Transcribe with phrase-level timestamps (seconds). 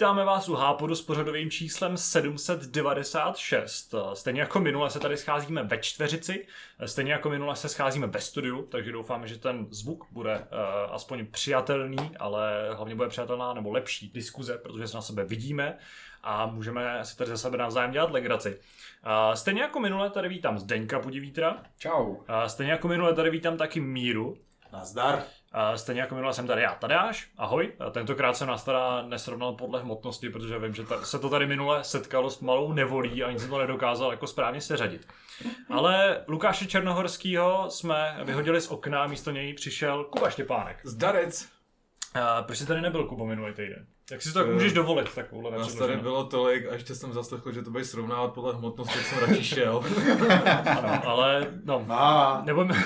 [0.00, 3.94] Vítáme vás u Hápodu s pořadovým číslem 796.
[4.14, 6.46] Stejně jako minule se tady scházíme ve čtveřici,
[6.86, 10.44] stejně jako minule se scházíme ve studiu, takže doufáme, že ten zvuk bude uh,
[10.94, 15.78] aspoň přijatelný, ale hlavně bude přijatelná nebo lepší diskuze, protože se na sebe vidíme
[16.22, 18.50] a můžeme si tady za sebe navzájem dělat legraci.
[18.58, 21.62] Uh, stejně jako minule tady vítám Zdeňka Pudivítra.
[21.78, 22.06] Čau.
[22.06, 24.36] Uh, stejně jako minule tady vítám taky Míru.
[24.72, 25.22] Nazdar.
[25.74, 27.72] Stejně jako minule jsem tady já, Tadeáš, ahoj.
[27.90, 31.84] Tentokrát jsem nás teda nesrovnal podle hmotnosti, protože vím, že ta, se to tady minule
[31.84, 35.08] setkalo s malou nevolí a ani jsem to nedokázal jako správně seřadit.
[35.70, 40.80] Ale Lukáše Černohorského jsme vyhodili z okna, místo něj přišel Kuba Štěpánek.
[40.84, 41.48] Zdarec.
[42.14, 43.86] A proč jsi tady nebyl, Kuba, minulý týden?
[44.10, 47.52] Jak si to tak můžeš dovolit takovouhle Nás tady bylo tolik a ještě jsem zaslechl,
[47.52, 49.84] že to bude srovnávat podle hmotnosti, jak jsem radši šel.
[50.78, 51.86] ano, ale no,
[52.44, 52.84] nebudeme,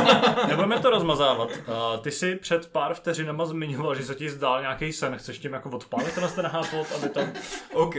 [0.48, 1.48] nebudeme to rozmazávat.
[1.50, 5.16] Uh, ty si před pár vteřinama zmiňoval, že se ti zdál nějaký sen.
[5.16, 7.32] Chceš tím jako odpálit ten ten hápot, aby tam...
[7.72, 7.96] OK.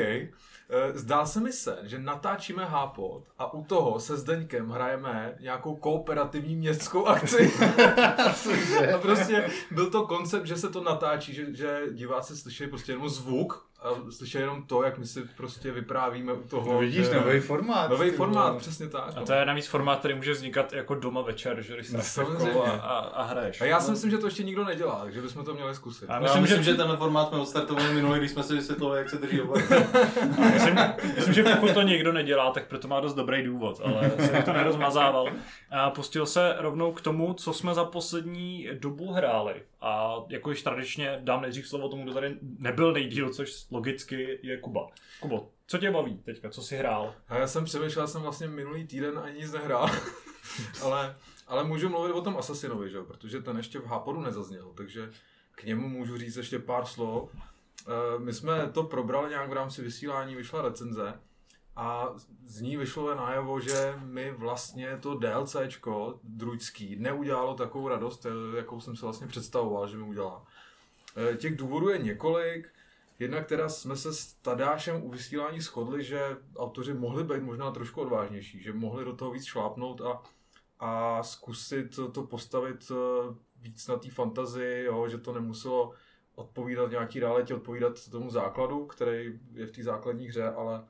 [0.70, 5.76] Eh, zdál se mi se, že natáčíme Hápot a u toho se Zdeňkem hrajeme nějakou
[5.76, 7.54] kooperativní městskou akci.
[8.96, 13.10] a prostě byl to koncept, že se to natáčí, že, že diváci slyší prostě jenom
[13.10, 16.74] zvuk a slyšeli jenom to, jak my si prostě vyprávíme u toho.
[16.74, 17.90] No vidíš, nový formát.
[17.90, 18.60] Nový formát, bylo.
[18.60, 19.14] přesně tak.
[19.16, 22.66] A to je navíc formát, který může vznikat jako doma večer, že když se no,
[22.66, 23.62] a, a, a, hraješ.
[23.62, 26.10] A já si myslím, že to ještě nikdo nedělá, takže bychom to měli zkusit.
[26.10, 29.00] A myslím, já myslím, že, že tenhle formát jsme odstartovali minulý, když jsme si vysvětlovali,
[29.00, 29.42] jak se drží
[30.54, 30.80] myslím,
[31.16, 34.54] myslím, že pokud to někdo nedělá, tak proto má dost dobrý důvod, ale jsem to
[34.54, 35.30] nerozmazával.
[35.72, 39.56] A pustil se rovnou k tomu, co jsme za poslední dobu hráli.
[39.82, 44.58] A jako již tradičně dám nejdřív slovo tomu, kdo tady nebyl nejdíl, což logicky je
[44.58, 44.88] Kuba.
[45.20, 47.16] Kubo, co tě baví teďka, co jsi hrál?
[47.28, 49.90] A já jsem přemýšlel, jsem vlastně minulý týden ani nic nehrál,
[50.84, 51.16] ale,
[51.48, 53.02] ale můžu mluvit o tom Assassinovi, že?
[53.02, 55.12] protože ten ještě v Hápodu nezazněl, takže
[55.56, 57.30] k němu můžu říct ještě pár slov.
[57.36, 61.14] Eh, my jsme to probrali nějak v rámci vysílání, vyšla recenze
[61.78, 62.14] a
[62.46, 68.80] z ní vyšlo najevo, že mi vlastně to DLCčko druidský neudělalo takovou radost, eh, jakou
[68.80, 70.46] jsem se vlastně představoval, že mi udělá.
[71.18, 72.70] Eh, těch důvodů je několik.
[73.20, 78.02] Jednak teda jsme se s Tadášem u vysílání shodli, že autoři mohli být možná trošku
[78.02, 80.22] odvážnější, že mohli do toho víc šlápnout a,
[80.80, 85.94] a zkusit to postavit eh, víc na té fantazii, jo, že to nemuselo
[86.36, 90.84] odpovídat nějaký realitě, odpovídat tomu základu, který je v té základní hře, ale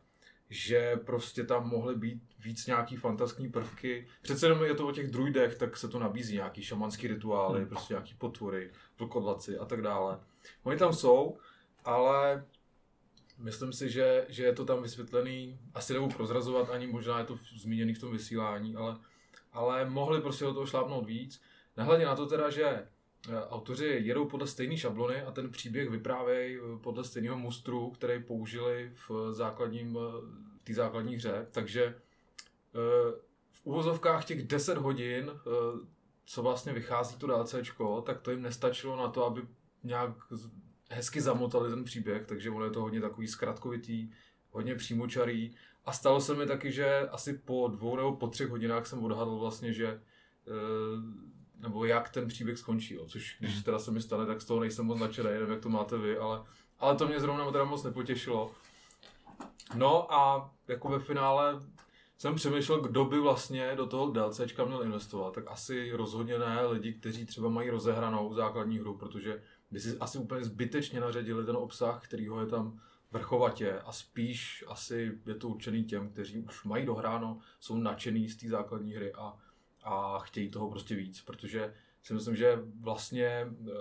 [0.50, 4.08] že prostě tam mohly být víc nějaký fantastický prvky.
[4.22, 7.70] Přece jenom je to o těch druidech, tak se to nabízí nějaký šamanský rituály, hmm.
[7.70, 10.20] prostě nějaký potvory, vlkodlaci a tak dále.
[10.64, 11.38] Oni tam jsou,
[11.86, 12.46] ale
[13.38, 17.40] myslím si, že, že je to tam vysvětlený, asi nebudu prozrazovat, ani možná je to
[17.56, 18.98] zmíněný v tom vysílání, ale,
[19.54, 21.42] ale mohli prostě do toho šlápnout víc.
[21.78, 22.88] Nehledě na to teda, že
[23.50, 28.92] autoři jedou podle stejné šablony a ten příběh vyprávějí eh, podle stejného mustru, který použili
[29.10, 30.22] v základním, eh,
[30.58, 31.96] v té základní hře, takže
[33.52, 35.32] v uvozovkách těch 10 hodin,
[36.26, 39.42] co vlastně vychází to DLCčko, tak to jim nestačilo na to, aby
[39.84, 40.12] nějak
[40.90, 44.12] hezky zamotali ten příběh, takže ono je to hodně takový zkratkovitý,
[44.52, 45.56] hodně přímočarý.
[45.86, 49.38] A stalo se mi taky, že asi po dvou nebo po třech hodinách jsem odhadl
[49.40, 50.02] vlastně, že
[51.60, 53.06] nebo jak ten příběh skončí, jo.
[53.06, 53.64] což když mhm.
[53.64, 56.18] teda se mi stane, tak z toho nejsem moc nadšený, nevím, jak to máte vy,
[56.18, 56.44] ale,
[56.80, 58.52] ale to mě zrovna teda moc nepotěšilo.
[59.76, 61.62] No a jako ve finále
[62.18, 66.94] jsem přemýšlel, kdo by vlastně do toho DLCčka měl investovat, tak asi rozhodně ne lidi,
[66.94, 72.04] kteří třeba mají rozehranou základní hru, protože by si asi úplně zbytečně naředili ten obsah,
[72.04, 72.80] kterýho je tam
[73.12, 78.38] vrchovatě a spíš asi je to určený těm, kteří už mají dohráno, jsou nadšený z
[78.38, 79.38] té základní hry a,
[79.88, 83.72] a chtějí toho prostě víc, protože si myslím, že vlastně eh,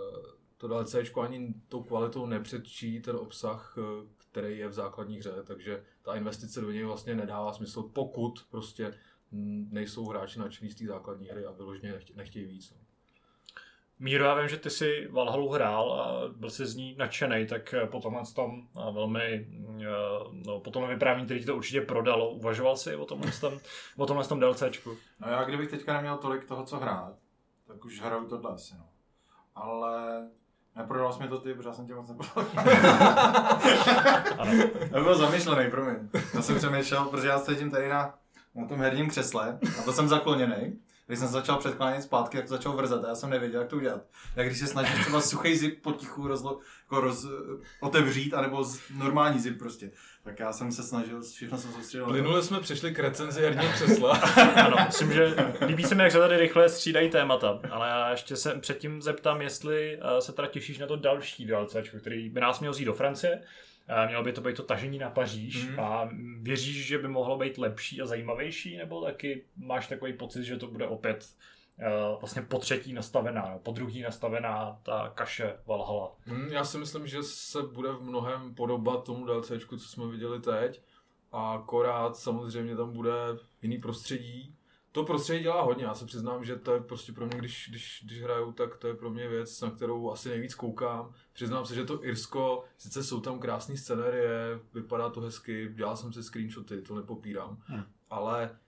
[0.56, 5.84] to DLC ani tou kvalitou nepředčí ten obsah, eh, který je v základní hře, takže
[6.02, 8.94] ta investice do něj vlastně nedává smysl, pokud prostě
[9.70, 12.70] nejsou hráči nadšený z té základní hry a vyloženě nechtějí víc.
[12.70, 12.85] No.
[13.98, 17.74] Míro, já vím, že ty si Valhalu hrál a byl jsi z ní nadšený, tak
[17.90, 19.46] po tomhle tom velmi,
[20.46, 23.58] no, po tomhle vyprávění, který ti to určitě prodalo, uvažoval jsi o tomhle tom,
[23.96, 24.96] o tomhle tom DLCčku?
[25.20, 27.14] No já kdybych teďka neměl tolik toho, co hrát,
[27.66, 28.88] tak už hraju tohle asi, no.
[29.54, 30.28] Ale
[30.76, 32.66] neprodal jsi mi to ty, protože já jsem tě moc neprodal.
[34.92, 35.96] Já byl zamýšlený, promiň.
[36.34, 38.14] Já jsem přemýšlel, protože já sedím tady na,
[38.54, 42.54] na tom herním křesle a to jsem zakloněný když jsem začal předklánět zpátky, tak to
[42.54, 44.02] začal vrzat a já jsem nevěděl, jak to udělat.
[44.36, 47.26] Jak když se snažíš třeba suchý zip potichu rozlo, jako roz,
[47.80, 49.90] otevřít, anebo z, normální zip prostě.
[50.24, 52.06] Tak já jsem se snažil, všechno jsem soustředil.
[52.06, 54.12] Plynule jsme přešli k recenzi herního křesla.
[54.64, 55.34] ano, myslím, že
[55.66, 59.42] líbí se mi, jak se tady rychle střídají témata, ale já ještě se předtím zeptám,
[59.42, 62.94] jestli eh, se teda těšíš na to další DLC, který by nás měl zít do
[62.94, 63.42] Francie
[64.06, 65.80] Mělo by to být to tažení na Paříž Mhm.
[65.80, 66.08] a
[66.40, 70.66] věříš, že by mohlo být lepší a zajímavější, nebo taky máš takový pocit, že to
[70.66, 71.26] bude opět
[71.78, 71.88] eh,
[72.20, 76.12] vlastně po třetí nastavená, no, po druhý nastavená ta kaše Valhalla.
[76.26, 80.40] Hmm, já si myslím, že se bude v mnohem podobat tomu DLCčku, co jsme viděli
[80.40, 80.82] teď.
[81.32, 83.12] A akorát samozřejmě tam bude
[83.62, 84.55] jiný prostředí.
[84.96, 88.02] To prostředí dělá hodně, já se přiznám, že to je prostě pro mě, když, když,
[88.04, 91.12] když hraju, tak to je pro mě věc, na kterou asi nejvíc koukám.
[91.32, 96.12] Přiznám se, že to Irsko, sice jsou tam krásné scenérie, vypadá to hezky, dělal jsem
[96.12, 97.82] si screenshoty, to nepopírám, Hmm.
[98.10, 98.58] ale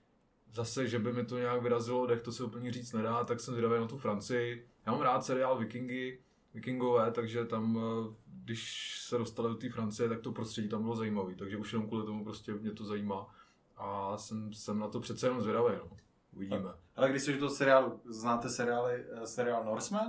[0.53, 3.55] zase, že by mi to nějak vyrazilo dech, to se úplně říct nedá, tak jsem
[3.55, 4.69] zvědavý na tu Francii.
[4.87, 6.19] Já mám rád seriál Vikingy,
[6.55, 8.15] Vikingové, takže tam, eh,
[8.45, 11.89] když se dostali do té Francie, tak to prostředí tam bylo zajímavé, takže už jenom
[11.89, 13.35] kvůli tomu prostě mě to zajímá.
[13.77, 15.97] A jsem, jsem na to přece jenom zvědavý, no.
[16.33, 16.71] Uvidíme.
[16.97, 20.07] Ale když jsi už do seriálu, znáte seriály, eh, seriál Norseman?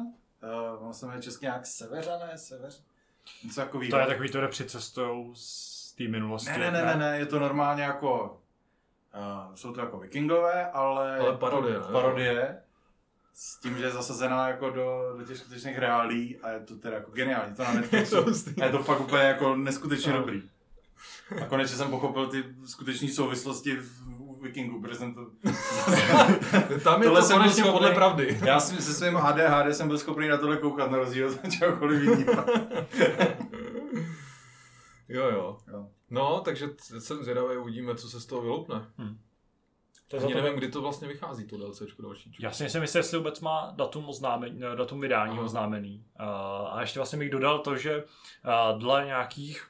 [0.77, 2.71] Uh, on se jmenuje česky nějak Severané, Sever?
[3.43, 3.91] Něco takového.
[3.91, 6.49] To je takový, to přicestou z té minulosti.
[6.49, 8.41] Ne, ne, ne, ne, ne, je to normálně jako,
[9.47, 11.17] uh, jsou to jako vikingové, ale...
[11.17, 11.85] Ale parodie, ne?
[11.91, 12.61] Parodie.
[13.33, 16.95] S tím, že je zasazená jako do, do těch skutečných reálí a je to teda
[16.95, 18.15] jako geniální, to na Netflixu.
[18.55, 20.19] To a je to fakt úplně jako neskutečně No.
[20.19, 20.49] dobrý.
[21.41, 24.81] A konečně jsem pochopil ty skutečné souvislosti v Vikingu,
[25.15, 25.25] to...
[26.83, 28.39] Tam je Tohle to jsem konečně schopný- podle pravdy.
[28.45, 32.01] Já jsem se svým ADHD jsem byl schopný na tohle koukat na rozdíl od čehokoliv
[32.03, 32.45] jiného.
[35.09, 35.57] Jo, jo.
[35.73, 35.87] Jo.
[36.09, 36.69] No, takže
[36.99, 38.85] jsem zvědavý, uvidíme, co se z toho vyloupne.
[40.07, 42.35] To je Ani to- nevím, kdy to vlastně vychází, to DLCčko další.
[42.39, 45.41] Já si jistý, jestli vůbec má datum, oznámení, eh, datum vydání Aha.
[45.43, 46.05] oznámený.
[46.19, 46.25] Uh,
[46.77, 49.67] a ještě vlastně bych dodal to, že uh, dle nějakých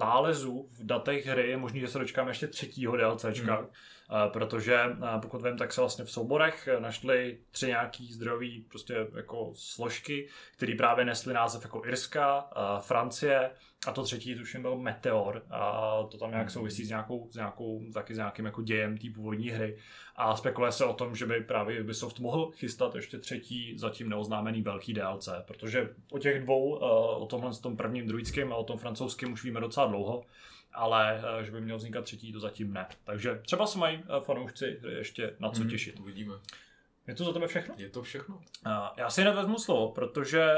[0.00, 3.56] nálezů v datech hry je možný, že se dočkáme ještě třetího DLCčka.
[3.56, 3.66] Hmm.
[4.12, 8.46] Uh, protože uh, pokud vím, tak se vlastně v souborech eh, našly tři nějaký zdrojové
[8.68, 12.50] prostě jako složky, které právě nesly název jako Irska,
[12.80, 13.50] Francie
[13.86, 15.42] a to třetí tuším byl Meteor.
[15.50, 19.06] A to tam nějak souvisí s nějakou, s nějakou taky s nějakým jako dějem té
[19.14, 19.78] původní hry.
[20.16, 24.62] A spekuluje se o tom, že by právě Ubisoft mohl chystat ještě třetí zatím neoznámený
[24.62, 26.74] velký DLC, protože o těch dvou,
[27.18, 30.24] o tomhle s tom prvním druidským a o tom francouzském už víme docela dlouho,
[30.78, 32.86] ale uh, že by měl vznikat třetí, to zatím ne.
[33.04, 36.00] Takže třeba se mají uh, fanoušci ještě na co Mhm, těšit.
[36.00, 36.34] Uvidíme.
[37.06, 37.74] Je to za tebe všechno?
[37.78, 38.36] Je to všechno?
[38.36, 38.42] Uh,
[38.96, 40.48] já si hned vezmu slovo, protože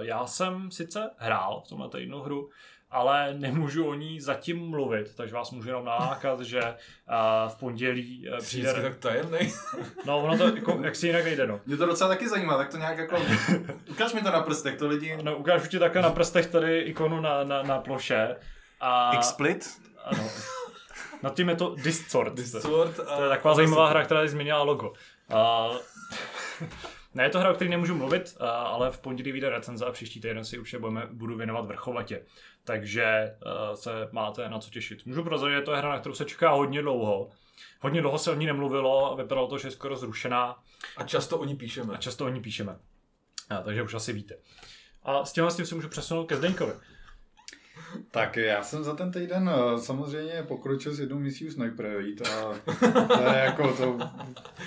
[0.00, 2.50] já jsem sice hrál v tomhle týdnu hru,
[2.90, 6.60] ale nemůžu o ní zatím mluvit, takže vás můžu jenom nalákat, že
[7.48, 8.88] v pondělí Přijde přijde...
[8.88, 9.38] tak tajemný.
[10.06, 11.60] No, ono to, jako, jak si jinak nejde, no.
[11.66, 13.16] Mě to docela taky zajímá, tak to nějak jako...
[13.90, 15.16] Ukaž mi to na prstech, to lidi...
[15.22, 18.36] no ukážu ti také na prstech tady ikonu na, na, na ploše.
[18.82, 19.80] A, Xsplit?
[20.04, 20.28] ano.
[21.22, 22.34] Nad tím je to Discord.
[22.34, 23.16] Discord a...
[23.16, 24.92] To je taková zajímavá hra, která změnila logo.
[25.34, 25.68] A...
[27.14, 30.20] Ne, je to hra, o které nemůžu mluvit, ale v pondělí vyjde recenze a příští
[30.20, 32.22] týden si už je budeme, budu věnovat vrchovatě.
[32.64, 33.34] Takže
[33.74, 35.06] se máte na co těšit.
[35.06, 37.30] Můžu prozradit, že to je hra, na kterou se čeká hodně dlouho.
[37.80, 40.62] Hodně dlouho se o ní nemluvilo a vypadalo to, že je skoro zrušená
[40.96, 41.94] A často o ní píšeme.
[41.94, 42.78] a často o ní píšeme.
[43.50, 44.34] A, takže už asi víte.
[45.02, 46.72] A s tímhle s tím se můžu přesunout ke Zdeňkovi.
[48.10, 52.54] Tak já jsem za ten týden eh, samozřejmě pokročil s jednou misí Sniper Elite a
[53.16, 53.98] to je jako to...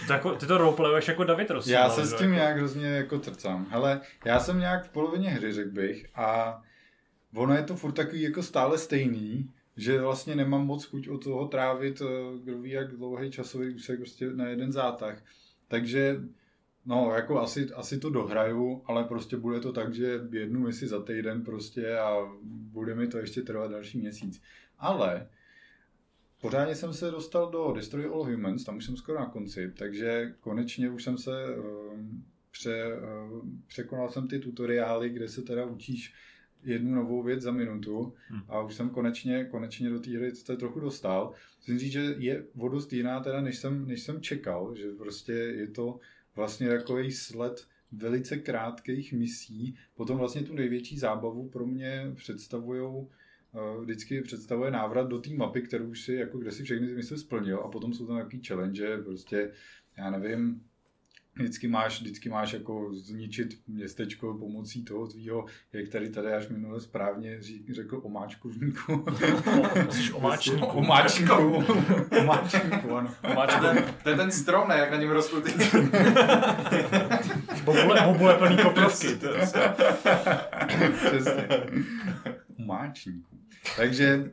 [0.08, 1.72] To jako, ty to roleplayuješ jako David Rossi.
[1.72, 3.68] Já se s tím jako- nějak hrozně jako trcám.
[3.70, 6.62] Hele, já jsem nějak v polovině hry, řekl bych, a
[7.36, 11.48] ono je to furt takový jako stále stejný, že vlastně nemám moc chuť od toho
[11.48, 15.18] trávit, eh, kdo ví jak dlouhý časový úsek prostě na jeden zátah.
[15.68, 16.18] Takže
[16.86, 21.02] No, jako asi, asi to dohraju, ale prostě bude to tak, že jednu misi za
[21.02, 24.42] týden prostě a bude mi to ještě trvat další měsíc.
[24.80, 25.28] Ale
[26.42, 30.34] pořádně jsem se dostal do Destroy All Humans, tam už jsem skoro na konci, takže
[30.40, 32.86] konečně už jsem se um, pře,
[33.32, 36.14] um, překonal jsem ty tutoriály, kde se teda učíš
[36.64, 38.42] jednu novou věc za minutu Hmm.
[38.50, 41.34] a už jsem konečně, konečně do té hry se trochu dostal.
[41.60, 45.32] Musím říct, že je o dost jiná teda, než jsem, než jsem čekal, že prostě
[45.32, 46.00] je to
[46.36, 49.76] vlastně takový sled velice krátkých misí.
[49.96, 53.08] Potom vlastně tu největší zábavu pro mě představují
[53.82, 57.18] vždycky představuje návrat do té mapy, kterou už si, jako kde si všechny ty mise
[57.18, 59.52] splnil a potom jsou tam takový challenge, prostě,
[59.98, 60.62] já nevím,
[61.36, 66.82] vždycky máš, vždycky máš jako zničit městečko pomocí toho tvýho, jak tady tady až minule
[66.82, 69.06] správně řík, řekl omáčkovníku.
[69.90, 70.66] Jsi omáčníku.
[70.66, 71.34] omáčníku.
[72.20, 73.16] omáčníku, ano.
[73.22, 73.66] To je, Omáčníku.
[73.66, 75.52] ten, to je ten strom, ne, jak na něm rostou ty...
[77.64, 79.08] Bobule, bobule plný koprovky.
[81.08, 81.48] Přesně.
[82.58, 83.38] Máčníků.
[83.78, 84.32] Takže,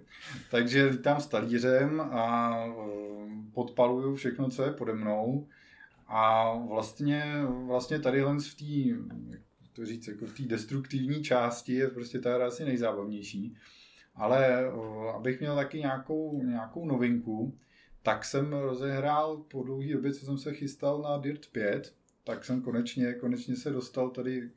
[0.51, 5.49] takže lítám s talířem a um, podpaluju všechno, co je pode mnou.
[6.15, 7.25] A vlastně,
[7.67, 8.65] vlastně tadyhle v té,
[9.31, 13.57] jak to říct, jako v té destruktivní části je prostě ta hra asi nejzábavnější.
[14.15, 14.67] Ale
[15.15, 17.59] abych měl taky nějakou, nějakou novinku,
[18.03, 22.63] tak jsem rozehrál po dlouhé době, co jsem se chystal na Dirt 5, tak jsem
[22.63, 24.51] konečně, konečně se dostal tady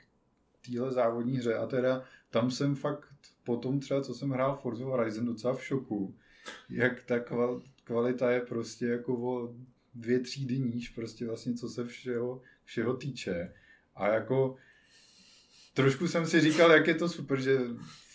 [0.52, 3.08] k téhle závodní hře a teda tam jsem fakt
[3.44, 6.16] potom třeba, co jsem hrál Forza Horizon, docela v šoku,
[6.70, 9.54] jak ta kval, kvalita je prostě jako o
[9.96, 13.54] dvě třídy níž, prostě vlastně co se všeho, všeho týče.
[13.96, 14.56] A jako
[15.74, 17.58] trošku jsem si říkal, jak je to super, že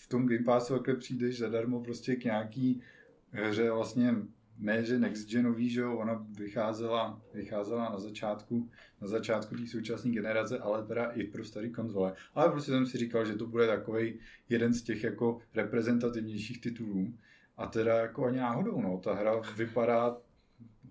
[0.04, 2.82] v tom Game Passu takhle přijdeš zadarmo prostě k nějaký
[3.30, 4.14] hře vlastně
[4.60, 8.70] ne, že next genový, že jo, ona vycházela, vycházela na začátku,
[9.00, 12.14] na začátku té současné generace, ale teda i pro starý konzole.
[12.34, 14.18] Ale prostě jsem si říkal, že to bude takový
[14.48, 17.14] jeden z těch jako reprezentativnějších titulů.
[17.56, 20.16] A teda jako ani náhodou, no, ta hra vypadá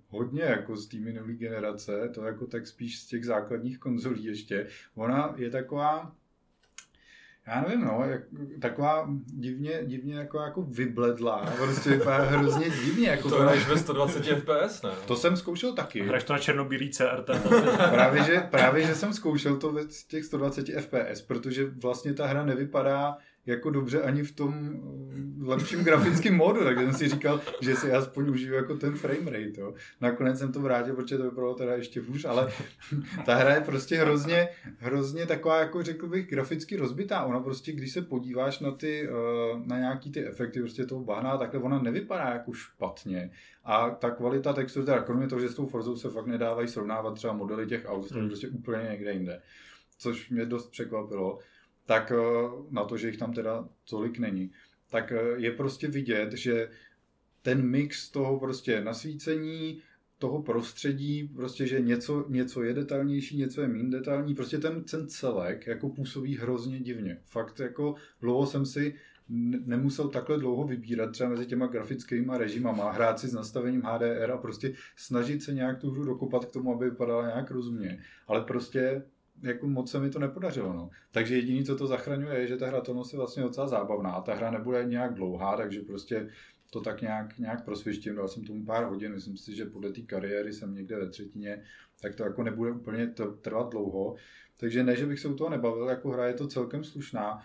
[0.10, 4.68] hodně jako z té minulé generace, to jako tak spíš z těch základních konzolí ještě.
[4.96, 6.16] Ona je taková,
[7.48, 8.22] já nevím, no, jak,
[8.62, 13.10] taková divně, divně jako, jako vybledlá, prostě vypadá hrozně divně.
[13.10, 14.92] Jako to hraješ ve 120 FPS, ne?
[15.08, 16.02] To jsem zkoušel taky.
[16.02, 17.30] Hraješ to na černobílý CRT.
[17.90, 22.46] právě, že, právě, že jsem zkoušel to ve těch 120 FPS, protože vlastně ta hra
[22.46, 23.18] nevypadá
[23.50, 24.70] jako dobře ani v tom
[25.44, 29.32] eh, lepším grafickém módu, takže jsem si říkal, že si aspoň užiju jako ten frame
[29.32, 29.62] rate.
[29.62, 29.74] Jo.
[30.02, 32.52] Nakonec jsem to vrátil, protože to vypadalo teda ještě hůř, ale
[33.26, 37.24] ta hra je prostě hrozně, hrozně taková, jako řekl bych, graficky rozbitá.
[37.24, 41.38] Ona prostě, když se podíváš na ty, eh, na nějaký ty efekty prostě toho bahna,
[41.38, 43.32] takhle ona nevypadá jako špatně.
[43.66, 47.16] A ta kvalita textu, teda kromě toho, že s tou Forzou se fakt nedávají srovnávat
[47.16, 48.28] třeba modely těch aut, hmm.
[48.28, 49.42] prostě úplně někde jinde.
[49.98, 51.40] Což mě dost překvapilo
[51.90, 52.18] tak eh,
[52.70, 54.52] na to, že jich tam teda tolik není,
[54.90, 56.70] tak eh, je prostě vidět, že
[57.42, 59.82] ten mix toho prostě nasvícení,
[60.18, 65.08] toho prostředí, prostě, že něco, něco je detailnější, něco je méně detailní, prostě ten, ten
[65.08, 67.22] celek jako působí hrozně divně.
[67.26, 68.96] Fakt jako dlouho jsem si
[69.66, 74.38] nemusel takhle dlouho vybírat třeba mezi těma grafickými režimama, hrát si s nastavením HDR a
[74.38, 78.04] prostě snažit se nějak tu hru dokopat k tomu, aby vypadala nějak rozumně.
[78.28, 79.04] Ale prostě
[79.42, 80.74] jako moc se mi to nepodařilo.
[80.74, 80.90] No.
[81.12, 84.22] Takže jediné, co to zachraňuje, je, že ta hratelnost je vlastně docela zábavná.
[84.22, 86.30] Ta hra nebude nějak dlouhá, takže prostě
[86.70, 88.16] to tak nějak, nějak prosvištím.
[88.16, 91.64] Dal jsem tomu pár hodin, myslím si, že podle té kariéry jsem někde ve třetině,
[92.02, 93.08] tak to jako nebude úplně
[93.42, 94.16] trvat dlouho.
[94.60, 97.44] Takže ne, že bych se u toho nebavil, jako hra je to celkem slušná.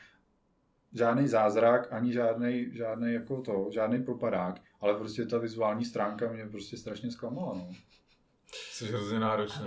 [0.93, 6.47] Žádný zázrak, ani žádný, žádný jako to, žádný propadák, ale prostě ta vizuální stránka mě
[6.47, 7.55] prostě strašně zklamala.
[7.55, 7.73] No.
[8.71, 9.67] Jsi hrozně náročný.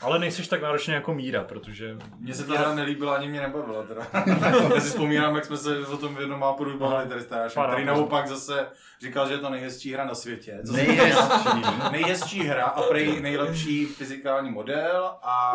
[0.00, 1.96] Ale nejsiš tak náročný jako Míra, protože...
[2.18, 4.06] Mně se ta hra nelíbila, ani mě nebavila teda.
[4.74, 7.84] Já si vzpomínám, jak jsme se o tom v jednom máporu bavili tady s který
[7.84, 8.66] naopak zase
[9.00, 10.60] říkal, že je to nejhezčí hra na světě.
[10.66, 11.62] Co nejhezčí.
[11.92, 15.54] nejhezčí hra a prej nejlepší fyzikální model a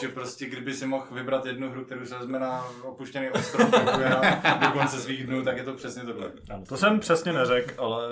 [0.00, 3.70] že prostě kdyby si mohl vybrat jednu hru, kterou se vezme na opuštěný ostrov
[4.60, 6.32] do konce svých dnů, tak je to přesně tohle.
[6.68, 8.02] To jsem přesně neřekl, ale...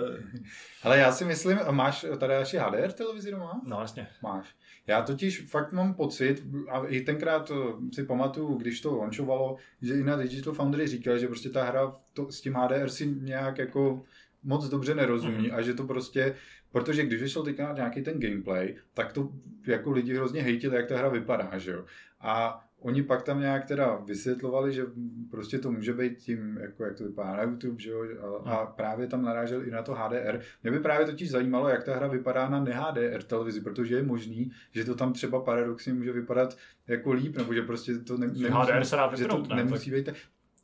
[0.86, 3.60] Ale já si myslím, máš tady ještě HDR televizi doma?
[3.64, 4.06] No, jasně.
[4.22, 4.54] Máš.
[4.86, 9.94] Já totiž fakt mám pocit, a i tenkrát eh, si pamatuju, když to launchovalo, že
[9.94, 13.58] i na Digital Foundry říkal, že prostě ta hra to, s tím HDR si nějak
[13.58, 14.02] jako
[14.42, 15.54] moc dobře nerozumí mm.
[15.54, 16.34] a že to prostě,
[16.72, 19.28] protože když vyšel teďka nějaký ten gameplay, tak to
[19.66, 21.84] jako lidi hrozně hejtili, jak ta hra vypadá, že jo.
[22.20, 24.85] A Oni pak tam nějak teda vysvětlovali, že
[25.30, 28.04] prostě to může být tím, jako jak to vypadá na YouTube, že jo,
[28.45, 30.40] a, a právě tam narážel i na to HDR.
[30.62, 34.50] Mě by právě totiž zajímalo, jak ta hra vypadá na ne-HDR televizi, protože je možný,
[34.71, 36.56] že to tam třeba paradoxně může vypadat
[36.88, 39.64] jako líp, nebo že prostě to ne, nemusí, HDR se dá vypnout, že to ne,
[39.64, 40.09] nemusí být.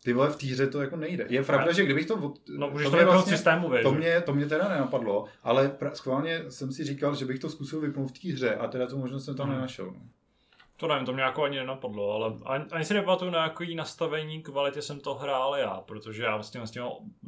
[0.04, 1.26] Ty vole, v té hře to jako nejde.
[1.28, 2.34] Je pravda, že kdybych to...
[2.48, 6.44] No, můžeš to, to vlastně, systémově, to mě, to mě teda nenapadlo, ale pra, schválně
[6.48, 9.24] jsem si říkal, že bych to zkusil vypnout v té hře a teda tu možnost
[9.24, 9.54] jsem tam hmm.
[9.54, 9.86] nenašel.
[9.86, 10.00] No.
[10.82, 14.42] To nevím, to mě jako ani nenapadlo, ale ani, ani si nepamatuju na jaký nastavení
[14.42, 16.82] kvality jsem to hrál já, protože já vlastně s tím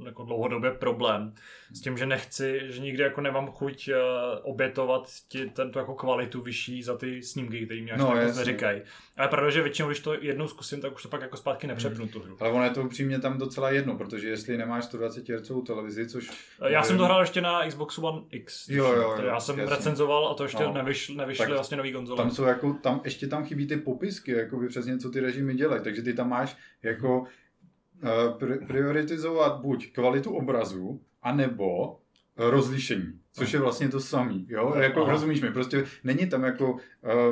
[0.05, 1.35] jako dlouhodobě problém.
[1.73, 3.95] S tím, že nechci, že nikdy jako nemám chuť uh,
[4.43, 8.83] obětovat ti tento jako kvalitu vyšší za ty snímky, které mě až no, tak neříkají.
[9.17, 12.09] Ale pravda, že většinou, když to jednou zkusím, tak už to pak jako zpátky nepřepnu
[12.09, 12.37] tu hru.
[12.41, 16.31] Ale ono je to upřímně tam docela jedno, protože jestli nemáš 120 Hz televizi, což...
[16.59, 16.85] Já nevím...
[16.85, 18.69] jsem to hrál ještě na Xbox One X.
[18.69, 19.77] Jo, jo, jo, já jsem jasný.
[19.77, 20.73] recenzoval a to ještě no.
[20.73, 22.17] nevyšly, nevyšly vlastně nový konzole.
[22.17, 25.55] Tam jsou jako, tam ještě tam chybí ty popisky, jako by přesně co ty režimy
[25.55, 31.99] dělají, takže ty tam máš jako uh, prioritizovat buď kvalitu obrazu, anebo
[32.37, 33.21] rozlišení.
[33.37, 34.75] Což je vlastně to samý, jo?
[34.79, 35.13] Jako, Aha.
[35.13, 36.77] rozumíš mi, prostě není tam jako,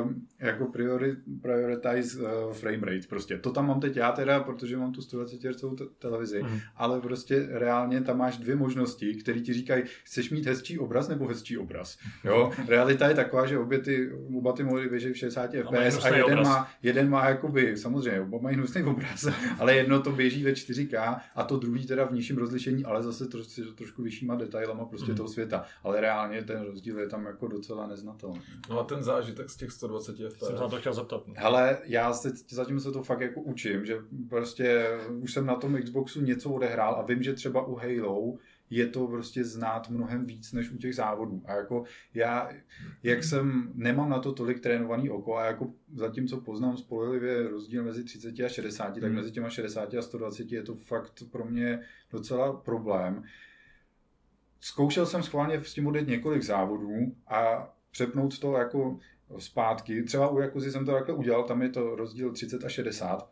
[0.03, 3.37] um, jako priori, prioritize uh, frame rate, prostě.
[3.37, 6.59] To tam mám teď já teda, protože mám tu 120 Hz te- televizi, Mhm.
[6.75, 11.27] ale prostě reálně tam máš dvě možnosti, které ti říkají, chceš mít hezčí obraz nebo
[11.27, 11.97] hezčí obraz.
[12.23, 12.51] Jo?
[12.67, 15.79] Realita je taková, že obě ty, oba ty mody běží v 60 mají fps a
[15.81, 16.47] hnusný jeden obraz.
[16.47, 19.27] má, jeden má jakoby, samozřejmě, oba mají hnusný obraz,
[19.59, 23.25] ale jedno to běží ve 4K a to druhý teda v nižším rozlišení, ale zase
[23.27, 25.17] troš, trošku vyššíma detailama prostě Mhm.
[25.17, 25.65] toho světa.
[25.83, 28.41] Ale reálně ten rozdíl je tam jako docela neznatelný.
[28.69, 30.47] No a ten zážitek z těch 120 Jsem FPS.
[30.47, 31.27] se na to chtěl zeptat.
[31.27, 31.33] no.
[31.37, 33.97] Hele, já se, zatím se to fakt jako učím, že
[34.29, 34.87] prostě
[35.21, 38.37] už jsem na tom Xboxu něco odehrál a vím, že třeba u Halo
[38.69, 41.41] je to prostě znát mnohem víc než u těch závodů.
[41.45, 41.83] A jako
[42.13, 42.49] já,
[43.03, 48.03] jak jsem, nemám na to tolik trénovaný oko a jako zatímco poznám spolehlivě rozdíl mezi
[48.03, 49.13] 30 a 60, tak Hmm.
[49.15, 51.79] mezi těma 60 a 120 je to fakt pro mě
[52.11, 53.23] docela problém.
[54.63, 58.97] Zkoušel jsem schválně s tím odjet několik závodů a přepnout to jako
[59.37, 60.03] zpátky.
[60.03, 63.31] Třeba u Jakuzy jsem to takhle udělal, tam je to rozdíl 30 a 60.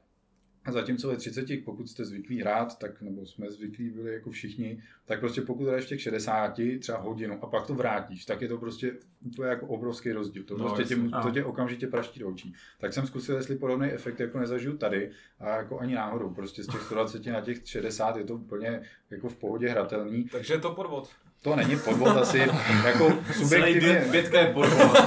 [0.66, 4.84] A zatímco ve 30, pokud jste zvyklí hrát, tak, nebo jsme zvyklí byli jako všichni,
[5.06, 8.48] tak prostě pokud hraješ v těch 60, třeba hodinu a pak to vrátíš, tak je
[8.48, 8.92] to prostě
[9.26, 10.44] úplně jako obrovský rozdíl.
[10.44, 11.20] To, No, prostě tě, jasně.
[11.24, 12.54] to tě okamžitě praští do očí.
[12.80, 16.30] Tak jsem zkusil, jestli podobný efekt jako nezažiju tady a jako ani náhodou.
[16.30, 20.24] Prostě z těch 120 na těch 60 je to úplně jako v pohodě hratelný.
[20.24, 21.10] Takže je to podvod.
[21.44, 22.40] To není podvod asi,
[22.86, 24.98] jako subjektivně, Pětka je podvod.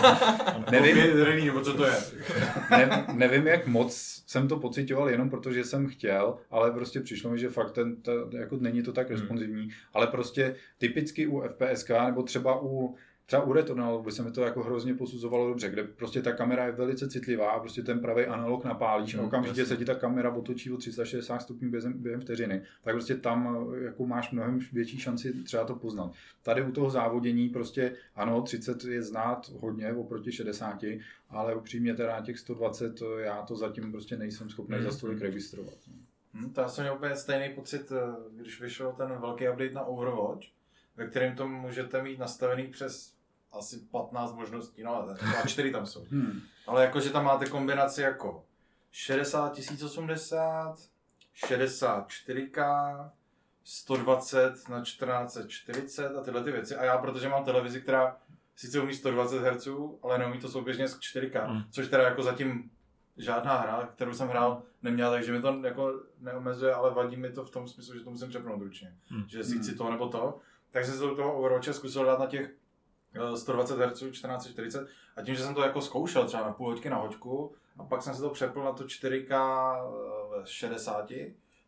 [0.71, 1.95] nevím, nebo co to je.
[2.71, 7.39] ne, nevím, jak moc jsem to pocitoval jenom protože jsem chtěl, ale prostě přišlo mi,
[7.39, 12.23] že fakt ten, ta, jako není to tak responsivní, ale prostě typicky u FPSK nebo
[12.23, 12.95] třeba u
[13.27, 16.67] Třeba u Returnal by se mi to jako hrozně posuzovalo dobře, kde prostě ta kamera
[16.67, 19.95] je velice citlivá a prostě ten pravý analog napálíš a No, okamžitě se ti ta
[19.95, 22.63] kamera otočí o 360 stupňů během, během vteřiny.
[22.83, 26.13] Tak prostě tam jako máš mnohem větší šanci třeba to poznat.
[26.43, 30.79] Tady u toho závodění prostě ano, 30 je znát hodně oproti 60,
[31.31, 34.85] ale upřímně teda těch 120 to já to zatím prostě nejsem schopný Mhm.
[34.85, 35.75] za stolik registrovat.
[36.35, 38.01] Hm, to já jsem měl úplně stejný pocit, eh,
[38.37, 40.47] když vyšel ten velký update na Overwatch,
[40.97, 43.14] ve kterém to můžete mít nastavený přes
[43.59, 46.05] asi 15 možností, no ale a 4 tam jsou.
[46.11, 46.41] Hmm.
[46.67, 48.45] Ale jakože tam máte kombinaci jako
[48.91, 50.77] 60 1080,
[51.47, 53.11] 64K,
[53.65, 56.77] 120 na 1440 a tyhle ty věci.
[56.77, 58.17] A já, protože mám televizi, která
[58.57, 59.69] sice umí 120 Hz,
[60.03, 61.63] ale neumí to souběžně s 4K, Hmm.
[61.71, 62.71] což teda jako zatím
[63.17, 67.45] žádná hra, kterou jsem hrál, neměla, takže mi to jako neomezuje, ale vadí mi to
[67.45, 68.95] v tom smyslu, že to musím přepnout ručně.
[69.09, 69.29] Hmm.
[69.29, 69.63] Že si Hmm.
[69.63, 70.39] chci to nebo to.
[70.71, 72.51] Tak jsem se do toho Overwatche zkusil dát na těch
[73.35, 76.97] 120 Hz, 1440 a tím, že jsem to jako zkoušel třeba na půl hoďky na
[76.97, 79.33] hoďku a pak jsem se to přepl na to 4K
[79.77, 81.13] eh, ve 60,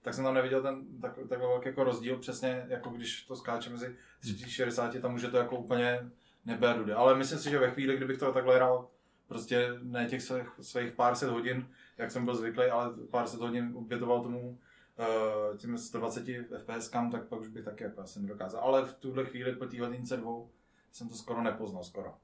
[0.03, 3.71] tak jsem tam neviděl ten tak, takhle velký jako rozdíl, přesně jako když to skáče
[3.71, 6.11] mezi 30 a 60, tam už je to jako úplně
[6.45, 6.95] nebe a dude.
[6.95, 8.89] Ale myslím si, že ve chvíli, kdybych to takhle hrál
[9.29, 13.41] prostě ne těch svých, svých pár set hodin, jak jsem byl zvyklý, ale pár set
[13.41, 14.59] hodin obětoval tomu
[14.99, 16.25] uh, tím 120
[16.59, 18.61] FPS, tak pak už bych taky jako asi nedokázal.
[18.61, 20.51] Ale v tuhle chvíli po té hodince dvou
[20.97, 22.15] jsem to skoro nepoznal, skoro.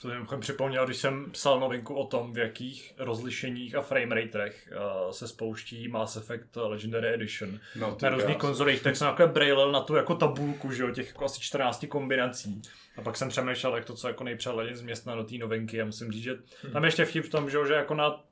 [0.00, 5.10] To mi připomněl, když jsem psal novinku o tom, v jakých rozlišeních a frameraterech uh,
[5.10, 7.60] se spouští Mass Effect Legendary Edition.
[7.76, 11.06] No, Na různých konzolích, tak jsem takhle brailil na tu jako tabulku, že jo, těch
[11.06, 12.62] jako asi 14 kombinací.
[12.96, 16.12] A pak jsem přemýšlel, jak to co jako nejpřehledně změstnat do té novinky a musím
[16.12, 16.38] říct, že
[16.72, 18.24] tam je ještě vtip v tom, že, že jako na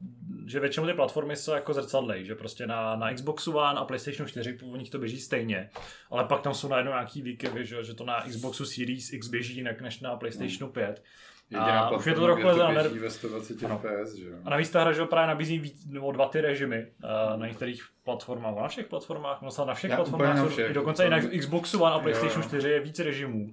[0.46, 4.28] že většinou ty platformy jsou jako zrcadlej, že prostě na, na Xboxu One a PlayStation
[4.28, 5.70] 4 původních to běží stejně,
[6.10, 9.28] ale pak tam jsou najednou nějaký výkyvy, že, jo, že to na Xboxu Series X
[9.28, 11.02] běží jinak než na PlayStationu 5.
[11.50, 13.78] Jediná A už je to trochu na běží ve 120 Ano.
[13.78, 14.37] FPS, že jo.
[14.44, 16.87] A navíc ta hra, že právě nabízí víc, nebo dva ty režimy
[17.32, 20.72] uh, na některých platformách, na všech platformách, no na všech Já, platformách, na všech.
[20.72, 22.48] dokonce i na Xboxu One a PlayStation jo.
[22.48, 23.52] 4 je víc režimů.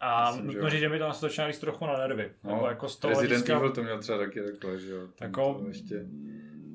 [0.00, 2.30] A Myslím, nutno říct, že mi to nás to začíná víc trochu na nervy.
[2.44, 5.00] No, jako z toho Resident hlediska- Evil to měl třeba taky takhle, že jo.
[5.18, 6.04] Tam Jako, to ještě...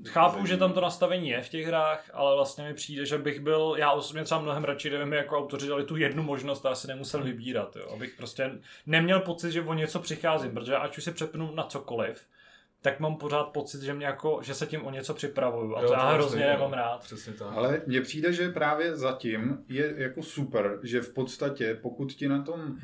[0.07, 3.39] chápu, že tam to nastavení je v těch hrách, ale vlastně mi přijde, že bych
[3.39, 6.69] byl, já osobně třeba mnohem radši, kdyby mi jako autoři dali tu jednu možnost a
[6.69, 7.89] já si nemusel vybírat, jo.
[7.93, 8.51] Abych prostě
[8.85, 12.25] neměl pocit, že o něco přicházím, protože ať už si přepnu na cokoliv,
[12.81, 15.87] tak mám pořád pocit, že, mě jako, že se tím o něco připravuju a Jo,
[15.87, 16.77] to já mám hrozně stejně, nemám no.
[16.77, 17.01] rád.
[17.03, 17.47] Přesně tak.
[17.55, 22.41] Ale mně přijde, že právě zatím je jako super, že v podstatě, pokud ti na
[22.41, 22.77] tom,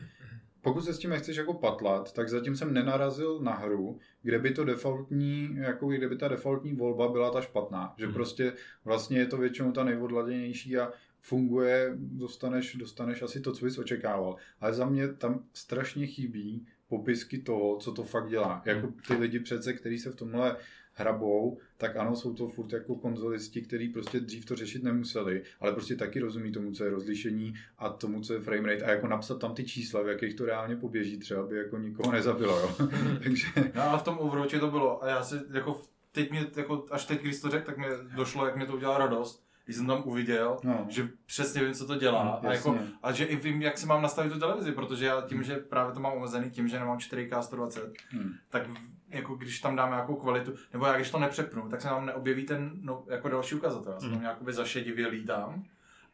[0.61, 4.51] pokud se s tím nechceš jako patlat, tak zatím jsem nenarazil na hru, kde by
[4.51, 7.93] to defaultní, jako kde by ta defaultní volba byla ta špatná.
[7.97, 8.13] Že Mhm.
[8.13, 8.53] prostě
[8.85, 14.35] vlastně je to většinou ta nejodladěnější a funguje, dostaneš, dostaneš asi to, co bys očekával.
[14.59, 18.61] Ale za mě tam strašně chybí popisky toho, co to fakt dělá.
[18.65, 20.55] Jako ty lidi přece, kteří se v tomhle
[21.01, 25.71] hrabou, tak ano, jsou to furt jako konzolisti, kteří prostě dřív to řešit nemuseli, ale
[25.73, 29.07] prostě taky rozumí tomu, co je rozlišení a tomu, co je frame rate a jako
[29.07, 32.75] napsat tam ty čísla, v jakých to reálně poběží třeba, aby jako nikoho nezabilo, jo.
[33.23, 36.85] Takže No ale v tom Overwatchi to bylo a já si jako teď mě, jako
[36.91, 37.85] až teď, když to řekl, tak mi
[38.15, 40.85] došlo, jak mě to udělalo radost, když jsem tam uviděl, No.
[40.89, 43.85] že přesně vím, co to dělá No, a, jako, a že i vím, jak si
[43.85, 46.97] mám nastavit tu televizi, protože já tím, že právě to mám omezený, tím, že nemám
[46.97, 48.33] 4K 120, Hmm.
[48.49, 48.63] tak
[49.11, 52.45] jako když tam dám nějakou kvalitu, nebo já když to nepřepnu, tak se nám neobjeví
[52.45, 53.93] ten no, jako další ukazatel.
[53.93, 55.63] Já jsem tam nějakoby zašedivě lítám.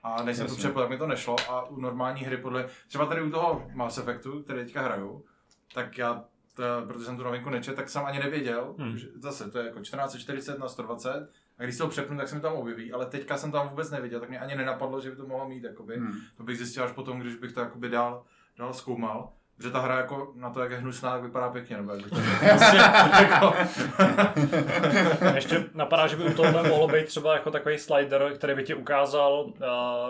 [0.04, 1.36] A než jsem to přepl, tak mi to nešlo.
[1.50, 5.26] A u normální hry podle, třeba tady u toho Mass Effectu, který teďka hraju,
[5.74, 8.98] tak já, to, protože jsem tu novinku nečet, tak jsem ani nevěděl, Hmm.
[8.98, 12.36] že zase to je jako 1440 na 120, a když se ho přepnu, tak se
[12.36, 15.16] mi tam objeví, ale teďka jsem tam vůbec nevěděl, tak mě ani nenapadlo, že by
[15.16, 15.98] to mohlo mít, jakoby.
[15.98, 16.14] Hmm.
[16.38, 18.24] To bych zjistil až potom, když bych to jakoby dál,
[18.58, 19.30] dál zkoumal.
[19.58, 22.02] Protože ta hra jako na to, jak je hnusná, tak vypadá pěkně, nebo jak
[22.50, 22.78] prostě,
[23.22, 23.54] jako,
[25.36, 28.74] Ještě napadá, že by u tohohle mohlo být třeba jako takový slider, který by ti
[28.74, 29.54] ukázal, uh,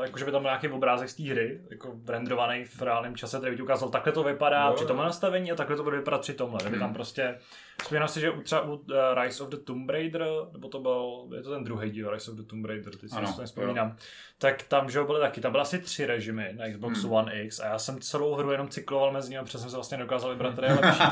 [0.02, 3.38] jako že by tam byl nějaký obrázek z té hry, jako renderovaný v reálném čase,
[3.38, 5.98] který by ti ukázal, takhle to vypadá Jo, při tomhle nastavení a takhle to bude
[5.98, 6.60] vypadat při tomhle.
[6.62, 7.38] Kdyby tam prostě,
[7.82, 8.82] vzpomínám si, že u třeba u uh,
[9.22, 12.38] Rise of the Tomb Raider, nebo to byl, je to ten druhý díl Rise of
[12.38, 13.96] the Tomb Raider, ty si Ano, to nevzpomínám,
[14.38, 17.14] tak tam, že byly taky, tam byly asi tři režimy na Xbox Hmm.
[17.14, 19.98] One X a já jsem celou hru jenom cykloval mezi nimi, protože jsem se vlastně
[19.98, 21.02] dokázal vybrat, který je lepší.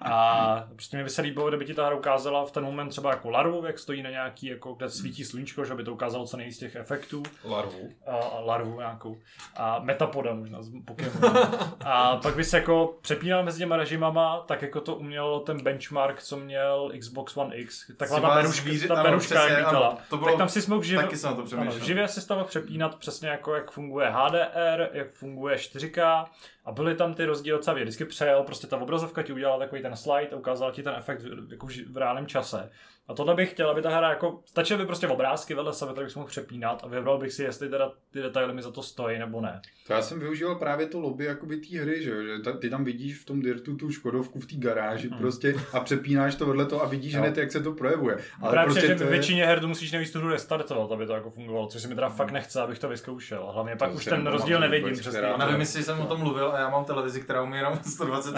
[0.00, 3.10] A prostě mi by se líbilo, kdyby ti ta hra ukázala v ten moment třeba
[3.10, 6.36] jako larvu, jak stojí na nějaký, jako kde svítí sluníčko, že by to ukázalo co
[6.36, 7.22] nejvíc těch efektů.
[7.44, 7.88] Larvu.
[8.06, 9.18] A, a larvu nějakou.
[9.56, 11.36] A metapoda možná z Pokémon.
[11.84, 16.36] A pak bys jako přepínal mezi těma režimama, tak jako to uměl ten benchmark, co
[16.36, 17.86] měl Xbox One X.
[17.96, 19.98] Taková ta beruška, zvíři- ta beruška, přesně, jak ano.
[20.10, 22.36] To bylo- Tak tam si mohl živě, taky jsem na to ano, živě si tam
[22.36, 26.24] mohl přepínat přesně jako jak funguje HDR, jak funguje 4K
[26.66, 27.76] a byly tam ty rozdíly docela.
[27.76, 31.22] Vždycky přejel, prostě ta obrazovka ti udělala takový ten slide a ukázala ti ten efekt
[31.22, 32.70] v- jako v reálném čase.
[33.08, 36.04] A tohle bych chtěl, aby ta hra jako, stačily by prostě obrázky vedle sebe, tak
[36.04, 38.82] bych si mohl přepínat a vybral bych si, jestli teda ty detaily mi za to
[38.82, 39.60] stojí nebo ne.
[39.86, 42.70] To já jsem využíval právě to lobby jakoby té hry, že, jo, že ta, ty
[42.70, 45.18] tam vidíš v tom Dirtu tu Škodovku v té garáži Hmm.
[45.18, 47.20] prostě a přepínáš to vedle toho a vidíš Jo.
[47.20, 48.16] hned, jak se to projevuje.
[48.42, 49.10] Ale Právě prostě že to je...
[49.10, 51.94] většině her tu musíš nejvíc tu hru restartovat, aby to jako fungovalo, což si mi
[51.94, 53.46] teda fakt nechce, abych to vyzkoušel.
[53.48, 54.94] A hlavně pak To už si ten rozdíl nevidím
[55.38, 58.34] nevím, jestli jsem o tom mluvil a já mám televizi, která umí jenom 120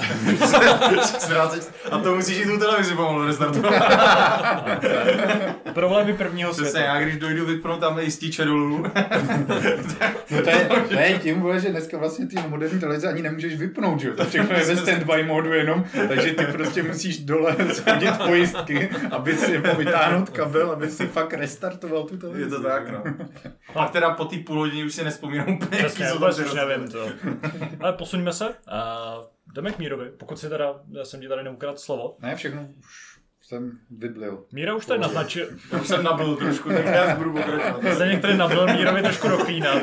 [1.20, 3.74] 14, a to musíš i tu televizi pomalu restartovat.
[5.74, 6.86] Problémy prvního Přesně, světa.
[6.86, 8.84] já když dojdu vypnout tam jistý dolů,
[10.30, 13.56] No to je, to je tím, vole, že dneska vlastně ty moderní televize ani nemůžeš
[13.56, 14.14] vypnout, že jo?
[14.14, 19.36] To všechno je ve standby modu jenom, takže ty prostě musíš dole schodit pojistky, aby
[19.36, 22.44] si vytáhnout kabel, aby si fakt restartoval tu televizi.
[22.44, 23.02] je to tak, no.
[23.74, 26.88] A teda po té půl hodině už si nespomínám úplně, jaký Přesně, tam ty nevím
[26.90, 27.06] to.
[27.80, 28.54] Ale posuňme se.
[28.68, 29.16] A
[29.54, 32.16] jdeme k Mírovi, pokud si teda, já jsem ti tady neukradl slovo.
[32.20, 33.07] Ne, všechno už
[33.48, 34.44] jsem vyblil.
[34.52, 37.82] Míra už tady naznačil, Já už jsem nabil trošku, tak já budu pokračovat.
[37.94, 39.82] zde některý nabil Mírovi trošku doklínat.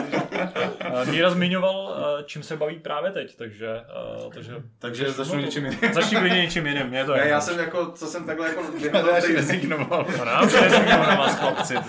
[0.93, 5.65] A Míra zmiňoval, a čím se baví právě teď, takže, a, takže Takže začnu něčím
[5.65, 5.79] jiným.
[5.93, 7.29] začni klidně něčím jiným, mě to Ne, je.
[7.29, 8.63] já jsem jako, co jsem takhle jako...
[9.15, 10.05] Já si rezignoval.
[10.17, 11.73] No, já už nezmínil na vás chlapci.
[11.73, 11.81] Ne,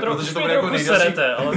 [0.16, 1.56] protože to bude jako nejdelší, serete, ale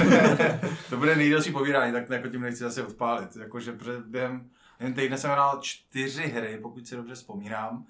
[0.89, 3.35] to bude nejdelší povídání, tak jako tím nechci asi odpálit.
[3.39, 3.73] Jakože
[4.07, 4.49] během
[4.79, 7.85] jen týdne jsem hrál čtyři hry, pokud si dobře vzpomínám.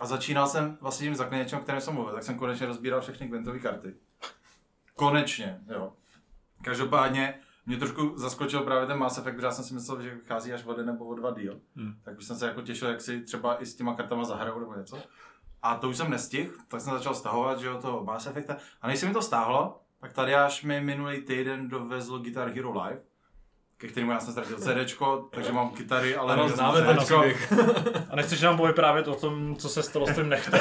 [0.00, 3.28] A začínal jsem vlastně tím zaklíněčem, o kterém jsem mluvil, tak jsem konečně rozbíral všechny
[3.28, 3.94] Gwentové karty.
[4.96, 5.92] Konečně, jo.
[6.64, 7.34] Každopádně
[7.66, 10.64] mě trošku zaskočil právě ten Mass Effect, protože já jsem si myslel, že vychází až
[10.64, 11.60] o den nebo o dva díl.
[11.76, 11.94] Hmm.
[12.02, 14.74] Tak už jsem se jako těšil, jak si třeba i s těma kartama zahraju nebo
[14.74, 14.98] něco.
[15.62, 18.56] A to už jsem nestihl, tak jsem začal stahovat, že jo, toho Mass Effecta.
[18.80, 22.82] A než se mi to stáhlo, tak tady až mi minulý týden dovezl Guitar Hero
[22.82, 23.02] Live,
[23.82, 27.52] ke kterému já jsem ztratil CDčko, takže mám kytary, ale Ano, známe ten příběh.
[28.10, 30.60] A nechceš nám povyprávět o tom, co se stalo s tím nechtem.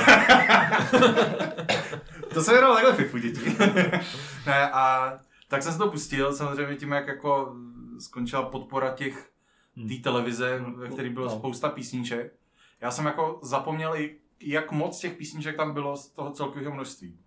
[2.33, 3.55] To jsem hrál takhle FIFU, děti.
[4.45, 5.13] ne, a
[5.47, 7.55] tak jsem se to pustil, samozřejmě tím, jak jako
[7.99, 9.29] skončila podpora těch
[9.87, 11.31] té televize, ve které bylo No.
[11.31, 12.33] spousta písniček.
[12.81, 17.19] Já jsem jako zapomněl, i jak moc těch písniček tam bylo z toho celkového množství.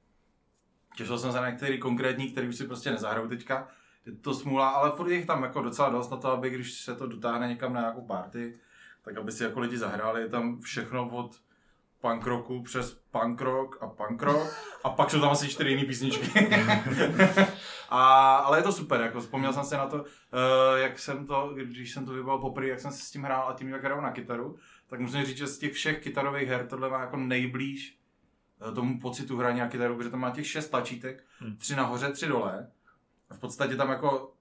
[0.96, 3.68] Těšil jsem se na některý konkrétní, který už si prostě nezahraju teďka.
[4.06, 6.80] Je to smůla, ale furt je jich tam jako docela dost na to, aby když
[6.80, 8.58] se to dotáhne někam na nějakou party,
[9.02, 10.20] tak aby si jako lidi zahráli.
[10.20, 11.40] Je tam všechno od
[12.00, 15.84] punk rocku přes punk rock a punk rock a pak jsou tam asi čtyři jiné
[15.84, 16.50] písničky.
[17.88, 20.04] a, ale je to super, jako vzpomněl jsem si na to, uh,
[20.76, 23.54] jak jsem to, když jsem to vybal poprvé, jak jsem se s tím hrál a
[23.54, 26.90] tím, jak hraju na kytaru, tak musím říct, že z těch všech kytarových her tohle
[26.90, 27.98] má jako nejblíž
[28.68, 31.56] eh, tomu pocitu hraní na kytaru, protože tam má těch šest tlačítek, Hmm.
[31.56, 32.70] tři nahoře, tři dole.
[33.34, 34.34] V podstatě tam jako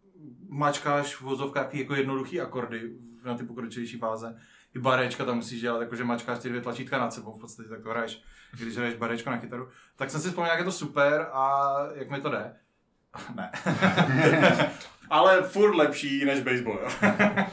[0.50, 2.92] mačkáš v vozovkách jako jednoduchý akordy
[3.24, 4.36] na ty pokročilejší fáze.
[4.76, 7.84] I barečka tam musíš dělat, jakože mačkáš ty dvě tlačítka nad sebou, v podstatě tak
[7.84, 8.24] to hraješ,
[8.60, 9.70] když hraješ barečko na kytaru.
[9.96, 12.56] Tak jsem si vzpomněl, jak je to super a jak mi to jde.
[13.36, 13.52] ne.
[15.10, 16.90] Ale furt lepší než baseball, jo.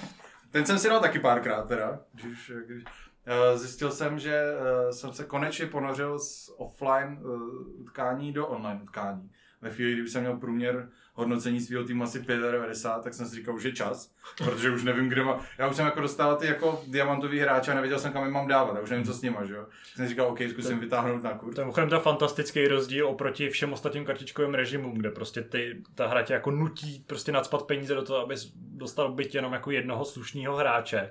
[0.50, 2.84] Ten jsem si dal taky párkrát teda, když, když
[3.26, 7.26] eh, zjistil jsem, že eh, jsem se konečně ponořil z offline eh,
[7.74, 9.30] utkání do online utkání.
[9.60, 10.88] Ve chvíli, kdy jsem měl průměr
[11.20, 15.08] hodnocení svého týmu asi 95, tak jsem si říkal, už je čas, protože už nevím,
[15.08, 15.40] kde má.
[15.58, 18.48] Já už jsem jako dostal ty jako diamantový hráče a nevěděl jsem, kam je mám
[18.48, 19.62] dávat, a už nevím, co s nima, že jo.
[19.64, 21.54] Tak jsem si říkal, OK, zkusím vytáhnout na kurz.
[21.54, 26.06] To je mimochodem ta fantastický rozdíl oproti všem ostatním kartičkovým režimům, kde prostě ty, ta
[26.06, 30.04] hra tě jako nutí prostě nadspat peníze do toho, abys dostal byt jenom jako jednoho
[30.04, 31.10] slušného hráče.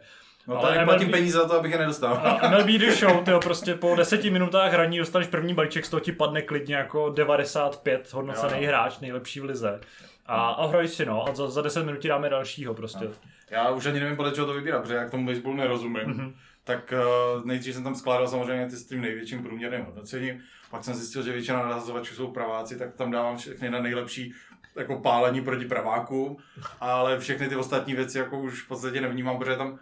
[0.49, 2.13] No tady platím peníze za to, abych je nedostal.
[2.41, 5.99] A MLB The Show, tyjo, prostě po deseti minutách hraní dostaneš první balíček, z toho
[5.99, 8.67] ti padne klidně jako 95 hodnocený Jo.
[8.67, 9.79] hráč, nejlepší v lize.
[10.25, 13.05] A, a hraj si no, a za, za 10 minut ti dáme dalšího prostě.
[13.05, 13.11] No.
[13.49, 16.07] Já už ani nevím, podle čeho to vybírat, protože já k tomu baseballu nerozumím.
[16.07, 16.33] Mhm.
[16.63, 16.93] Tak
[17.37, 20.41] uh, nejdřív jsem tam skládal samozřejmě ty s tím největším průměrným hodnocením.
[20.71, 24.33] Pak jsem zjistil, že většina narazovačů jsou praváci, tak tam dávám všechny na nejlepší
[24.75, 26.37] jako pálení proti pravákům,
[26.81, 29.79] ale všechny ty ostatní věci jako už v podstatě nevnímám, protože tam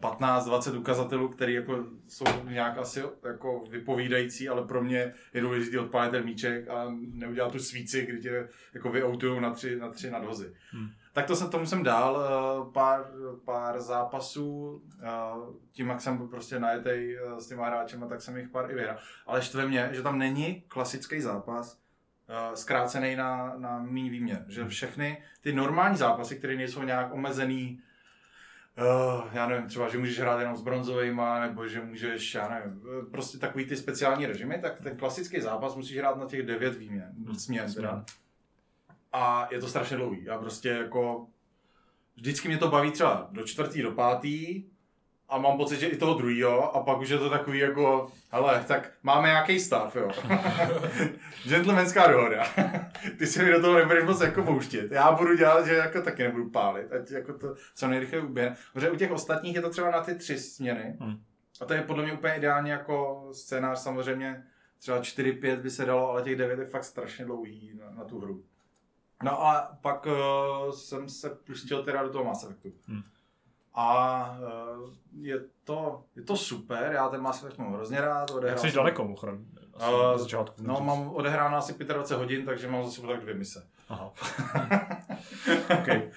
[0.00, 6.10] 15-20 ukazatelů, které jako jsou nějak asi jako vypovídající, ale pro mě je důležité odpálit
[6.10, 10.54] ten míček a neudělat tu svíci, kdy tě jako vyautujou na tři, na tři nadhozy.
[10.70, 10.88] Hmm.
[11.12, 13.06] Tak to jsem, tomu jsem dal eh, pár,
[13.44, 15.08] pár zápasů, eh,
[15.72, 18.74] tím jak jsem byl prostě najetej eh, s těma hráčema, tak jsem jich pár i
[18.74, 18.96] vyhrál.
[19.26, 21.84] Ale štve mě, že tam není klasický zápas,
[22.54, 24.44] zkrácený na, na méně výměr.
[24.48, 27.80] Že všechny ty normální zápasy, které nejsou nějak omezený,
[28.78, 32.82] Uh, já nevím, třeba, že můžeš hrát jenom s bronzovejma, nebo že můžeš, já nevím,
[32.82, 36.76] eh, prostě takový ty speciální režimy, tak ten klasický zápas musíš hrát na těch devět
[36.76, 38.04] výměn, směn teda.
[39.12, 40.24] A je to strašně dlouhý.
[40.24, 41.26] Já prostě jako,
[42.16, 44.64] vždycky mě to baví třeba do čtvrtý, do pátý,
[45.28, 48.64] a mám pocit, že i toho druhého, a pak už je to takový jako, hele,
[48.68, 50.10] tak máme nějaký stav, jo.
[51.48, 52.44] Gentlemanská dohoda.
[53.18, 54.92] Ty se mi do toho nebudeš moc jako pouštět.
[54.92, 58.56] Já budu dělat, že jako taky nebudu pálit, ať jako to co nejrychleji uběhne.
[58.72, 60.96] Protože u těch ostatních je to třeba na ty tři směny.
[61.00, 61.16] Hmm.
[61.60, 64.44] A to je podle mě úplně ideální jako scénář samozřejmě.
[64.78, 68.20] Třeba 4-5 by se dalo, ale těch 9 je fakt strašně dlouhý na, na tu
[68.20, 68.44] hru.
[69.22, 72.92] No a pak uh, jsem se pustil teda do toho Mass Effectu.
[72.92, 73.02] Hmm.
[73.74, 74.38] A
[74.80, 78.30] uh, je, to, je to super, já ten Mass Effect mám hrozně rád.
[78.30, 79.46] Odehrál jsi jsem- daleko, mimochodem?
[79.74, 80.62] Asi Eh, začátku.
[80.62, 83.66] No, mám odehráno asi 25 hodin, takže mám za sebou tak dvě mise.
[83.88, 84.12] Aha.
[85.80, 86.10] okay.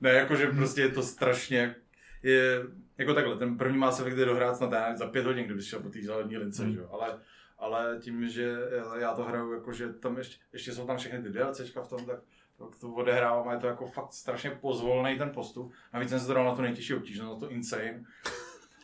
[0.00, 1.74] Ne, jakože prostě je to strašně,
[2.22, 2.62] je,
[2.98, 5.80] jako takhle, ten první Mass Effect jde dohrát snad já za pět hodin, kdyby šel
[5.80, 6.72] po té zelené lince, Hmm.
[6.72, 7.18] že jo, ale,
[7.58, 8.56] ale tím, že
[8.98, 12.18] já to hraju, jakože tam ještě, ještě jsou tam všechny ty DLCčka v tom, tak
[12.58, 15.72] tak to odehrávám je to jako fakt strašně pozvolný ten postup.
[15.92, 18.02] Navíc jsem se dal na to nejtěžší obtížnost, na to Insane.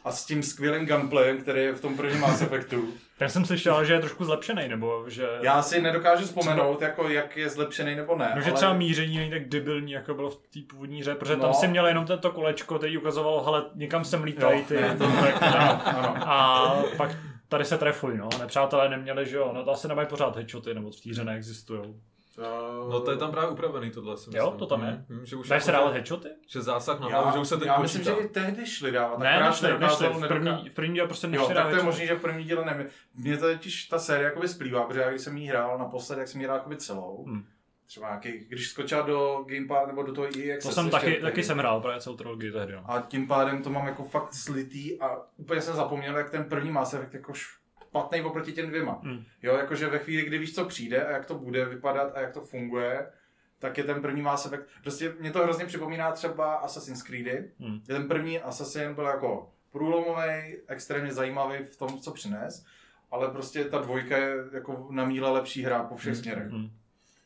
[0.04, 2.88] A s tím skvělým gunplayem, který je v tom prvním Mass Effectu.
[3.18, 5.28] Ten jsem slyšel, že je trošku zlepšený, nebo že...
[5.42, 8.32] Já si nedokážu vzpomenout, jako jak je zlepšený nebo ne.
[8.34, 11.36] No, že ale- třeba míření není tak debilní, jako bylo v té původní hře, protože
[11.36, 11.54] tam No.
[11.54, 15.44] si měl jenom tento kolečko, který ukazovalo, hele, někam sem lítají ty, ne, to- projekty,
[15.44, 16.28] ano, ano.
[16.30, 17.10] A pak
[17.48, 18.28] tady se trefují, no.
[18.40, 21.80] Nepřátelé neměli, že jo, no to asi nemají pořád headshoty, nebo v té hře neexistují.
[22.90, 24.58] No to je tam právě upravený tohle si Jo, myslím.
[24.58, 25.04] to tam je.
[25.08, 26.28] Hm, že už se jako, dávat že, headshoty?
[26.46, 27.98] že zásah na Já, hlavu, že už se teď já počítá.
[27.98, 29.18] myslím, že i tehdy šli dávat.
[29.18, 31.74] Ne, nešli, se nešli, v první, v první díle prostě Jo, nešli tak to je
[31.76, 32.86] dávat možný, že v první díle nevím.
[33.14, 36.28] Mně to totiž ta série jakoby splývá, protože já když jsem jí hrál naposled, jak
[36.28, 37.24] jsem jí hrál jakoby celou.
[37.28, 37.44] Hmm.
[37.86, 41.20] Třeba nějaký, když skočil do Gamepad nebo do toho EA To Access jsem taky, tehdy.
[41.22, 42.82] taky jsem hrál právě celou trilogii tehdy, no.
[42.90, 46.70] A tím pádem to mám jako fakt slitý a úplně jsem zapomněl, jak ten první
[46.70, 47.32] Mass Effect jako
[47.92, 49.00] špatný oproti těm dvěma.
[49.02, 49.24] Hmm.
[49.42, 52.32] Jo, jakože ve chvíli, kdy víš, co přijde a jak to bude vypadat a jak
[52.32, 53.06] to funguje,
[53.58, 54.68] tak je ten první Mass Effect.
[54.82, 57.50] Prostě mě to hrozně připomíná třeba Assassin's Creedy.
[57.60, 57.80] Hmm.
[57.80, 62.66] Ten první Assassin byl jako průlomový, extrémně zajímavý v tom, co přines,
[63.10, 66.48] ale prostě ta dvojka je jako na míle lepší hra po všech směrech.
[66.48, 66.70] Hmm.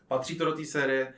[0.08, 1.14] Patří to do té série,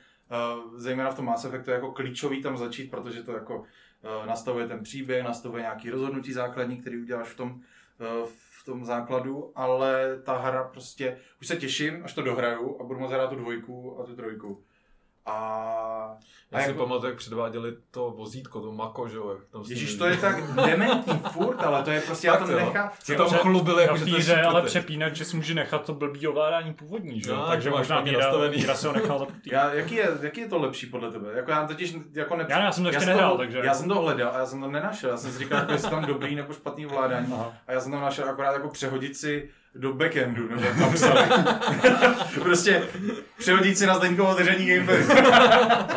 [0.57, 4.25] uh, zejména v tom Mass Effectu, je jako klíčový tam začít, protože to jako uh,
[4.25, 9.51] nastavuje ten příběh, nastavuje nějaký rozhodnutí základní, který uděláš v tom, uh, v tom základu,
[9.55, 13.35] ale ta hra prostě, už se těším, až to dohraju a budu moct hrát tu
[13.35, 14.63] dvojku a tu trojku.
[15.25, 16.17] A,
[16.51, 19.95] Já a si jako, pamatuju, jak předváděli to vozítko, to mako, že jo, tam Ježíš,
[19.95, 22.91] to je tak dementní furt, ale to je prostě, já to nechám.
[23.03, 26.27] Se tam chlubili, jako, že to je ale přepínat, že si může nechat to blbý
[26.27, 27.35] ovládání původní, že jo?
[27.35, 28.57] No, Takže možná Míra, nastavený.
[28.57, 29.27] Míra si ho nechal.
[29.51, 31.27] Já, jaký, je, jaký je to lepší podle tebe?
[31.35, 32.53] Jako já totiž jako nepři...
[32.53, 34.45] Já- já jsem to ještě jsem nehrál, to, takže- Já jsem to hledal a já
[34.45, 35.09] jsem to nenašel.
[35.09, 37.33] Já jsem si říkal, jako jestli tam dobrý nebo špatný ovládání.
[37.33, 37.53] Aha.
[37.67, 41.21] A já jsem tam našel akorát jako přehodit si do backendu, nebo jak tam psali.
[42.43, 42.83] prostě
[43.37, 44.97] přehodit si na Zdeňkovo držení gamepadu.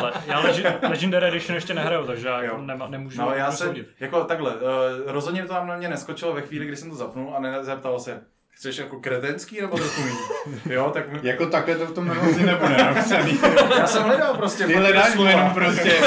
[0.03, 2.61] Le, já Legi- Legendary Edition ještě nehraju, takže já jako Jo.
[2.61, 3.87] nema, nemůžu, No já soudit.
[3.99, 4.59] jako takhle, uh,
[5.05, 8.21] rozhodně to tam na mě neskočilo ve chvíli, kdy jsem to zapnul a nezeptal se,
[8.55, 10.59] chceš jako kretenský nebo méně?
[10.75, 13.39] Jo, tak Jako takhle to v tom asi nebude napsaný.
[13.77, 14.65] já jsem hledal prostě.
[14.65, 16.01] Ty hledáš jenom prostě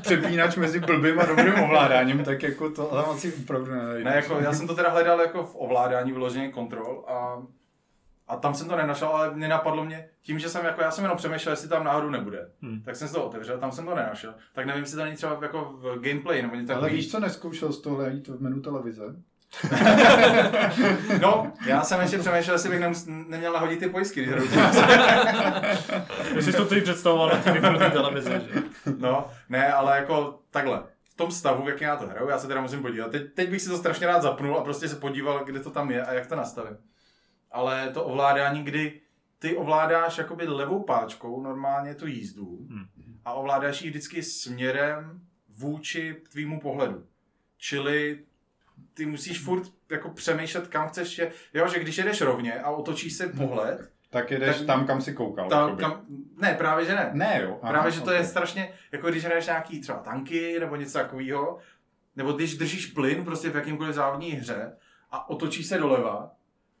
[0.00, 4.04] přepínač mezi blbým a dobrým ovládáním, tak jako to tam asi opravdu nenajdeš.
[4.04, 7.42] Ne, jako, já jsem to teda hledal jako v ovládání vyloženě kontrol a,
[8.28, 11.16] a tam jsem to nenašel, ale nenapadlo mě, tím, že jsem jako, já jsem jenom
[11.18, 12.48] přemýšlel, jestli tam náhodou nebude.
[12.62, 12.82] Hmm.
[12.82, 14.34] Tak jsem si to otevřel, tam jsem to nenašel.
[14.54, 16.96] Tak nevím, jestli to není třeba jako v gameplay nebo něco Ale takový.
[16.96, 19.02] víš, co neskoušel z tohle jít v menu televize?
[21.20, 24.34] No, já jsem ještě přemýšlel, jestli bych nemus, neměl nahodit ty pojistky, když
[26.34, 28.62] Jestli jsi to tady představoval na té televizi, že?
[28.98, 30.82] No, ne, ale jako takhle.
[31.04, 33.10] V tom stavu, v jakém já to hraju, já se teda musím podívat.
[33.10, 35.90] Teď, teď bych si to strašně rád zapnul a prostě se podíval, kde to tam
[35.90, 36.76] je a jak to nastavím.
[37.52, 39.00] Ale to ovládání, kdy
[39.38, 42.86] ty ovládáš jakoby levou páčkou normálně tu jízdu Hmm.
[43.24, 45.20] a ovládáš ji vždycky směrem
[45.58, 47.04] vůči tvýmu pohledu.
[47.58, 48.18] Čili
[48.96, 51.32] ty musíš furt jako přemýšlet, kam chceš je.
[51.54, 55.12] Jo, že když jedeš rovně a otočíš se pohled, Tak jedeš Tak- tam, kam si
[55.14, 55.48] koukal.
[55.48, 55.82] tam, jakoby.
[55.82, 56.02] kam,
[56.40, 57.10] ne, právě že ne.
[57.12, 57.58] Ne jo.
[57.62, 58.16] aha, Právě, že to ok.
[58.16, 61.58] je strašně, jako když hraješ nějaký třeba tanky nebo něco takového,
[62.16, 64.76] nebo když držíš plyn prostě v jakýmkoliv závodní hře
[65.10, 66.30] a otočíš se doleva,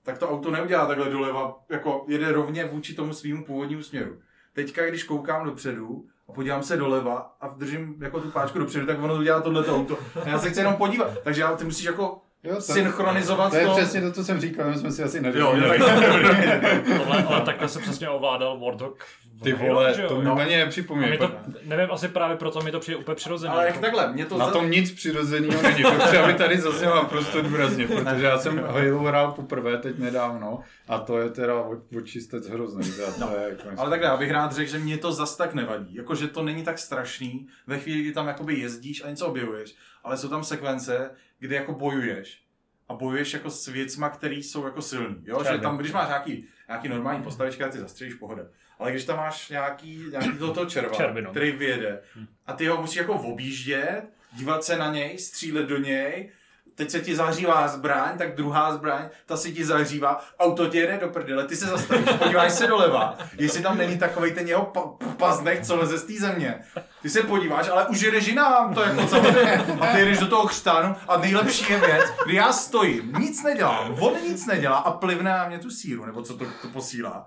[0.02, 4.20] tak to auto neudělá takhle doleva, jako jede rovně vůči tomu svýmu původnímu směru.
[4.52, 9.02] Teďka, když koukám dopředu a podívám se doleva a držím jako tu páčku dopředu, tak
[9.02, 9.98] ono udělá tohleto auto.
[10.24, 11.10] A já se chci jenom podívat.
[11.24, 13.72] Takže já, ty musíš jako Jo, to- synchronizovat To je to.
[13.76, 15.78] přesně to, co jsem říkal, my jsme si asi Jo, nerozuměli.
[16.98, 19.04] Tohle, ale takhle se přesně ovládal Warthog.
[19.42, 20.08] Ty vole, jo?
[20.08, 20.36] to mi No.
[20.36, 21.16] ani nepřipomíná.
[21.16, 21.30] to,
[21.64, 23.52] nevím, asi právě proto mi to přijde úplně přirozené.
[23.52, 26.34] Ale jak jako- takhle, mě to Na za- tom nic přirozeného není, to chci, aby
[26.34, 31.30] tady zaznělo naprosto důrazně, protože já jsem Halo hrál poprvé teď nedávno a to je
[31.30, 31.54] teda
[31.98, 32.92] očistec hrozný.
[33.20, 35.94] No, je jako Ale takhle, já bych rád řekl, že mě to zas tak nevadí.
[35.94, 39.74] Jako, že to není tak strašný ve chvíli, kdy tam jakoby jezdíš a něco objevuješ,
[40.04, 42.42] ale jsou tam sekvence, kde jako bojuješ.
[42.88, 45.16] A bojuješ jako s věcma, které jsou jako silný.
[45.24, 45.44] Jo?
[45.52, 48.42] Že tam, když máš nějaký, nějaký normální postavičky a ty zastřelíš pohoda.
[48.78, 51.30] Ale když tam máš nějaký, nějaký toto červa, Červinu.
[51.30, 52.00] který vyjede
[52.46, 56.30] a ty ho musíš jako objíždět, dívat se na něj, střílet do něj,
[56.74, 60.98] teď se ti zahřívá zbraň, tak druhá zbraň, ta se ti zahřívá, auto ti jede
[60.98, 64.80] do prdele, ty se zastavíš, podíváš se doleva, jestli tam není takovej ten jeho pa-
[64.80, 66.60] pa- paznek, co leze z té země.
[67.02, 69.52] Ty se podíváš, ale už jedeš jinam, to je jako samozřejmě.
[69.80, 73.96] A ty jedeš do toho chřtánu a nejlepší je věc, kdy já stojím, nic nedělám,
[74.02, 77.26] on nic nedělá a plivne na mě tu síru, nebo co to, to posílá.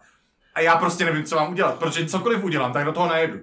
[0.53, 3.39] A já prostě nevím, co mám udělat, protože cokoliv udělám, tak do toho najedu.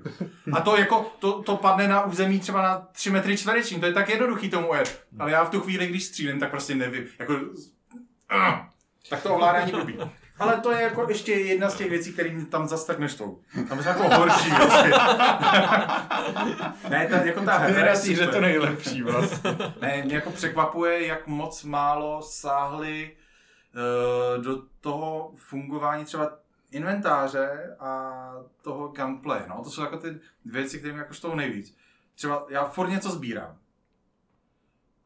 [0.53, 3.92] A to jako, to, to padne na území třeba na 3 metry čtvereční, to je
[3.92, 5.03] tak jednoduchý tomu jet.
[5.19, 7.07] Ale já v tu chvíli, když střílím, tak prostě nevím.
[7.19, 8.55] Jako, uh,
[9.11, 9.99] tak to ovládání blbý.
[10.38, 13.40] Ale to je jako ještě jedna z těch věcí, které mě tam zas tak neštou.
[13.69, 14.90] Tam jsou jako horší věci.
[16.88, 19.57] ne, ta, jako ta hra je že to nejlepší vlastně.
[19.81, 23.16] Ne, mě jako překvapuje, jak moc málo sáhli
[24.37, 26.31] uh, do toho fungování třeba
[26.70, 28.20] inventáře a
[28.62, 29.40] toho gameplay.
[29.48, 31.76] No, to jsou jako ty věci, které mě jako štou nejvíc.
[32.14, 33.59] Třeba já furt něco sbírám.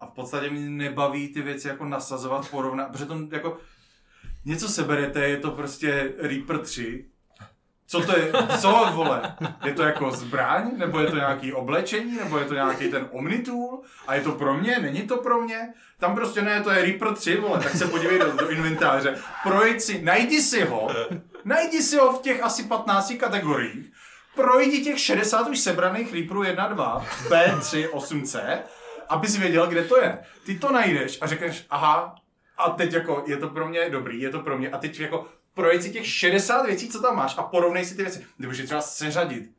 [0.00, 3.58] A v podstatě mě nebaví ty věci jako nasazovat, porovnat, protože to jako
[4.44, 7.10] něco seberete, je to prostě Reaper 3,
[7.90, 8.32] co to je?
[8.58, 9.36] Co, vole?
[9.64, 10.70] Je to jako zbraň?
[10.76, 12.16] Nebo je to nějaký oblečení?
[12.16, 13.80] Nebo je to nějaký ten Omnitool?
[14.06, 14.78] A je to pro mě?
[14.78, 15.72] Není to pro mě?
[15.98, 19.18] Tam prostě ne, to je Reaper 3, vole, tak se podívej do, do inventáře.
[19.42, 20.88] Projď si, najdi si ho,
[21.44, 23.92] najdi si ho v těch asi 15 kategoriích,
[24.34, 28.58] projdi těch 60 už sebraných Reaperů 1, 2, B3, 8C,
[29.08, 30.18] abys věděl, kde to je.
[30.46, 32.14] Ty to najdeš a řekneš, aha,
[32.58, 35.26] a teď jako, je to pro mě dobrý, je to pro mě, a teď jako
[35.54, 38.26] projď si těch 60 věcí, co tam máš a porovnej si ty věci.
[38.38, 39.50] Nebo je třeba seřadit.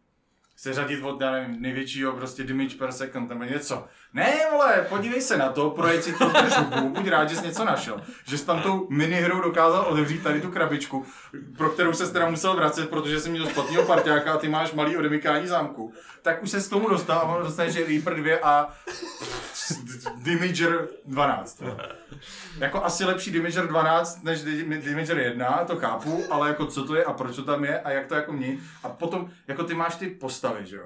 [0.55, 3.87] Seřadit od, já nevím, největšího prostě damage per second nebo něco.
[4.13, 7.65] Ne, vole, podívej se na to, projď si to držubu, buď rád, že jsi něco
[7.65, 8.01] našel.
[8.25, 11.05] Že jsi tam tou minihrou dokázal otevřít tady tu krabičku,
[11.57, 14.97] pro kterou se teda musel vracet, protože jsi měl špatného parťáka a ty máš malý
[14.97, 15.93] odemykání zámku.
[16.21, 18.69] Tak už se s tomu dostal a že Reaper 2 a
[20.15, 21.63] Damager 12.
[22.59, 26.95] Jako asi lepší Damager 12 než Dim- Damager 1, to chápu, ale jako co to
[26.95, 28.59] je a proč to tam je a jak to jako mění.
[28.83, 30.85] A potom, jako ty máš ty postavy, že jo?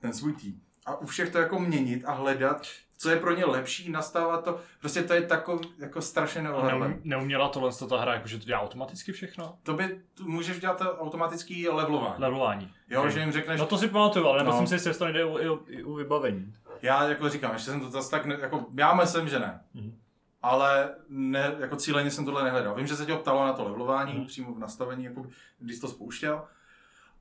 [0.00, 0.60] Ten svůj tým.
[0.90, 2.66] A u všech to jako měnit a hledat,
[2.98, 4.60] co je pro ně lepší, nastavovat to.
[4.80, 6.78] Prostě to je takový jako strašně neohledné.
[6.88, 9.58] neum, neuměla tohle ta hra, jakože to dělá automaticky všechno?
[9.62, 12.14] To by, můžeš dělat to automatický levelování.
[12.18, 12.72] Levelování.
[12.88, 13.10] Jo, Ok.
[13.10, 14.44] že jim řekneš, No to si pamatuju, ale No.
[14.44, 16.54] nemyslím si, jestli to nejde u, i, u, u vybavení.
[16.82, 19.60] Já jako říkám, ještě jsem to zase tak, ne, jako já myslím, že ne.
[19.74, 19.96] Mhm.
[20.42, 22.74] Ale ne, jako cíleně jsem tohle nehledal.
[22.74, 24.26] Vím, že se tě ptalo na to levelování, Mhm.
[24.26, 25.26] přímo v nastavení, jako
[25.58, 26.42] když jsi to spouštěl.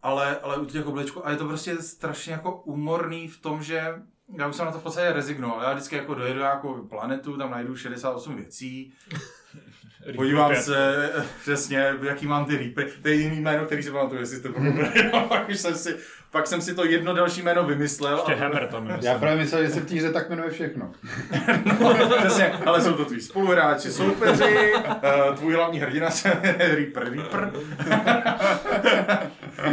[0.04, 3.94] Ale, ale u těch oblečků, a je to prostě strašně jako umorný v tom, že
[4.38, 5.64] já už jsem na to v podstatě rezignoval.
[5.64, 8.94] Já vždycky jako dojedu nějakou planetu, tam najdu 68 věcí,
[10.16, 12.86] podívám se eh, přesně, jaký mám ty rýpy.
[13.02, 14.50] To je jediný jméno, který si pamatuju, jestli to
[15.28, 15.98] pak, už jsem si,
[16.32, 18.16] pak jsem si to jedno další jméno vymyslel.
[18.18, 20.50] Ještě a- Hammer tam je, Já právě myslel, že se v té hře tak jmenuje
[20.50, 20.92] všechno.
[21.82, 24.74] No, přesně, ale jsou to tví spoluhráči, soupeři,
[25.30, 27.52] uh, tvůj hlavní hrdina se jmenuje Reaper, Reaper.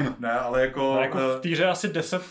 [0.18, 0.80] ne, ale jako...
[0.94, 2.22] No, jako v eh, je asi 10,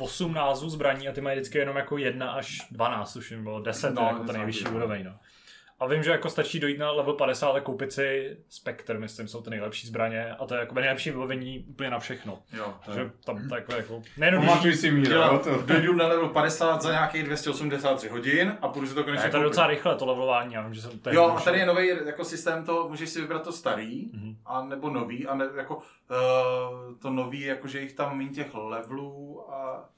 [0.00, 3.94] 8 názvů zbraní a ty mají vždycky jenom jako 1 až 12, už bylo 10,
[3.94, 4.84] No, no, jako ta něco nejvyšší takového.
[4.86, 5.04] úroveň.
[5.04, 5.12] No.
[5.82, 9.42] A vím, že jako stačí dojít na level 50 a koupit si Spectre, myslím, jsou
[9.42, 12.38] ty nejlepší zbraně a to je jako nejlepší vybavení úplně na všechno.
[12.52, 15.62] jo, to Takže tam to jako, jako nejenom Pamatuj si míra, Dělám, jo, to.
[15.66, 19.36] dojdu na level 50 za nějakých 283 hodin a půjdu si to Ne, konečně to
[19.36, 19.44] je koupit.
[19.50, 21.86] docela rychle to levelování, já vím, že jsem to je Jo, a tady je nový
[22.06, 24.36] jako systém, to můžeš si vybrat to starý, Mhm.
[24.46, 25.82] a nebo nový, a ne, jako uh,
[26.98, 29.88] to nový, jako že jich tam méně těch levelů a,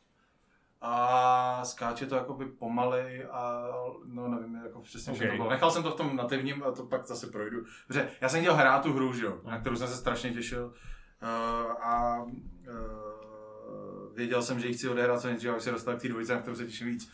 [0.86, 3.68] a skáče to jakoby pomalej a
[4.04, 5.26] no nevím, jako přesně okay.
[5.26, 5.32] Ok.
[5.32, 5.50] to bylo.
[5.50, 7.64] Nechal jsem to v tom nativním a to pak zase projdu.
[7.86, 10.66] Protože já jsem chtěl hrát tu hru, že jo, na kterou jsem se strašně těšil
[10.66, 16.02] uh, a uh, věděl jsem, že ji chci odehrát co nejdřív, abych se dostal k
[16.02, 17.12] té dvojice, na kterou se těším víc.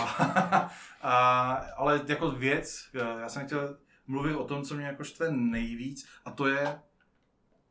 [0.00, 0.02] A,
[1.02, 5.30] a, ale jako věc, eh, já jsem chtěl mluvit o tom, co mě jako štve
[5.30, 6.80] nejvíc, a to je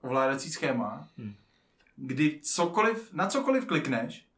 [0.02, 1.36] ovládací schéma, Hmm.
[1.96, 4.29] kdy cokoliv, na cokoliv klikneš,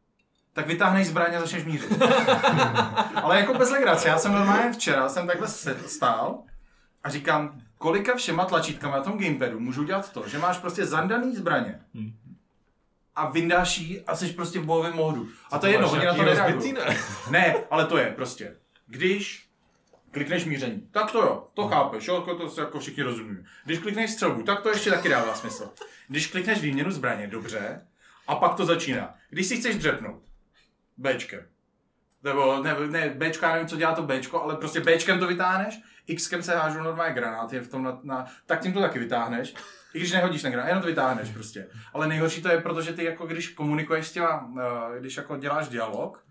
[0.52, 2.02] tak vytáhneš zbraň a začneš mířit.
[3.14, 5.48] Ale jako bez legrace, já jsem normálně včera, jsem takhle
[5.86, 6.38] stál
[7.04, 11.36] a říkám, kolika všema tlačítkama na tom gamepadu můžu dělat to, že máš prostě zandaný
[11.36, 12.12] zbraně Hmm.
[13.16, 15.28] a vyndáš ji a jsi prostě v bojovém módu.
[15.50, 16.72] A to je jedno, oni na to nereagují.
[16.72, 16.96] ne?
[17.30, 18.56] Ne, ale to je prostě.
[18.86, 19.46] Když
[20.10, 23.36] klikneš míření, tak to jo, to chápeš, jo, jako to se jako všichni rozumí.
[23.64, 25.70] Když klikneš střelbu, tak to ještě taky dává smysl.
[26.08, 27.86] Když klikneš výměnu zbraně, dobře,
[28.28, 29.14] a pak to začíná.
[29.30, 30.22] Když si chceš dřepnout,
[30.96, 31.40] Bčkem,
[32.22, 35.80] nebo ne, ne Bčko, já nevím, co dělá to Bčko, ale prostě Bčkem to vytáhneš,
[36.16, 39.54] Xkem se hážou normálně granáty v tom na, na, tak tím to taky vytáhneš.
[39.94, 41.68] I když nehodíš na granát, jenom to vytáhneš prostě.
[41.92, 45.68] Ale nejhorší to je, protože ty jako když komunikuješ s těma, eh, když jako děláš
[45.68, 46.24] dialog,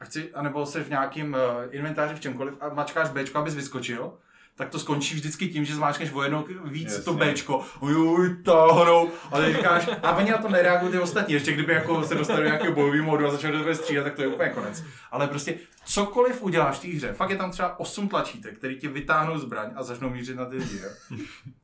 [0.00, 4.12] a chci, anebo jsi v nějakém uh, inventáři v čemkoliv a mačkáš Bčko, abys vyskočil,
[4.56, 7.04] tak to skončí vždycky tím, že zmáčkneš o jednou víc Jasně.
[7.04, 11.52] to Bčko, ujuj, táhnou, a teď říkáš, a oni na to nereagují ty ostatní, ještě
[11.52, 14.22] kdyby jako se dostali do nějakého bojového modu a začali do tebe střílet, tak to
[14.22, 14.84] je úplně konec.
[15.10, 18.88] Ale prostě cokoliv uděláš v té hře, fakt je tam třeba 8 tlačítek, který ti
[18.88, 20.80] vytáhnou zbraň a začnou mířit na ty lidi.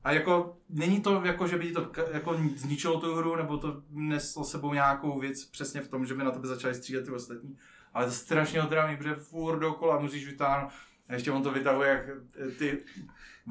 [0.05, 3.83] A jako není to jako, že by ti to jako zničilo tu hru, nebo to
[3.91, 7.57] neslo sebou nějakou věc přesně v tom, že by na tebe začali střílet ty ostatní.
[7.95, 10.71] Ale to strašně otravný, protože furt dokola musíš vytáhnout.
[11.11, 12.79] A ještě on to vytahuje, jak eh, ty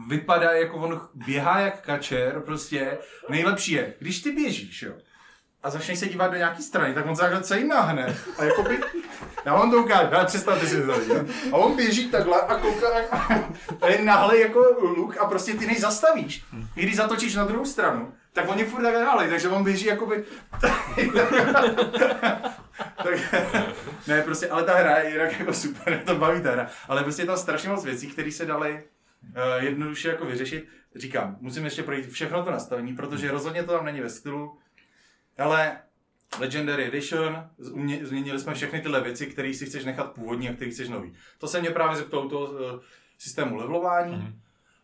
[0.07, 2.97] vypadá, jako on běhá jak kačer, prostě.
[3.29, 4.93] Nejlepší je, když ty běžíš, jo,
[5.63, 8.15] a začneš se dívat do nějaký strany, tak on se takhle celý nahne.
[8.37, 8.79] A jakoby,
[9.45, 10.93] já vám to ukážu, ale představte si to.
[11.51, 12.87] A on běží takhle a kouká,
[13.81, 16.45] a je nahle jako luk a prostě ty než zastavíš.
[16.75, 20.23] I když zatočíš na druhou stranu, tak oni furt takhle nahle, takže on běží jakoby...
[23.03, 23.35] tak,
[24.07, 26.69] ne, prostě, ale ta hra je jinak jako super, to baví ta hra.
[26.87, 28.73] Ale prostě je tam strašně moc věcí, které se daly
[29.23, 30.67] uh, jednoduše jako vyřešit.
[30.95, 34.57] Říkám, musím ještě projít všechno to nastavení, protože rozhodně to tam není ve stylu.
[35.37, 35.77] Ale
[36.39, 40.71] Legendary Edition, změ- změnili jsme všechny tyhle věci, které si chceš nechat původní a které
[40.71, 41.13] chceš nový.
[41.37, 42.59] To se mě právě zeptal u toho uh,
[43.17, 44.39] systému levelování, Mhm.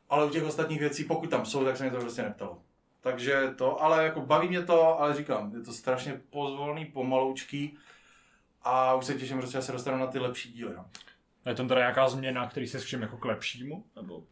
[0.10, 2.62] ale u těch ostatních věcí, pokud tam jsou, tak se mě to prostě neptalo.
[3.06, 7.78] Takže to, ale jako baví mě to, ale říkám, je to strašně pozvolný, pomaloučký
[8.62, 10.74] a už se těším, že se dostanu na ty lepší díly.
[10.76, 10.86] No.
[11.45, 13.86] Je tam teda nějaká změna, který se všem jako k lepšímu?
[13.95, 14.24] Nebo...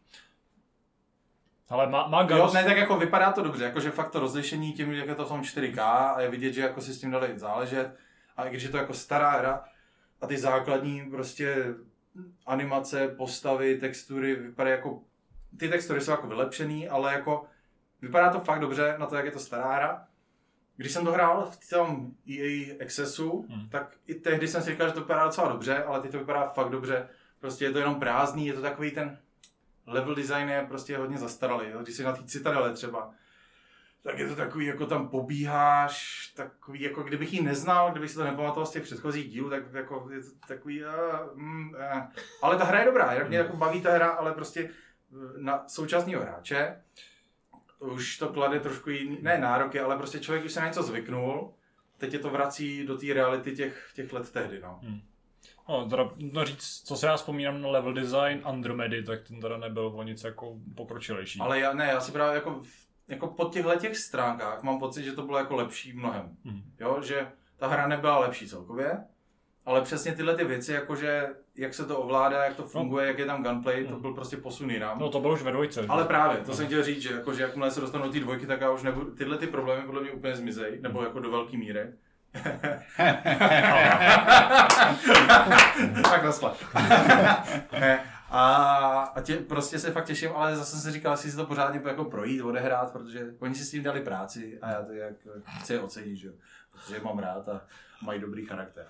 [1.68, 4.92] Ale má, má Jo, ne, tak jako vypadá to dobře, jakože fakt to rozlišení tím,
[4.92, 5.80] jak je to v tom 4K
[6.14, 7.96] a je vidět, že jako si s tím dali záležet.
[8.36, 9.64] A i když je to jako stará hra
[10.20, 11.74] a ty základní prostě
[12.46, 15.02] animace, postavy, textury vypadají jako,
[15.58, 17.46] ty textury jsou jako vylepšený, ale jako
[18.04, 20.06] vypadá to fakt dobře na to, jak je to stará hra.
[20.76, 23.68] Když jsem to hrál v tom EA Accessu, Hmm.
[23.68, 26.46] tak i tehdy jsem si říkal, že to vypadá docela dobře, ale teď to vypadá
[26.46, 27.08] fakt dobře.
[27.40, 29.18] Prostě je to jenom prázdný, je to takový ten
[29.86, 31.70] level design je prostě hodně zastaralý.
[31.70, 31.82] Jo?
[31.82, 33.10] Když jsi na té citadele třeba,
[34.02, 38.24] tak je to takový, jako tam pobíháš, takový, jako kdybych ji neznal, kdybych si to
[38.24, 40.90] nepamatoval z těch předchozích dílů, tak jako je to takový, uh,
[41.34, 42.02] mm, uh.
[42.42, 45.64] ale ta hra je dobrá, jak mě jako baví ta hra, ale prostě eh, na
[45.68, 46.80] současného hráče
[47.78, 51.52] už to klade trošku jiný, ne nároky, ale prostě člověk už se na něco zvyknul,
[51.98, 54.80] teď je to vrací do té reality těch, těch let tehdy, no.
[55.68, 59.56] No, teda, no říct, co se já vzpomínám na level design Andromedy, tak ten teda
[59.56, 61.40] nebyl o nic jako pokročilejší.
[61.40, 62.62] Ale já, ne, já si právě jako
[63.08, 66.36] jako po těchto těch stránkách mám pocit, že to bylo jako lepší mnohem.
[66.44, 66.62] Mhm.
[66.80, 69.04] Jo, že ta hra nebyla lepší celkově,
[69.66, 73.26] ale přesně tyhle ty věci, jakože jak se to ovládá, jak to funguje, jak je
[73.26, 74.98] tam gunplay, to byl prostě posun jinam.
[74.98, 75.84] No to bylo už ve dvojce.
[75.88, 78.46] Ale právě, to jsem chtěl říct, že, jako, že jakmile se dostanu do té dvojky,
[78.46, 81.56] tak já už nebudu, tyhle ty problémy podle mě úplně zmizej, nebo jako do velké
[81.56, 81.92] míry.
[86.02, 86.56] tak nasla.
[88.30, 88.44] a,
[89.14, 91.80] a tě, prostě se fakt těším, ale zase jsem si říkal, jestli si to pořádně
[91.84, 95.14] jako projít, odehrát, protože oni si s tím dali práci a já to jak
[95.60, 96.32] chci je ocenit, že jo.
[96.72, 97.60] Protože je mám rád a
[98.02, 98.86] mají dobrý charakter.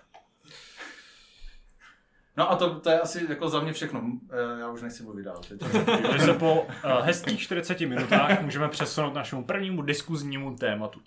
[2.36, 4.02] No a to, to je asi jako za mě všechno.
[4.30, 5.40] Eh, Já už nechci mluvit dál.
[5.48, 5.60] Teď.
[6.10, 6.66] Takže se po uh,
[7.00, 11.00] hezkých 40 minutách můžeme přesunout k našemu prvnímu diskuznímu tématu.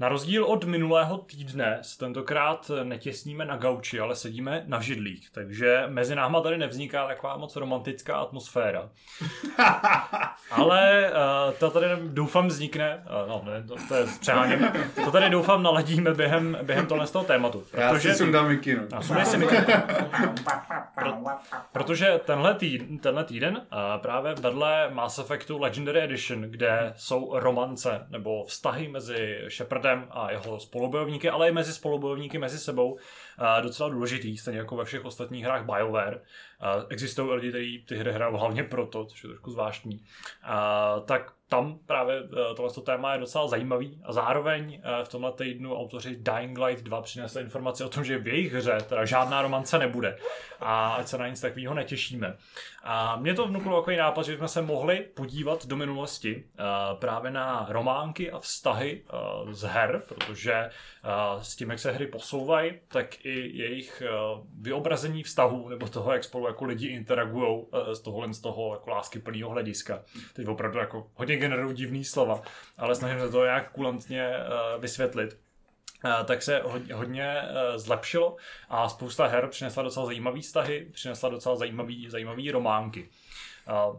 [0.00, 5.84] Na rozdíl od minulého týdne se tentokrát netěsníme na gauči, ale sedíme na židlích, takže
[5.88, 8.88] mezi náma tady nevzniká taková moc romantická atmosféra.
[10.50, 14.72] Ale uh, to tady doufám vznikne, uh, no ne, to, to je přeháním,
[15.04, 17.64] to tady doufám naladíme během, během tohle z toho tématu.
[17.72, 18.82] Já si sundám mikinu.
[18.92, 19.64] A sundej si mikinu.
[21.72, 28.06] Protože tenhle týden, tenhle týden uh, právě vedle Mass Effectu Legendary Edition, kde jsou romance
[28.10, 32.98] nebo vztahy mezi Shepardem a jeho spolubojovníky, ale i mezi spolubojovníky mezi sebou
[33.62, 36.22] docela důležitý, stejně jako ve všech ostatních hrách BioWare.
[36.88, 40.04] Existují lidi, kteří ty hry hrajou hlavně proto, což je trošku zvláštní.
[41.04, 45.76] Tak tam právě uh, tohle téma je docela zajímavý a zároveň uh, v tomhle týdnu
[45.76, 49.78] autoři Dying Light 2 přinesli informaci o tom, že v jejich hře teda žádná romance
[49.78, 50.18] nebude
[50.60, 52.36] a ať se na nic takového netěšíme.
[52.82, 57.30] A mě to vnuklo takový nápad, že jsme se mohli podívat do minulosti uh, právě
[57.30, 59.02] na románky a vztahy
[59.50, 60.70] z her, protože
[61.40, 64.02] s tím, jak se hry posouvají, tak i jejich
[64.60, 69.18] vyobrazení vztahů nebo toho, jak spolu jako lidi interagují z tohohle z toho jako lásky
[69.18, 70.02] plného hlediska.
[70.32, 72.42] Teď opravdu jako hodně generují divný slova,
[72.78, 75.38] ale snažím se to nějak kulantně uh, vysvětlit.
[76.04, 76.62] Uh, tak se
[76.92, 78.36] hodně, uh, zlepšilo
[78.68, 83.08] a spousta her přinesla docela zajímavý vztahy, přinesla docela zajímavý, zajímavý románky.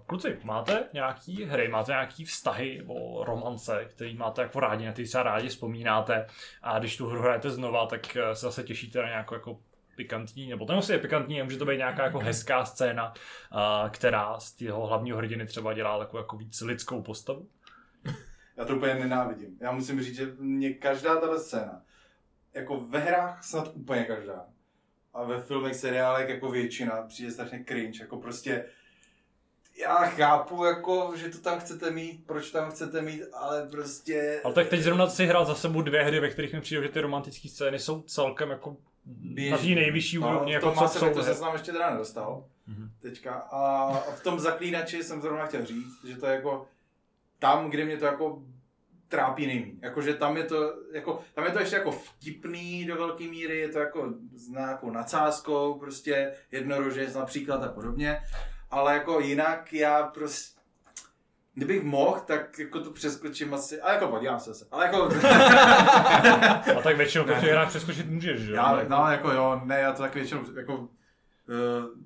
[0.06, 5.04] Kluci, máte nějaký hry, máte nějaký vztahy nebo romance, který máte jako rádi, na ty
[5.04, 6.28] třeba rádi vzpomínáte
[6.62, 9.58] a když tu hru hrajete znova, tak se zase těšíte na nějakou jako
[10.00, 14.39] pikantní, nebo to nemusí je pikantní, může to být nějaká jako hezká scéna, uh, která
[14.39, 17.47] z toho hlavního hrdiny třeba dělá takovou jako víc lidskou postavu.
[18.58, 19.58] Já to úplně nenávidím.
[19.62, 21.82] Já musím říct, že mě každá tahle scéna,
[22.54, 24.45] jako ve hrách snad úplně každá,
[25.14, 28.66] a ve filmech, seriálech jako většina, přijde strašně cringe, jako prostě
[29.80, 34.41] já chápu, jako, že to tam chcete mít, proč tam chcete mít, ale prostě...
[34.43, 36.89] Ale tak teď zrovna si hrál za sebou dvě hry, ve kterých mi přijde, že
[36.89, 38.78] ty romantické scény jsou celkem jako
[39.49, 41.24] na té nejvyšší úrovni, jako v tom co jsou.
[41.24, 42.45] Se s nám ještě teda nedostal.
[42.68, 42.91] Mhm.
[43.01, 43.34] Teďka.
[43.34, 46.68] A v tom zaklínači jsem zrovna chtěl říct, že to je jako
[47.39, 48.41] tam, kde mě to jako
[49.07, 49.74] trápí nejméně.
[49.82, 53.70] Jakože tam je to, jako, tam je to ještě jako vtipný do velké míry, je
[53.70, 58.22] to jako s nějakou nadsázkou, prostě jednorožec například a podobně.
[58.72, 60.59] Ale jako jinak já prostě
[61.54, 64.66] Kdybych mohl, tak jako to přeskočím asi, ale jako podívám se.
[64.72, 65.10] Ale jako...
[66.78, 68.52] A tak většinou to v těch hrách přeskočit můžeš, že?
[68.52, 68.56] jo?
[68.56, 70.88] Já, no, jako jo, ne, já to tak většinou, jako, uh,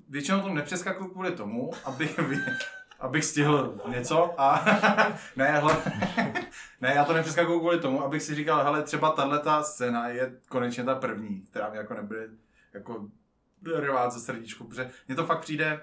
[0.08, 2.20] většinou to nepřeskakuju kvůli tomu, abych,
[3.00, 4.64] abych stihl něco a
[5.36, 5.76] ne, hle,
[6.80, 10.32] ne, já to nepřeskakuju kvůli tomu, abych si říkal, hele, třeba tahle ta scéna je
[10.48, 12.28] konečně ta první, která mi jako nebude
[12.74, 13.06] jako
[13.76, 15.80] rvát za srdíčku, protože mně to fakt přijde,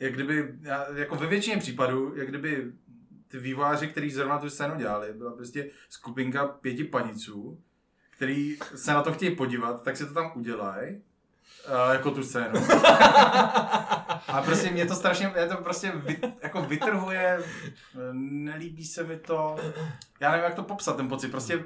[0.00, 0.54] jak kdyby,
[0.94, 2.72] jako ve většině případů, jak kdyby
[3.28, 7.60] ty vývojáři, kteří zrovna tu scénu dělali, byla prostě skupinka pěti paniců,
[8.10, 12.60] který se na to chtějí podívat, tak si to tam udělají, uh, jako tu scénu.
[14.28, 17.38] A prostě mě to strašně, mě to prostě vy, jako vytrhuje,
[18.12, 19.56] nelíbí se mi to,
[20.20, 21.64] já nevím, jak to popsat ten pocit, prostě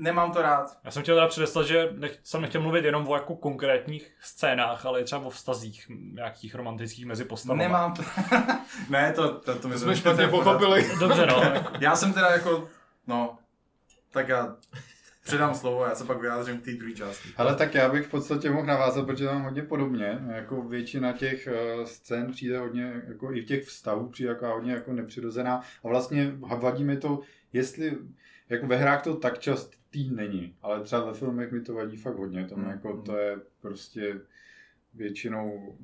[0.00, 0.78] nemám to rád.
[0.84, 4.86] Já jsem chtěl teda předeslat, že nech, jsem nechtěl mluvit jenom o jako konkrétních scénách,
[4.86, 7.62] ale i třeba o vztazích nějakých romantických mezi postavami.
[7.62, 8.02] Nemám to.
[8.90, 10.90] ne, to, to, to mi To jsme špatně pochopili.
[11.00, 11.42] Dobře, no.
[11.80, 12.68] Já jsem teda jako,
[13.06, 13.38] no,
[14.12, 14.56] tak já
[15.24, 17.28] předám slovo a já se pak vyjádřím k té druhé části.
[17.36, 21.48] Ale tak já bych v podstatě mohl navázat, protože tam hodně podobně, jako většina těch
[21.78, 26.32] uh, scén přijde hodně, jako i těch vztahů přijde jako hodně jako nepřirozená a vlastně
[26.38, 27.20] vadí mi to,
[27.52, 27.98] jestli,
[28.48, 29.38] jako ve hrách to tak
[29.90, 33.02] častý není, ale třeba ve filmech mi to vadí fakt hodně, tam Mm, jako mm.
[33.02, 34.20] to je prostě
[34.94, 35.76] většinou,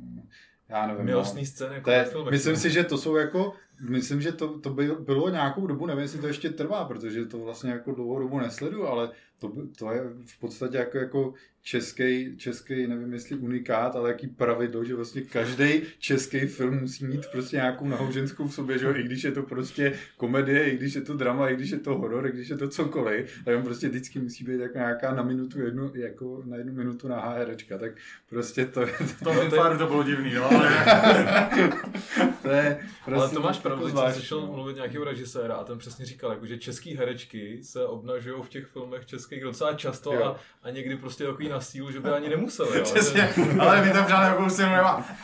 [0.69, 1.05] já nevím, no.
[1.05, 4.91] Milostný scény jako je, myslím si, že to jsou jako, myslím, že to, to by,
[5.01, 8.87] bylo nějakou dobu, nevím, jestli to ještě trvá, protože to vlastně jako dlouhou dobu nesledu,
[8.87, 11.35] ale to, to je v podstatě jako, jako
[11.67, 17.27] český, český, nevím jestli unikát, ale jaký pravidlo, že vlastně každý český film musí mít
[17.33, 18.95] prostě nějakou nahoženskou v sobě, že jo?
[18.97, 21.99] i když je to prostě komedie, i když je to drama, i když je to
[21.99, 25.23] horor, i když je to cokoliv, tak on prostě vždycky musí být jako nějaká na
[25.23, 27.93] minutu jednu, jako na jednu minutu na herečka, tak
[28.31, 28.87] prostě to je...
[28.87, 30.71] V tom Infaru to bylo divný, no, ale...
[32.43, 34.47] to je prostě Ale to máš pravdu, jako jsem slyšel no.
[34.47, 38.67] mluvit nějakého režiséra a ten přesně říkal, jako, že český herečky se obnažují v těch
[38.67, 40.25] filmech českých docela často Jo.
[40.25, 42.79] a, a někdy prostě takový na sílu, že by ani nemuseli.
[42.79, 42.85] Jo.
[42.95, 45.07] Přesně, ale my tam v žádném kousinu nemá.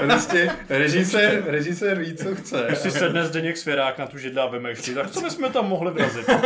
[0.00, 2.64] Prostě režisér, režisér ví, co chce.
[2.66, 5.90] Když si sedne Zdeněk Svěrák na tu židla a vymýšlí, tak co bychom tam mohli
[5.90, 6.28] vrazit?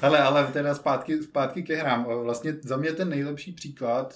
[0.00, 2.04] Hele, ale teda zpátky, zpátky ke hrám.
[2.04, 4.14] Vlastně za mě ten nejlepší příklad,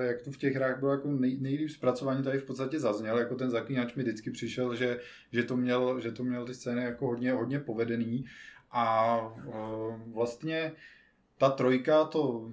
[0.00, 3.34] jak to v těch hrách bylo jako nej, nejlíp zpracování, tady v podstatě zazněl, jako
[3.34, 5.00] ten zaklínač mi vždycky přišel, že,
[5.32, 8.24] že, to, měl, že to měl ty scény jako hodně, hodně povedený.
[8.70, 9.52] A eh,
[10.12, 10.72] vlastně
[11.44, 12.50] ta trojka to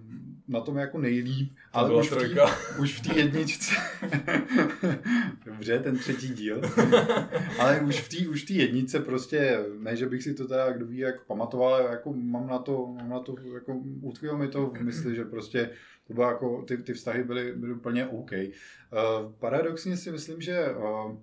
[0.47, 2.45] na tom jako nejlíp, ale byla už v, trojka.
[2.45, 3.75] tý, už v té jedničce,
[5.45, 6.61] dobře, ten třetí díl,
[7.59, 10.71] ale už v té už v té jednice prostě, ne, že bych si to teda,
[10.71, 14.47] kdo ví, jak pamatoval, ale jako mám na to, mám na to, jako utkvělo mi
[14.47, 15.69] to v mysli, že prostě
[16.07, 18.31] to bylo jako, ty, ty vztahy byly, byly úplně OK.
[18.31, 21.17] Uh, paradoxně si myslím, že uh,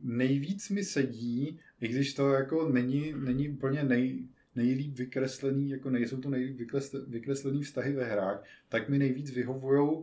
[0.00, 4.28] nejvíc mi sedí, i když to jako není, není úplně nej,
[4.58, 9.80] nejlíp vykreslený, jako nejsou to nejlíp vykresle- vykreslený vztahy ve hrách, tak mi nejvíc vyhovují
[9.80, 10.02] uh,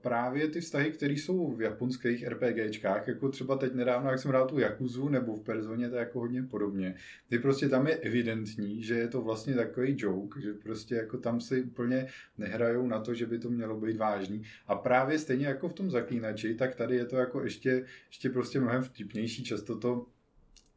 [0.00, 4.48] právě ty vztahy, které jsou v japonských RPGčkách, jako třeba teď nedávno, jak jsem hrál
[4.48, 6.94] tu Jakuzu, nebo v Personě, to je jako hodně podobně.
[7.28, 11.40] Ty prostě tam je evidentní, že je to vlastně takový joke, že prostě jako tam
[11.40, 12.06] si úplně
[12.38, 14.42] nehrajou na to, že by to mělo být vážný.
[14.66, 18.60] A právě stejně jako v tom zaklínači, tak tady je to jako ještě, ještě prostě
[18.60, 20.06] mnohem vtipnější, často to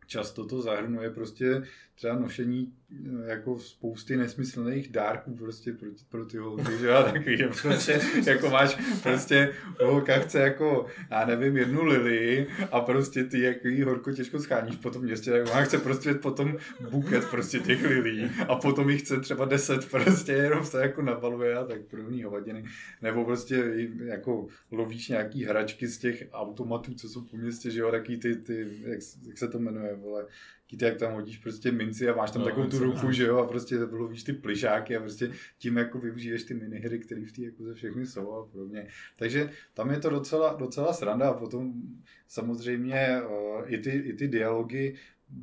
[0.08, 1.64] často to zahrnuje prostě
[1.96, 7.38] třeba nošení eh, jako spousty nesmyslných dárků prostě pro, pro ty holky, že jo, takový,
[7.38, 13.42] že prostě jako máš prostě holka chce jako, já nevím, jednu lili a prostě ty
[13.42, 14.76] jako jí horko těžko scháníš.
[14.76, 16.58] Po tom městě, tak ona chce prostě potom
[16.90, 21.56] buket prostě těch lilí a potom jich chce třeba deset prostě, jenom se jako nabaluje
[21.56, 22.66] a tak podobný hovadiny.
[23.02, 23.74] Nebo prostě
[24.06, 28.36] jako lovíš nějaký hračky z těch automatů, co jsou po městě, že jo, taky ty,
[28.36, 30.26] ty jak, jak se to jmenuje, vole,
[30.78, 33.24] ty, jak tam hodíš prostě minci a máš tam No, no, takovou tu ruku, že
[33.24, 37.32] jo, a prostě lovíš ty plišáky a prostě tím jako využiješ ty minihry, které v
[37.32, 38.88] té jako ze všechny jsou a podobně.
[39.18, 41.74] Takže tam je to docela, docela sranda a potom
[42.28, 44.96] samozřejmě uh, i, ty, i ty dialogy,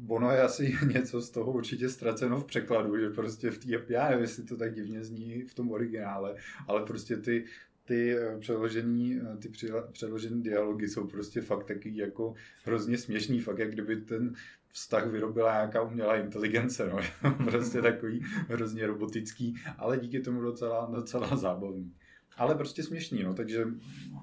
[0.09, 4.09] ono je asi něco z toho určitě ztraceno v překladu, že prostě v té, já
[4.09, 7.45] nevím, jestli to tak divně zní v tom originále, ale prostě ty,
[7.85, 9.51] ty eh, přeložený, eh, ty
[9.93, 14.35] přeložený dialogy jsou prostě fakt taky jako hrozně směšný, fakt jak kdyby ten
[14.73, 16.99] vztah vyrobila nějaká umělá inteligence, no.
[17.51, 21.95] prostě takový hrozně robotický, ale díky tomu docela, docela zábavný.
[22.37, 23.65] Ale prostě směšný, no, takže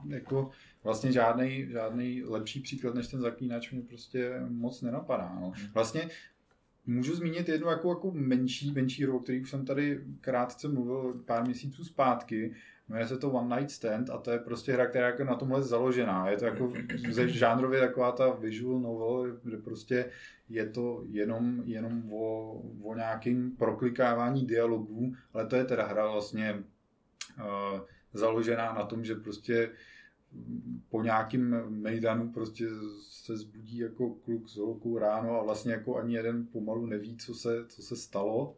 [0.08, 0.50] jako
[0.84, 5.38] vlastně žádný, žádný lepší příklad než ten zaklínač mě prostě moc nenapadá.
[5.42, 5.52] No.
[5.74, 6.10] Vlastně
[6.86, 11.22] můžu zmínit jednu jako, jako menší, menší hru, o který už jsem tady krátce mluvil
[11.26, 12.56] pár měsíců zpátky,
[12.90, 15.36] Jmenuje se to One Night Stand a to je prostě hra, která je jako na
[15.36, 16.30] tomhle založená.
[16.30, 16.74] Je to jako
[17.26, 20.12] žánrově taková ta visual novel, kde prostě
[20.50, 26.64] je to jenom, jenom o, o nějakým proklikávání dialogů, ale to je teda hra vlastně
[27.40, 27.80] uh,
[28.14, 29.70] založená na tom, že prostě
[30.90, 32.66] po nějakým mejdanu prostě
[33.02, 37.34] se zbudí jako kluk s holkou ráno a vlastně jako ani jeden pomalu neví, co
[37.34, 38.56] se, co se stalo.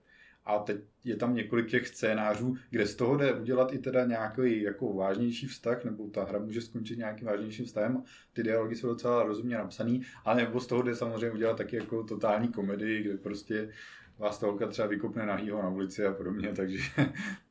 [0.49, 4.61] A teď je tam několik těch scénářů, kde z toho jde udělat i teda nějaký
[4.61, 8.03] jako vážnější vztah, nebo ta hra může skončit nějakým vážnějším vztahem.
[8.33, 12.03] Ty dialogy jsou docela rozumně napsaný, ale nebo z toho jde samozřejmě udělat taky jako
[12.03, 13.73] totální komedii, kde prostě
[14.17, 16.79] vás ta holka třeba vykopne nahýho na ulici a podobně, takže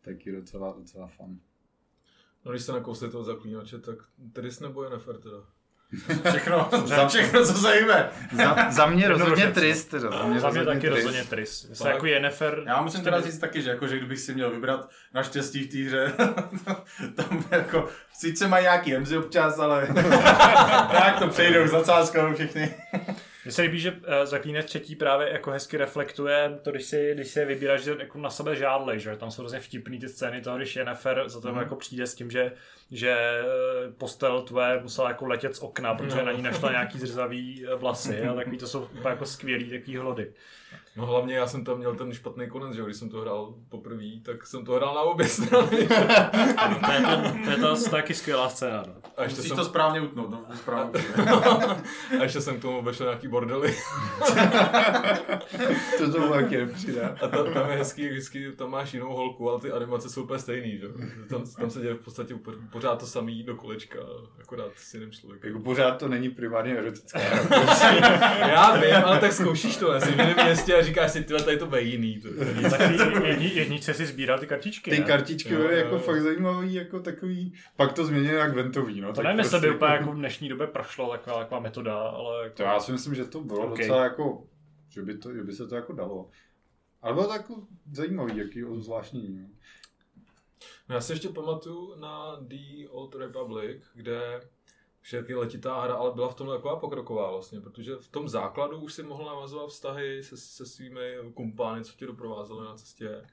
[0.00, 1.40] taky docela, docela fun.
[2.44, 3.98] No když se nakousli toho zaklínače, tak
[4.32, 5.57] Tris nebo Yennefer teda?
[6.30, 6.70] Všechno,
[7.08, 8.10] všechno, co se jíme.
[8.32, 9.84] Za, za mě rozhodně trist.
[9.84, 10.10] Teda.
[10.10, 10.94] Za mě, Za mě taky trist.
[10.94, 11.68] rozhodně Tris.
[11.72, 11.94] Se Tak.
[11.94, 12.62] jako Yennefer...
[12.66, 15.78] Já musím teda říct taky, že, jako, že kdybych si měl vybrat naštěstí v té
[15.78, 16.12] hře,
[17.14, 19.88] tam jako, sice mají nějaký emzy občas, ale
[20.92, 22.74] tak to přejdou s nadsázkou všichni.
[23.48, 27.28] Mně se líbí, že uh, Zaklínač třetí právě jako hezky reflektuje to, když si, když
[27.28, 30.40] si je vybíráš, že jako na sebe žádlej, že tam jsou hrozně vtipný ty scény
[30.42, 31.62] toho, když Yennefer za tebe Mhm.
[31.62, 32.52] jako přijde s tím, že,
[32.90, 33.44] že eh,
[33.98, 36.24] postel tvoje musela jako letět z okna, protože No.
[36.24, 40.32] na ní našla nějaký zrzavý eh, vlasy a takový to jsou jako skvělý takový hlody.
[40.98, 43.54] No hlavně já jsem tam měl ten špatný konec, že jo, když jsem to hrál
[43.68, 45.88] poprvé, tak jsem to hrál na obě strany.
[46.86, 48.84] To je, to, to je to taky skvělá scéna.
[48.86, 48.92] No.
[49.16, 51.00] A ještě, Musíš jsem, to správně utnout, no, správně.
[52.20, 53.76] a ještě jsem k tomu vešel nějaký bordely.
[55.98, 57.16] To to taky nepřidá.
[57.22, 60.38] A ta, tam je hezký, vždycky tam máš jinou holku, ale ty animace jsou úplně
[60.38, 60.86] stejný, že?
[60.86, 60.92] jo.
[61.28, 62.34] Tam, tam se děje v podstatě
[62.72, 63.98] pořád to samý do kolečka,
[64.40, 65.50] akorát s jiným člověkem.
[65.50, 67.18] Jako pořád to není primárně erotická.
[68.48, 71.56] Já vím, ale tak zkoušíš to, jsi v jiném městě a říkáš si, tyhle, tady
[71.56, 72.20] to bude jiný.
[72.20, 72.28] To,
[73.24, 75.04] jedni, jedničce si sbíral ty kartičky, Ty ne?
[75.04, 76.00] kartičky Jo, byly jo, jako jo.
[76.00, 79.08] fakt zajímavý, jako takový, pak to změnili jak ventový, no.
[79.08, 81.98] To tak nevím, jestli by prostě úplně jako v dnešní době prošlo taková, taková metoda,
[81.98, 82.56] ale jako...
[82.56, 83.72] To já si myslím, že to bylo Ok.
[83.72, 83.86] okay.
[83.86, 84.46] docela jako,
[84.88, 86.30] že by, to, že by se to jako dalo.
[87.02, 87.54] Ale bylo to jako
[87.92, 89.38] zajímavý, jaký zvláštní.
[89.42, 89.48] No.
[90.88, 94.40] No já si ještě pamatuju na The Old Republic, kde
[95.10, 98.94] taky letitá hra, ale byla v tomhle taková pokroková vlastně, protože v tom základu už
[98.94, 103.26] si mohl navazovat vztahy se, se svými kumpány, co tě doprovázeli na cestě.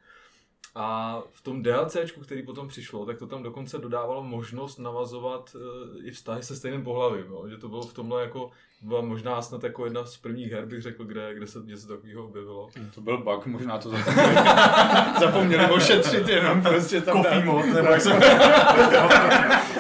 [0.78, 6.08] A v tom DLCčku, který potom přišlo, tak to tam dokonce dodávalo možnost navazovat eh,
[6.08, 7.48] i vztahy se stejným pohlavím, jo?
[7.50, 8.50] že to bylo v tomhle jako,
[8.82, 12.24] byla možná snad jako jedna z prvních her, bych řekl, kde, kde se něco takového
[12.26, 12.70] objevilo.
[12.96, 14.36] To byl bug, možná to zapomněli,
[15.20, 17.46] zapomněli ošetřit jenom prostě tam Coffee dát.
[17.46, 18.12] mod, nebo jak se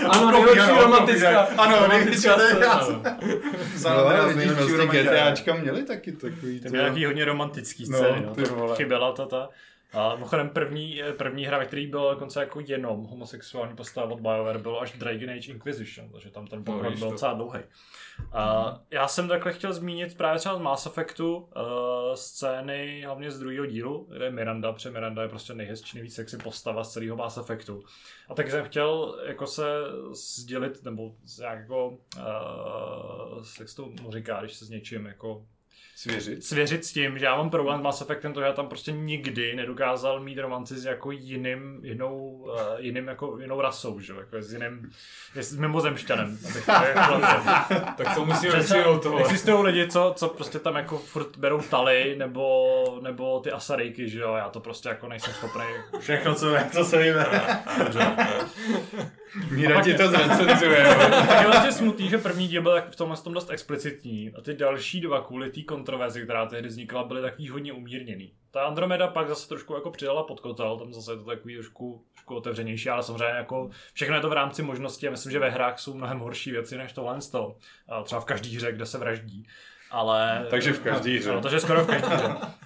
[0.09, 2.35] Ano, nejhorší romantická- romantická, ano, romantická.
[3.83, 8.25] No, vidíš, prostě prostě GTAčka měli taky takový To byly nějaký hodně romantický No, scény,
[8.57, 9.49] no, chyběla ta ta.
[9.95, 14.59] A mimochodem první, první hra, ve který byl dokonce jako jenom homosexuální postava od BioWare,
[14.59, 17.11] bylo až Dragon Age Inquisition, takže tam ten pokrok vidíš byl to.
[17.11, 17.59] docela dlouhý.
[18.31, 21.45] A já jsem takhle chtěl zmínit právě třeba z Mass Effectu uh,
[22.13, 26.37] scény, hlavně z druhého dílu, kde je Miranda, protože Miranda je prostě nejhezčí, nejvíc sexy
[26.37, 27.83] postava z celého Mass Effectu.
[28.29, 29.63] A tak jsem chtěl jako se
[30.11, 35.45] sdělit, nebo nějak jako, uh, jak se to mu říká, když se s něčím jako
[35.97, 36.43] Svěřit.
[36.43, 39.55] svěřit s tím, že já mám problém s Mass Effectem, to, já tam prostě nikdy
[39.55, 44.41] nedokázal mít romanci s jako jiným, jinou, uh, jiným jako jinou rasou, že jo, jako
[44.41, 44.91] s jiným,
[45.35, 46.71] s mimozemšťanem, jako
[47.97, 49.21] Tak to musíme přijmout tohle.
[49.21, 54.19] Existují lidi, co, co prostě tam jako furt berou taly, nebo, nebo ty asarejky, že
[54.19, 55.65] jo, já to prostě jako nejsem schopný.
[55.99, 57.41] Všechno, co to se jmenuje.
[59.51, 60.79] Míra ti to zrecenzuje.
[61.39, 65.01] Je vlastně smutný, že první díl byl v tomhle tom dost explicitní a ty další
[65.01, 68.33] dva kvůli té kontroverzi, která tehdy vznikla, byly takový hodně umírněný.
[68.51, 72.03] Ta Andromeda pak zase trošku jako přidala pod kotel, tam zase je to takový trošku,
[72.13, 75.49] trošku otevřenější, ale samozřejmě jako všechno je to v rámci možností a myslím, že ve
[75.49, 77.55] hrách jsou mnohem horší věci než tohle z toho.
[78.03, 79.47] Třeba v každý hře, kde se vraždí.
[79.91, 80.47] Ale...
[80.49, 81.31] Takže v každý hře.
[81.31, 82.35] No, takže skoro v každý hře.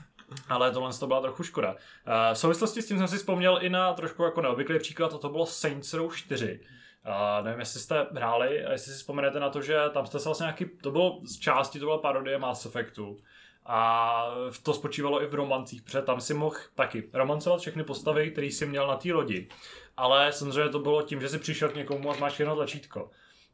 [0.49, 1.75] Ale tohle to byla trochu škoda.
[2.07, 5.17] Eh, V souvislosti s tím jsem si vzpomněl i na trošku jako neobvyklý příklad, a
[5.17, 6.59] to bylo Saints Row 4.
[7.07, 10.29] Uh, nevím, jestli jste hráli, a jestli si vzpomenete na to, že tam jste se
[10.29, 13.17] vlastně nějaký, to bylo z části, to byla parodie Mass Effectu.
[13.65, 14.31] A
[14.63, 18.65] to spočívalo i v romancích, protože tam si mohl taky romancovat všechny postavy, které si
[18.65, 19.47] měl na té lodi.
[19.97, 23.09] Ale samozřejmě to bylo tím, že si přišel k někomu a máš jedno tlačítko.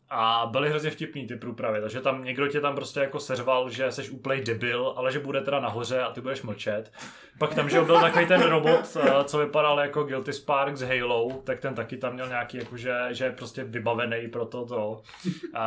[0.09, 3.91] A byly hrozně vtipný ty průpravy, takže tam někdo tě tam prostě jako seřval, že
[3.91, 6.91] jsi úplnej debil, ale že bude teda nahoře a ty budeš mlčet.
[7.39, 11.31] Pak tam, že byl takový ten robot, eh, co vypadal jako Guilty Spark z Halo,
[11.43, 15.01] tak ten taky tam měl nějaký, jako, že, že je prostě vybavený pro to, to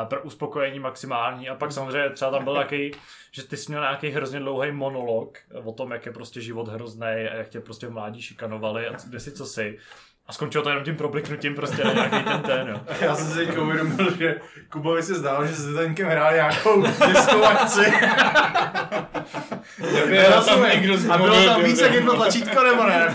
[0.04, 1.48] pro uspokojení maximální.
[1.48, 2.92] A pak samozřejmě třeba tam byl takový,
[3.30, 7.06] že ty jsi měl nějaký hrozně dlouhý monolog o tom, jak je prostě život hrozný
[7.06, 9.78] a jak tě prostě v mládí šikanovali a kde si co si.
[10.28, 12.80] A skončilo to jenom tím probliknutím prostě na nějaký ten ten, jo.
[13.00, 14.36] Já jsem si teď uvědomil, že
[14.70, 17.80] Kubovi se zdálo, že se tenkem hrál nějakou disco akci.
[19.92, 23.14] Nebyl tam někdo z A bylo tam víc jak jedno tlačítko, nebo ne?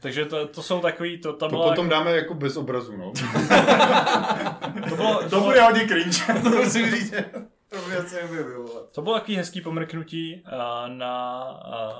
[0.00, 3.12] Takže to, to jsou takový, to tam To byla potom dáme jako bez obrazu, no.
[4.88, 7.14] to bylo, to To bylo, bude hodně cringe, to musím říct.
[7.74, 8.90] To nebude vyvolat.
[8.90, 10.50] to bylo takový hezký pomrknutí uh,
[10.88, 11.44] na,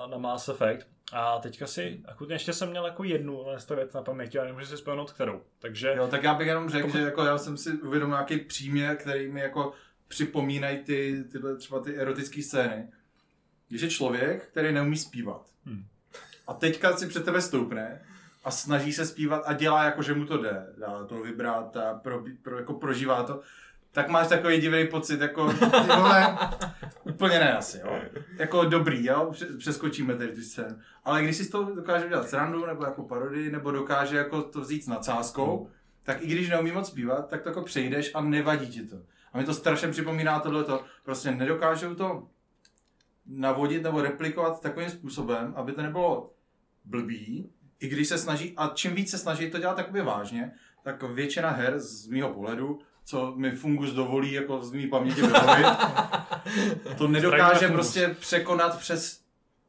[0.04, 0.86] uh, na Mass Effect.
[1.12, 4.66] A teďka si, akutně ještě jsem měl jako jednu to věc na paměti, ale nemůžu
[4.66, 5.42] si vzpomenout kterou.
[5.58, 8.96] Takže Jo, tak já bych jenom řekl, že jako já jsem si uvědomil nějaký příměr,
[8.96, 9.72] který mi jako
[10.08, 12.88] připomínají ty, tyhle třeba ty erotické scény.
[13.68, 15.46] Když je člověk, který neumí zpívat.
[15.66, 15.86] Hmm.
[16.46, 18.00] A teďka si před tebe stoupne
[18.44, 20.66] a snaží se zpívat a dělá jako, že mu to jde.
[20.78, 23.40] Dá to vibrát a pro, pro, jako prožívá to.
[23.94, 25.64] Tak máš takový divný pocit, jako ty
[25.96, 26.38] vole,
[27.02, 28.00] úplně ne asi, jo.
[28.38, 30.76] Jako dobrý, jo, pře- přeskočíme tady tu scénu.
[31.04, 34.84] Ale když si toho dokáže udělat srandu, nebo jako parodii, nebo dokáže jako to vzít
[34.84, 35.68] s nadsázkou,
[36.02, 38.96] tak i když neumí moc zpívat, tak to jako přejdeš a nevadí ti to.
[39.32, 40.84] A mi to strašně připomíná tohleto.
[41.04, 42.28] Prostě nedokážou to
[43.26, 46.32] navodit nebo replikovat takovým způsobem, aby to nebylo
[46.84, 51.02] blbý, i když se snaží, a čím víc se snaží to dělat takoby vážně, tak
[51.02, 55.66] většina her z mýho pohledu co mi fungus dovolí jako z mý paměti vybavit,
[56.98, 59.24] to nedokáže prostě překonat přes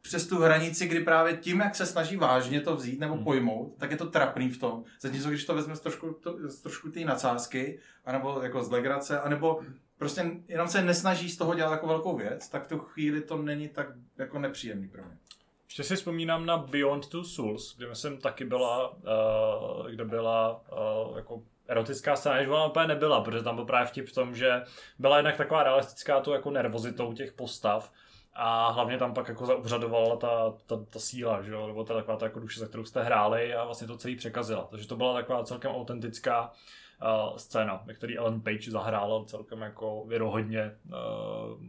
[0.06, 3.92] přes tu hranici, kdy právě tím, jak se snaží vážně to vzít nebo pojmout, tak
[3.92, 4.84] je to trapný v tom.
[5.02, 9.20] Zatímco když to vezme z trošku, to, z trošku té nadsázky, anebo jako z legrace,
[9.20, 9.62] anebo
[9.98, 13.38] prostě jenom se nesnaží z toho dělat jako velkou věc, tak v tu chvíli to
[13.38, 15.18] není tak jako nepříjemný pro mě.
[15.66, 20.62] Ještě si vzpomínám na Beyond Two Souls, kde myslím taky byla, uh, kde byla
[21.10, 24.36] uh, jako erotická scéna, že ona úplně nebyla, protože tam byl právě vtip v tom,
[24.36, 24.64] že
[25.00, 27.92] byla jednak taková realistická tu jako nervozitou těch postav,
[28.36, 31.68] a hlavně tam pak jako zaobřadovala ta, ta, ta síla, že jo?
[31.68, 34.68] nebo ta taková ta jako duše, za kterou jste hráli a vlastně to celý překazila.
[34.72, 40.06] Takže to byla taková celkem autentická uh, scéna, ve které Ellen Page zahrála celkem jako
[40.08, 41.62] věrohodně uh,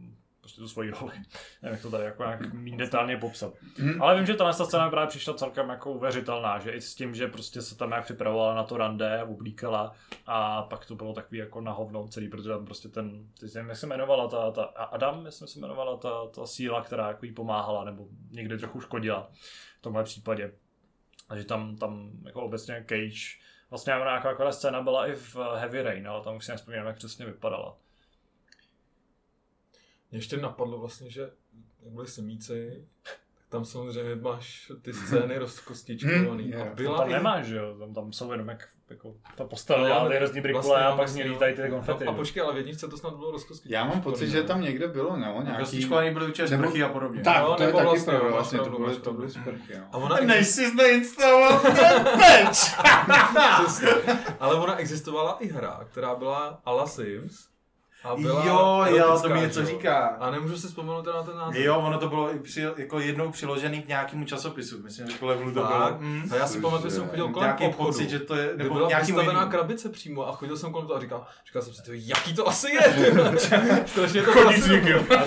[0.47, 1.13] prostě tu svoji roli.
[1.61, 3.53] Nevím, jak to tady jako nějak méně detailně popsat.
[3.79, 4.01] Mhm.
[4.01, 7.27] Ale vím, že ta scéna právě přišla celkem jako uvěřitelná, že i s tím, že
[7.27, 9.93] prostě se tam jak připravovala na to rande, oblíkala
[10.25, 13.69] a pak to bylo takový jako na hovno celý, protože tam prostě ten, ty nevím,
[13.69, 17.31] jak se jmenovala ta, ta Adam, myslím, se jmenovala ta, ta síla, která jako jí
[17.31, 19.29] pomáhala nebo někdy trochu škodila
[19.79, 20.51] v tomhle případě.
[21.27, 23.37] Takže tam, tam jako obecně Cage,
[23.69, 27.25] vlastně nějaká scéna byla i v Heavy Rain, ale tam už si nevzpomínám, jak přesně
[27.25, 27.77] vypadala.
[30.11, 31.21] Mě ještě napadlo vlastně, že
[31.83, 36.51] jak byli semíci, tak tam samozřejmě máš ty scény rozkostičkovaný.
[36.51, 36.71] Hmm, a jo.
[36.75, 39.87] byla tam i- nemáš, že jo, tam, tam jsou jenom jak jako ta postava No,
[39.87, 41.69] dělá ale ty hrozný brikule vlastně, a no, pak z ní vlastně, lítají ty no.
[41.69, 42.05] konfety.
[42.05, 42.13] A jo.
[42.17, 43.73] počkej, ale v jedničce to snad bylo rozkostičkovaný.
[43.73, 45.59] Já mám pocit, že tam někde bylo, no, nějaký...
[45.59, 47.21] Rozličkovaný byly určitě Nebo- sprchy a podobně.
[47.21, 49.29] Tak, No, to je nebo taky vlastně, pravda, máš vlastně to pravdu, byly, to byly
[49.29, 49.85] sprchy, no.
[49.91, 52.79] A ona, Než jsi zainstaloval ten patch!
[54.39, 57.47] Ale ona existovala i hra, která byla a la Sims.
[58.03, 60.17] A byla Jo, jo, to mi něco říká.
[60.19, 61.61] A nemůžu si vzpomenout teda na ten název.
[61.61, 65.51] Jo, ono to bylo i při, jako jednou přiložený k nějakému časopisu, myslím, že levelu
[65.51, 65.95] to bylo.
[65.99, 66.23] Mm.
[66.31, 67.87] A já si pamatuju, že jsem chodil kolem Nějaký obchodu.
[67.89, 69.51] pocit, že to je, nebo byla nějaký vystavená jiný.
[69.51, 72.47] krabice přímo a chodil jsem kolem toho a říkal, říkal jsem si, to, jaký to
[72.47, 73.11] asi je, ty
[73.91, 74.91] strašně to Chodícník, fascinuje.
[74.93, 75.03] jo.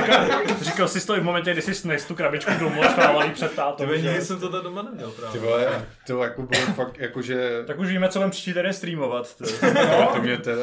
[0.00, 0.24] říkal,
[0.60, 3.30] říkal jsi to i v momentě, kdy jsi snes tu krabičku domů a schválil jí
[3.32, 3.86] před Ty tátou.
[3.86, 4.02] že?
[4.02, 5.40] nikdy jsem to tady doma neměl Ty právě.
[5.40, 7.64] vole, to jako bylo fakt, jakože...
[7.66, 9.34] Tak už víme, co budeme příští týden streamovat.
[9.36, 9.44] ty.
[9.74, 10.62] No, to mě teda...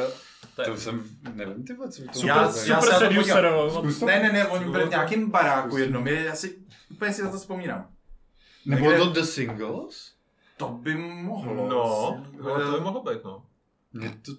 [0.56, 1.04] To je- To jsem,
[1.34, 2.48] nevím ty vole, co by to Super, Já- bylo.
[2.66, 2.94] já super
[3.92, 4.04] se.
[4.06, 6.58] Ne, ne, ne, oni byli v nějakém baráku jednom, je, já si
[6.90, 7.88] úplně si na to vzpomínám.
[8.70, 10.12] Takže- to The Singles?
[10.56, 11.68] To by mohlo.
[11.68, 13.44] No, ale to by mohlo být, no.
[13.92, 14.32] Mě to...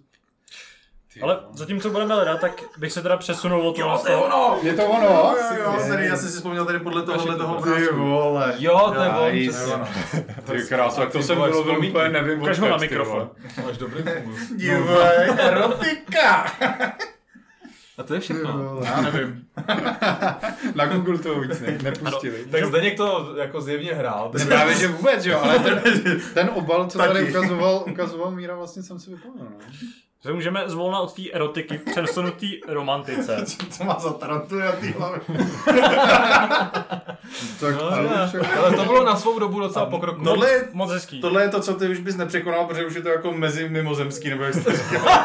[1.17, 3.97] Ty Ale zatímco budeme hledat, tak bych se teda přesunul od Jo, toho.
[3.99, 4.59] to je ono!
[4.61, 5.05] Je to ono?
[5.05, 8.53] Jo, jo, jo, tady, já jsem si vzpomněl tady podle tohohle toho Ty vole.
[8.57, 9.87] Jo, to je ono.
[10.45, 11.87] Ty krásu, jak to jsem vylovil vzpomínky.
[11.97, 13.29] úplně nevím Ukaž ho na mikrofon.
[13.65, 14.39] Máš dobrý fungus.
[14.55, 16.45] Dívej, erotika!
[17.97, 18.79] A to je všechno.
[18.83, 19.45] Já nevím.
[20.75, 22.45] Na Google to víc ne, nepustili.
[22.51, 24.31] Tak Zdeněk to jako zjevně hrál.
[24.37, 25.81] Ne, právě, že vůbec, jo, ale ten,
[26.33, 29.45] ten obal, co tady ukazoval, ukazoval Míra, vlastně jsem si vypomněl.
[29.49, 29.57] No.
[30.25, 33.45] Že můžeme zvolna od té erotiky přesunout té romantice.
[33.71, 35.19] Co má za tarantu na té hlavě?
[37.59, 38.27] Tak, No, ale ne.
[38.27, 40.25] však- Ale to bylo na svou dobu docela pokrokový.
[40.25, 41.21] Tohle je, Moc hezký.
[41.21, 44.29] tohle je to, co ty už bys nepřekonal, protože už je to jako mezi mimozemský,
[44.29, 45.03] nebo jak jsi to říkal.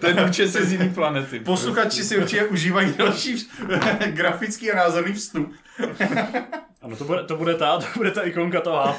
[0.00, 1.40] ten účet je z jiný planety.
[1.40, 3.48] Posluchači si určitě užívají další
[4.06, 5.52] grafický a názorný vstup.
[6.82, 8.94] Ano, to bude, to bude ta, to bude ta ikonka toho.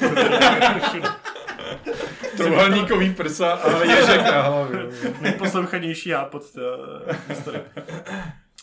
[2.36, 4.80] Trojuhelníkový prsa a ježek na hlavě.
[5.20, 7.62] Nejposlouchanější hápot v historii.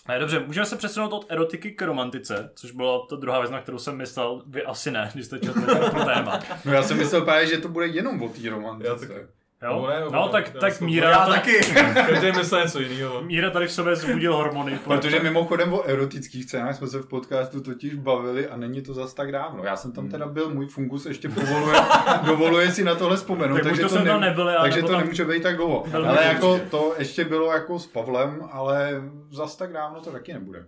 [0.07, 3.61] Ne, dobře, můžeme se přesunout od erotiky k romantice, což byla ta druhá věc, na
[3.61, 6.39] kterou jsem myslel, vy asi ne, když jste četli to téma.
[6.65, 9.07] No já jsem myslel právě, že to bude jenom o té Já romantice.
[9.07, 9.27] taky.
[9.63, 9.81] Jo?
[9.81, 11.59] No, ne, No, no, tak, tak Míra, Já taky.
[12.07, 13.21] Každý myslel něco jiného.
[13.21, 14.79] Míra tady v sobě zbudil hormony.
[14.83, 19.13] Protože mimochodem o erotických scénách jsme se v podcastu totiž bavili a není to zas
[19.13, 19.63] tak dávno.
[19.63, 21.77] Já jsem tam teda byl, můj fungus ještě povoluje,
[22.25, 23.55] dovoluje si na tohle vzpomenout.
[23.55, 25.85] Tak takže to jsem tam ne- nebyl, já, takže to tam- nemůže být tak dlouho.
[25.93, 29.01] Ale jako to ještě bylo jako s Pavlem, ale
[29.31, 30.65] zas tak dávno to taky nebude.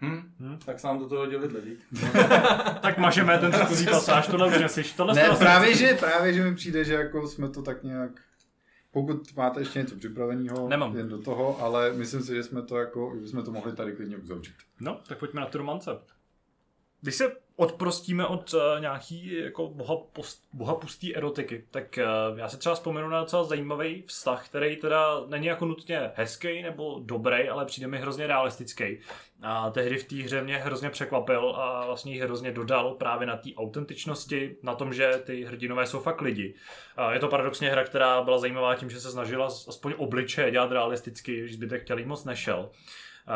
[0.00, 1.76] Hm, tak se nám do toho dělit lidi.
[2.82, 4.92] Tak mažeme ten předchozí pasáž, tohle už neslyš.
[4.92, 8.10] Tohle Ne, právě že, právě, že mi přijde, že jako jsme to tak nějak
[8.94, 10.96] pokud máte ještě něco připraveného, Nemám.
[10.96, 13.92] jen do toho, ale myslím si, že jsme to jako, že jsme to mohli tady
[13.92, 14.54] klidně uzavřít.
[14.80, 15.90] No, tak pojďme na tu romance.
[17.00, 21.98] Když se odprostíme od uh, nějaký jako boha, post, boha pustý erotiky, tak
[22.32, 26.62] uh, já si třeba vzpomenu na docela zajímavý vztah, který teda není jako nutně hezký
[26.62, 28.98] nebo dobrý, ale přijde mi hrozně realistický.
[29.44, 33.36] A tehdy v té hře mě hrozně překvapil a vlastně ji hrozně dodal právě na
[33.36, 36.54] té autentičnosti, na tom, že ty hrdinové jsou fakt lidi.
[36.96, 40.72] A je to paradoxně hra, která byla zajímavá tím, že se snažila aspoň obličeje dělat
[40.72, 42.70] realisticky, když zbytek tělí moc nešel.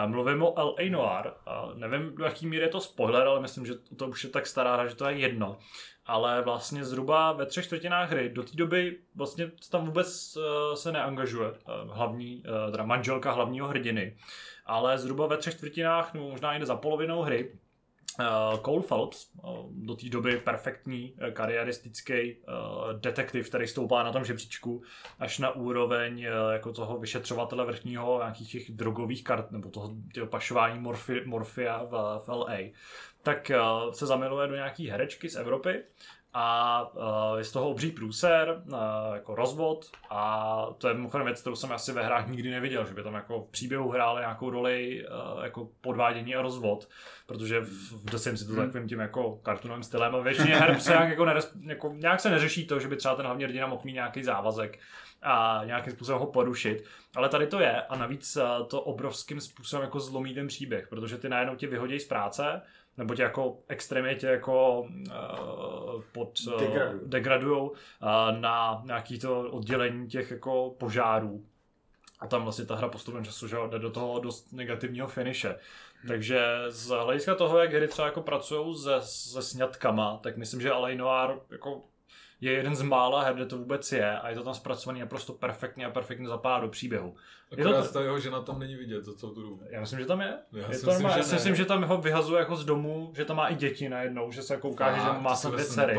[0.07, 0.91] Mluvím o L.A.
[0.91, 1.33] Noir.
[1.75, 4.75] Nevím, do jaký míry je to spoiler, ale myslím, že to už je tak stará
[4.75, 5.59] hra, že to je jedno.
[6.07, 10.93] Ale vlastně zhruba ve třech čtvrtinách hry do té doby vlastně tam vůbec uh, se
[10.93, 11.57] neangažuje uh,
[11.91, 14.17] hlavní, uh, teda manželka hlavního hrdiny.
[14.69, 17.59] Ale zhruba ve třech čtvrtinách, nebo možná i za polovinou hry,
[18.21, 22.37] Uh, Cole Phelps, uh, do té doby perfektní uh, kariéristický
[23.01, 24.83] detektiv, který stoupá na tom žebříčku
[25.19, 30.79] až na úroveň jako toho vyšetřovatele vrchního nějakých těch drogových kart nebo toho těho pašování
[30.79, 32.59] morfi, morfia v, v LA,
[33.23, 33.51] tak
[33.93, 35.85] se zamiluje do nějaký herečky z Evropy
[36.41, 38.75] a uh, je z toho obří průser, uh,
[39.15, 42.95] jako rozvod a to je mimochodem věc, kterou jsem asi ve hrách nikdy neviděl, že
[42.95, 46.89] by tam jako v příběhu hráli nějakou roli uh, jako podvádění a rozvod,
[47.27, 51.09] protože v, The Sims to takovým tím jako kartunovým stylem a většině her se nějak,
[51.09, 53.93] jako, neres, jako, nějak se neřeší to, že by třeba ten hlavní hrdina mohl mít
[53.93, 54.79] nějaký závazek
[55.23, 56.85] a nějakým způsobem ho porušit.
[57.17, 61.29] Ale tady to je a navíc to obrovským způsobem jako zlomí ten příběh, protože ty
[61.29, 62.63] najednou tě vyhodí z práce,
[62.99, 66.63] nebo tě jako extrémně tě jako uh, pod uh,
[67.05, 67.77] degradujou uh,
[68.41, 71.45] na nějaký to oddělení těch jako požárů.
[72.21, 75.49] A tam vlastně ta hra postupem času že jde do toho dost negativního finiše.
[75.49, 76.09] Hmm.
[76.09, 80.71] Takže z hlediska toho, jak hry třeba jako pracují se, se sňatkama, tak myslím, že
[80.71, 81.83] Alain Noir jako
[82.41, 85.33] je jeden z mála her, kde to vůbec je a je to tam zpracovaný naprosto
[85.33, 87.15] perfektně a perfektně zapadá do příběhu.
[87.53, 87.93] Akorát je to...
[87.93, 89.61] ta jeho žena tam není vidět za celou tu dobu.
[89.71, 90.35] Já myslím, že tam je.
[90.53, 91.35] Já, je si to myslím, já že si ne.
[91.35, 94.43] myslím, že tam ho vyhazuje jako z domu, že tam má i děti najednou, že
[94.43, 95.99] se jako ukáže, že má tam dvě dcery.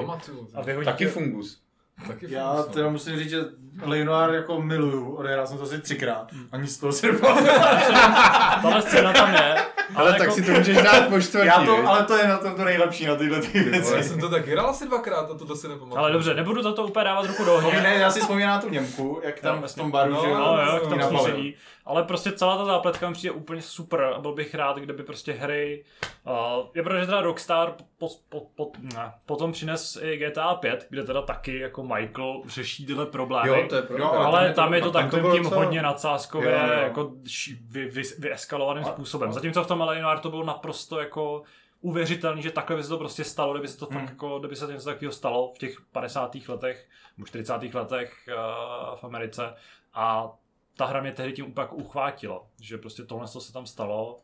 [0.53, 1.61] A vyhodí Taky tě- fungus.
[2.07, 2.73] Taky Já fungus, no.
[2.73, 3.41] teda musím říct, že
[3.81, 6.47] Leonard jako miluju, odehrál jsem to asi třikrát, Hmm.
[6.51, 7.47] ani z toho si nepamatuju.
[8.61, 9.55] Tahle scéna tam je.
[9.95, 12.37] Ale tak jako, si to můžeš dát po čtvrtí, Já to, ale to je na
[12.37, 14.03] tom to nejlepší, na tyhle ty Ale já věci.
[14.09, 15.97] jsem to taky hrál asi dvakrát a to si nepamatuju.
[15.97, 17.81] ale dobře, nebudu za to úplně dávat ruku do ohně.
[17.81, 20.27] Ne, já si vzpomínám na tu Němku, jak tam Tam v tom baru, no, že
[20.27, 21.55] No jo, jak to tam sedí.
[21.85, 25.31] Ale prostě celá ta zápletka mi přijde úplně super a byl bych rád, kdyby prostě
[25.33, 25.83] hry...
[26.25, 30.87] Uh, je pravda, že teda Rockstar po, po, po, ne, potom přines i GTA 5,
[30.89, 33.49] kde teda taky jako Michael řeší tyhle problémy.
[33.49, 34.05] Jo, to je pravda.
[34.05, 36.79] Jo, ale tam je to tam to takovým tím docela- hodně nadsázkově, Jo, jo.
[36.83, 39.29] jako ši- vy, vy, vyeskalovaným A- způsobem.
[39.29, 41.43] a- Zatímco v tom Eleanor to bylo naprosto jako
[41.81, 43.99] uvěřitelný, že takhle by se to prostě stalo, kdyby se to Hmm.
[43.99, 46.35] fakt jako, kdyby se něco takového stalo v těch 50.
[46.47, 47.53] letech, nebo 40.
[47.73, 49.53] letech uh, v Americe
[49.93, 50.31] a
[50.77, 54.19] ta hra mě tehdy tím úplně jako uchvátila, že prostě tohle to se tam stalo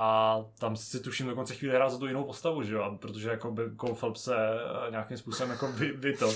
[0.00, 3.30] a tam si tuším dokonce chvíli hrát za tu jinou postavu, že jo, A protože
[3.30, 6.30] jako by Cole Phelps se eh, nějakým způsobem jako vy, vy to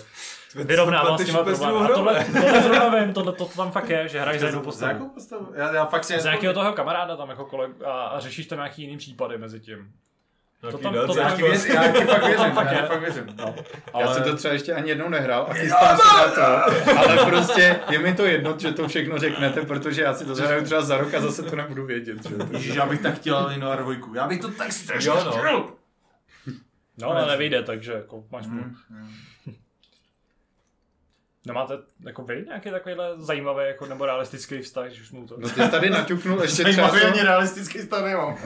[0.54, 1.78] vyrovnával s těma problémy.
[1.84, 4.60] A tohle, tohle zrovna vím, tohle to, to tam fakt je, že hraješ za Za
[4.60, 4.92] postavu.
[4.92, 5.52] jakou postavu?
[5.54, 8.58] Já, já fakt si Z nějakého toho kamaráda tam jako koleg a, a řešíš tam
[8.58, 9.92] nějaký jiný případy mezi tím.
[10.70, 12.80] To tam- to tam- Já ti věřím, já ti fakt věřím, já je.
[12.80, 13.26] ti fakt věřím.
[13.38, 13.54] No.
[13.56, 17.24] Já Ale, jsem to třeba ještě ani jednou nehrál a chystám se na to, ale
[17.26, 20.82] prostě je mi to jedno, že to všechno řeknete, protože já si to zahraju třeba
[20.82, 22.28] za rok a zase to nebudu vědět.
[22.28, 22.34] Že?
[22.50, 24.14] Ježiš, já bych tak chtěl Leonard dvojku.
[24.14, 25.30] Já bych to tak strašně no.
[25.30, 25.68] chtěl.
[26.98, 28.76] no, ale nevyjde, takže jako máš Hmm.
[31.44, 31.48] Mm.
[31.54, 31.74] Nemáte
[32.06, 35.34] jako vy nějaký takovýhle zajímavý jako, nebo realistický vztah, že už mu to...
[35.38, 36.88] No ty tady naťuknul ještě třeba...
[36.88, 38.36] Zajímavý to- ani realistický stav nemám.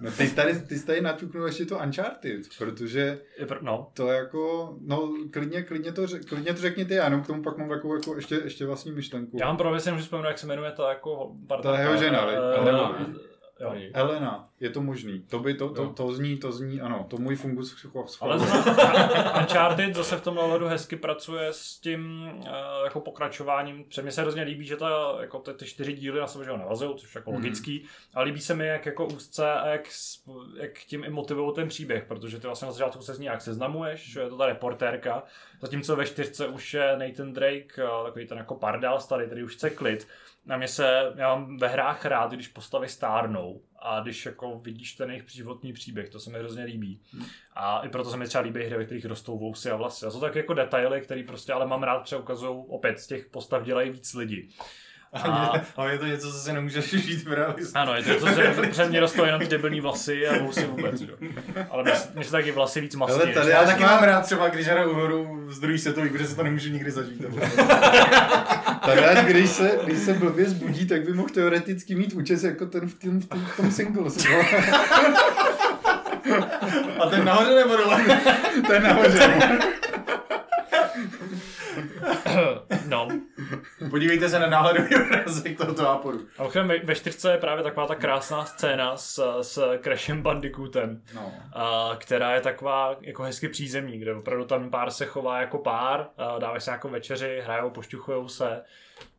[0.00, 3.18] No ty tady, ty tady naťuknul ještě to Uncharted, protože
[3.60, 7.42] no, to jako, no klidně, klidně, to, klidně to řekni ty, já jenom k tomu
[7.42, 9.36] pak mám takovou jako ještě, ještě vlastní myšlenku.
[9.40, 11.32] já mám právě si nemůžu vzpomenout, jak se jmenuje ta jako
[11.62, 12.34] Ta jeho žena, eh, viď?
[12.34, 13.06] eh, Elena.
[13.60, 13.74] jo.
[13.94, 15.20] Elena, je to možný.
[15.20, 15.92] To, by, to, to, Jo.
[15.96, 17.86] to zní, to zní, ano, to můj fungus
[18.20, 22.44] Ale zrovna Uncharted zase v tomhle ohledu hezky pracuje s tím uh,
[22.84, 23.84] jako pokračováním.
[24.02, 26.56] Mně se hrozně líbí, že ta, jako ty, ty čtyři díly na sebe že ho
[26.56, 27.38] navazují, což je jako Mhm.
[27.40, 27.84] logický,
[28.14, 29.88] ale líbí se mi, jak jako úzce a jak,
[30.60, 33.42] jak tím i motivují ten příběh, protože ty vlastně na začátku se s ní jak
[33.42, 35.22] seznamuješ, že je to ta reportérka,
[35.60, 39.54] zatímco ve čtyřce už je Nathan Drake, eh, takový ten jako pardal starý, který už
[39.54, 40.08] chce klid.
[40.46, 44.94] Na mě se, já mám ve hrách rád, když postavy stárnou a když jako vidíš
[44.94, 47.00] ten jejich životní příběh, to se mi hrozně líbí.
[47.54, 50.06] A i proto se mi třeba líbí hry, ve kterých rostou vousy a vlasy.
[50.06, 53.26] A jsou tak jako detaily, které prostě ale mám rád, třeba ukazují opět z těch
[53.26, 54.48] postav dělají víc lidí.
[55.12, 57.70] A, Ale je to něco, co si nemůžeš žít v realismu.
[57.80, 61.00] ano, je to, co se před mě rostou jenom ty debilní vlasy a vousy vůbec,
[61.00, 61.16] jo.
[61.70, 61.84] Ale
[62.14, 62.96] mně se- taky vlasy víc
[63.34, 66.36] tady Já taky má- mám rád třeba, když hraju hru z druhý světový, protože se
[66.36, 67.22] to nemůžu nikdy zažít.
[68.86, 72.88] Tak když se, když se blbě zbudí, tak by mohl teoreticky mít účes jako ten
[72.88, 74.24] v tom, v tom, v tom singles.
[74.24, 74.38] No.
[77.02, 78.00] A ten nahoře nebo dole?
[78.72, 79.38] je nahoře.
[82.86, 83.08] No,
[83.90, 86.20] Podívejte se na náhledový obrazek tohoto náporu.
[86.38, 91.32] A ve, ve čtyřce je právě taková ta krásná scéna s, s Crashem Bandicootem, No.
[91.52, 96.06] a, která je taková jako hezky přízemní, kde opravdu tam pár se chová jako pár,
[96.16, 98.62] a dávají se jako večeři, hrajou, pošťuchujou se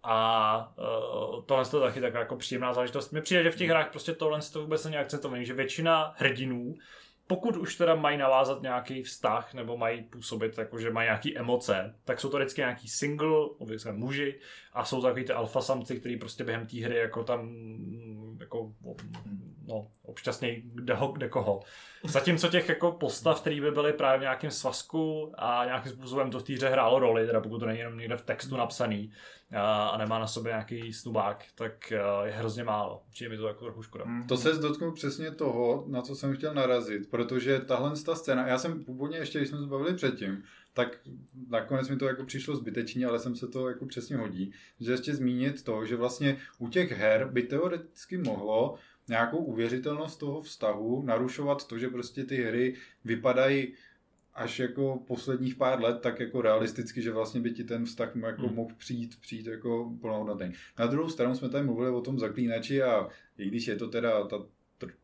[0.03, 3.11] a uh, tohle je taky taková jako příjemná záležitost.
[3.11, 6.75] Mně přijde, že v těch hrách prostě tohle to vůbec není akcentované, že většina hrdinů
[7.29, 11.95] pokud už teda mají navázat nějaký vztah nebo mají působit, jako že mají nějaký emoce,
[12.05, 14.39] tak jsou to vždycky nějaký single, obvykle muži,
[14.73, 17.49] a jsou takový ty alfa samci, který prostě během té hry jako tam
[18.39, 18.73] jako,
[19.67, 21.59] no, občasně kde, ho, kde koho.
[22.03, 26.39] Zatímco těch jako postav, které by byly právě v nějakém svazku a nějakým způsobem to
[26.39, 29.11] v té hře hrálo roli, teda pokud to není jenom někde v textu napsaný
[29.55, 31.91] a, a nemá na sobě nějaký snubák, tak
[32.23, 33.03] je hrozně málo.
[33.09, 34.05] Přijde mi to jako trochu škoda.
[34.27, 38.57] To se dotknu přesně toho, na co jsem chtěl narazit, protože tahle ta scéna, já
[38.57, 40.43] jsem původně ještě, když jsme se bavili předtím,
[40.79, 40.99] tak
[41.49, 45.15] nakonec mi to jako přišlo zbytečně, ale jsem se to jako přesně hodí, že ještě
[45.15, 48.75] zmínit to, že vlastně u těch her by teoreticky mohlo
[49.07, 52.75] nějakou uvěřitelnost toho vztahu narušovat to, že prostě ty hry
[53.05, 53.73] vypadají
[54.33, 58.47] až jako posledních pár let tak jako realisticky, že vlastně by ti ten vztah jako
[58.47, 58.55] Hmm.
[58.55, 60.53] mohl přijít, přijít jako plnohodnotný.
[60.79, 63.07] Na druhou stranu jsme tady mluvili o tom zaklínači a
[63.37, 64.37] i když je to teda ta,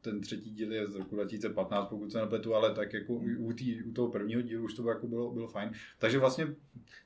[0.02, 3.84] ten třetí díl je z roku 2015, pokud se nepletu, ale tak jako u, tý,
[3.84, 5.72] u toho prvního dílu už to jako bylo, bylo fajn.
[6.00, 6.56] Takže vlastně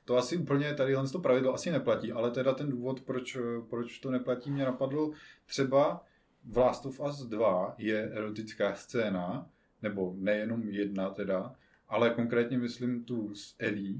[0.04, 3.38] to asi úplně tady to pravidlo asi neplatí, ale teda ten důvod, proč,
[3.70, 5.12] proč to neplatí, mě napadl
[5.46, 6.04] třeba
[6.44, 9.50] v Last of Us 2 je erotická scéna,
[9.82, 11.54] nebo nejenom jedna teda,
[11.88, 13.98] ale konkrétně myslím tu s Ellie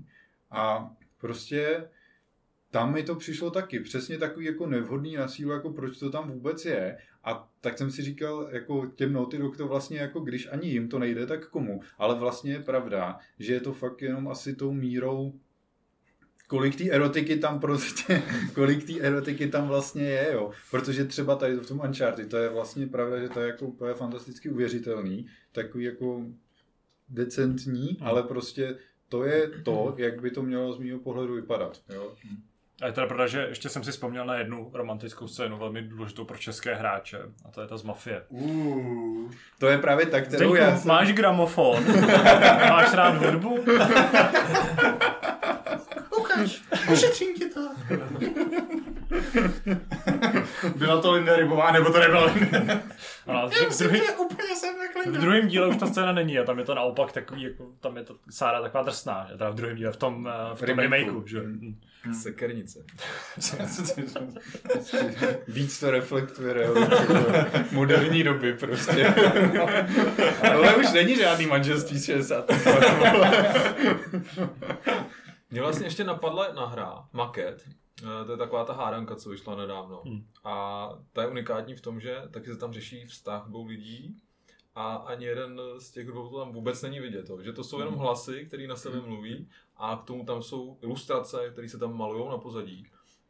[0.51, 1.89] a prostě
[2.71, 6.29] tam mi to přišlo taky, přesně takový jako nevhodný na sílu, jako proč to tam
[6.29, 6.99] vůbec je.
[7.25, 10.89] A tak jsem si říkal, jako těm Naughty Dog to vlastně jako když ani jim
[10.89, 11.81] to nejde, tak komu.
[11.99, 15.33] Ale vlastně je pravda, že je to fakt jenom asi tou mírou
[16.51, 18.23] kolik té erotiky tam prostě,
[18.55, 20.51] kolik té erotiky tam vlastně je, jo.
[20.71, 23.95] Protože třeba tady v tom Uncharted, to je vlastně pravda, že to je jako úplně
[23.95, 26.25] fantasticky uvěřitelný, takový jako
[27.09, 28.09] decentní, Hmm.
[28.09, 32.15] ale prostě to je to, jak by to mělo z mého pohledu vypadat, jo.
[32.81, 36.25] A je teda pravda, že ještě jsem si vzpomněl na jednu romantickou scénu, velmi důležitou
[36.25, 38.23] pro české hráče, a to je ta z Mafie.
[38.29, 39.31] Uh.
[39.59, 40.89] To je právě tak, kterou Zdeňku, já jsem...
[40.89, 41.85] máš gramofon?
[42.69, 43.65] máš rád hudbu?
[46.19, 46.63] Ukaž,
[46.93, 47.61] ušetřím ti to.
[50.77, 52.81] Byla to Linda Rybová, nebo to nebyla Linda?
[53.27, 55.19] A v, v, druhý, úplně jsem v takhle.
[55.21, 58.03] druhém díle už ta scéna není a tam je to naopak takový, jako, tam je
[58.05, 59.37] to Sára taková drsná, že?
[59.39, 60.91] teda v druhém díle, v tom, eh, v tom Remakeu.
[61.07, 61.41] remakeu, že?
[61.43, 61.77] Mm.
[62.23, 62.79] Sekernice.
[65.49, 66.91] Víc to reflektuje realitu
[67.73, 69.15] moderní doby prostě.
[70.53, 72.51] Ale už není žádný manželství z 60.
[75.51, 77.69] Mě vlastně ještě napadla jedna hra, Maket.
[78.03, 80.03] Eh, To je taková ta hádanka, co vyšla nedávno.
[80.05, 80.27] Hmm.
[80.45, 84.17] A ta je unikátní v tom, že taky se tam řeší vztah dvou lidí
[84.75, 87.29] a ani jeden z těch dvou to tam vůbec není vidět.
[87.29, 87.43] jo.
[87.43, 91.51] Že to jsou jenom hlasy, které na sebe mluví a k tomu tam jsou ilustrace,
[91.51, 92.87] které se tam malují na pozadí.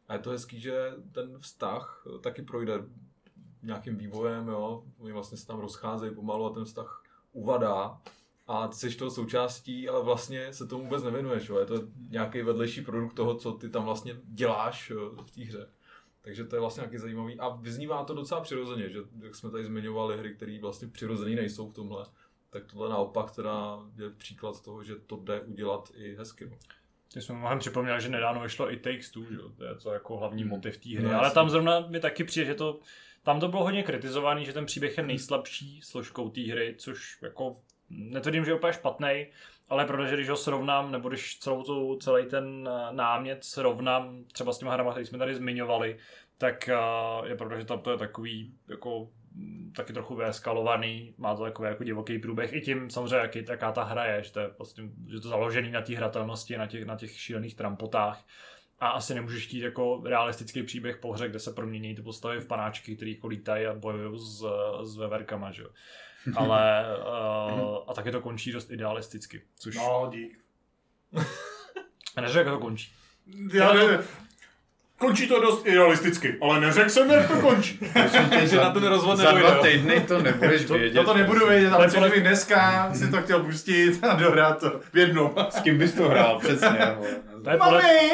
[0.08, 2.74] A je to hezký, že ten vztah eh, taky projde
[3.62, 4.84] nějakým vývojem, jo.
[4.98, 7.02] Oni vlastně se tam rozcházejí pomalu a ten vztah
[7.32, 8.00] uvadá
[8.50, 11.48] a ty jsi toho součástí, ale vlastně se tomu vůbec nevěnuješ.
[11.48, 11.58] Jo.
[11.58, 15.68] Je to nějaký vedlejší produkt toho, co ty tam vlastně děláš jo, v té hře.
[16.22, 17.40] Takže to je vlastně nějaký zajímavý.
[17.40, 21.70] A vyznívá to docela přirozeně, že jak jsme tady zmiňovali hry, které vlastně přirozený nejsou
[21.70, 22.04] v tomhle,
[22.50, 26.46] tak tohle naopak teda je příklad toho, že to jde udělat i hezky.
[26.46, 26.56] No.
[27.12, 29.34] Ty jsme mnohem připomněl, že nedávno vyšlo i Takes Two, že?
[29.34, 31.02] jo, to je to jako hlavní motiv té hry.
[31.02, 32.80] No, Ale tam zrovna mi taky přijde, že to,
[33.22, 37.56] tam to bylo hodně kritizovaný, že ten příběh je nejslabší složkou té hry, což jako
[37.90, 39.26] netvrdím, že je úplně špatný,
[39.68, 44.52] ale protože když ho srovnám, nebo když celou tu, celý ten eh, námět srovnám třeba
[44.52, 45.98] s těma hrama, které jsme tady zmiňovali,
[46.38, 46.76] tak eh,
[47.26, 51.68] je pravda, že tam to je takový jako mm, taky trochu vyeskalovaný, má to takový
[51.68, 54.84] jako divoký průběh, i tím samozřejmě, jaký, jaká ta hra je, že to je, vlastně,
[55.08, 58.24] že to založený na té hratelnosti, na těch, na těch šílených trampotách.
[58.80, 62.46] A asi nemůžeš chtít jako realistický příběh po hře, kde se promění ty postavy v
[62.46, 64.44] panáčky, který jako lítají a bojují s,
[64.82, 65.68] s veverkama, že jo.
[66.36, 70.08] Ale uh, a taky to končí dost idealisticky, což no.
[70.12, 70.38] Dík.
[72.20, 72.92] neřekl, jak to končí.
[73.52, 73.98] Já ne,
[74.98, 77.78] končí to dost idealisticky, ale neřekl jsem, jak to končí.
[78.30, 80.98] Takže na ten rozvod Za dva týdny to nebudeš To, vědět.
[80.98, 84.96] to, to nebudu vědět, ale bych dneska si to chtěl pustit a dohrát to v
[84.96, 85.34] jednom.
[85.50, 86.68] S kým bys to hrál, přesně.
[87.44, 88.10] To je podle, Mami!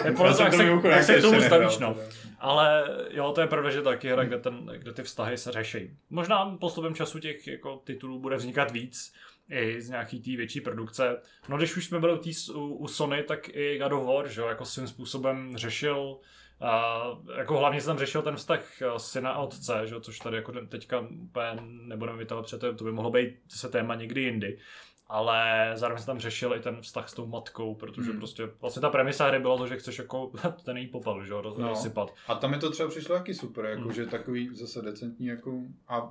[0.00, 1.96] to je podle toho, jak to se, jak se k tomu stavíš, no.
[2.44, 5.96] Ale jo, to je pravda, že taky hra, kde, ten, kde ty vztahy se řeší.
[6.10, 9.14] Možná postupem času těch jako, titulů bude vznikat víc,
[9.50, 11.20] i z nějaký té větší produkce.
[11.48, 14.28] No když už jsme byli u, tý, u, u Sony, tak i God of War,
[14.28, 16.18] že jo, jako svým způsobem řešil
[16.60, 18.64] Uh, jako hlavně jsem řešil ten vztah
[18.96, 20.00] syna a otce, že?
[20.00, 24.20] což tady jako teďka úplně nebudeme vytahovat, protože to by mohlo být zase téma někdy
[24.20, 24.58] jindy.
[25.06, 28.18] Ale zároveň jsem tam řešil i ten vztah s tou matkou, protože hmm.
[28.18, 30.30] prostě vlastně ta premisa hry byla to, že chceš jako
[30.64, 31.68] ten její popel, že jo, No.
[31.68, 32.14] rozsypat.
[32.28, 33.92] A tam mi to třeba přišlo taky super, jako, Hmm.
[33.92, 36.10] že takový zase decentní jako, a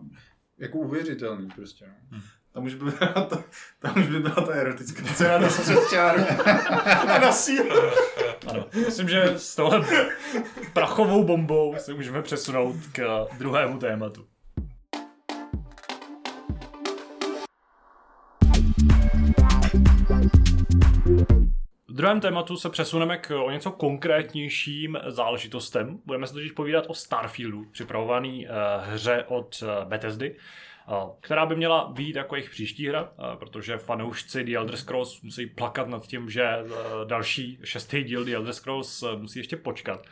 [0.57, 1.85] jako uvěřitelný prostě.
[2.11, 2.19] No.
[2.51, 3.43] Tam už by byla ta,
[3.79, 6.21] tam už by byla ta erotická scéna dost přes čáru.
[7.21, 7.75] Na sílu.
[8.47, 9.85] Ano, myslím, že s tohle
[10.73, 14.25] prachovou bombou se můžeme přesunout k druhému tématu.
[21.93, 25.99] V druhém tématu se přesuneme k o něco konkrétnějším záležitostem.
[26.05, 28.53] Budeme se totiž povídat o Starfieldu, připravovaný uh,
[28.93, 30.35] hře od uh, Bethesdy,
[30.87, 35.45] uh, která by měla být jako jejich příští hra, protože fanoušci The Elder Scrolls musí
[35.45, 36.57] plakat nad tím, že
[37.07, 40.05] další šestý díl The Elder Scrolls musí ještě počkat.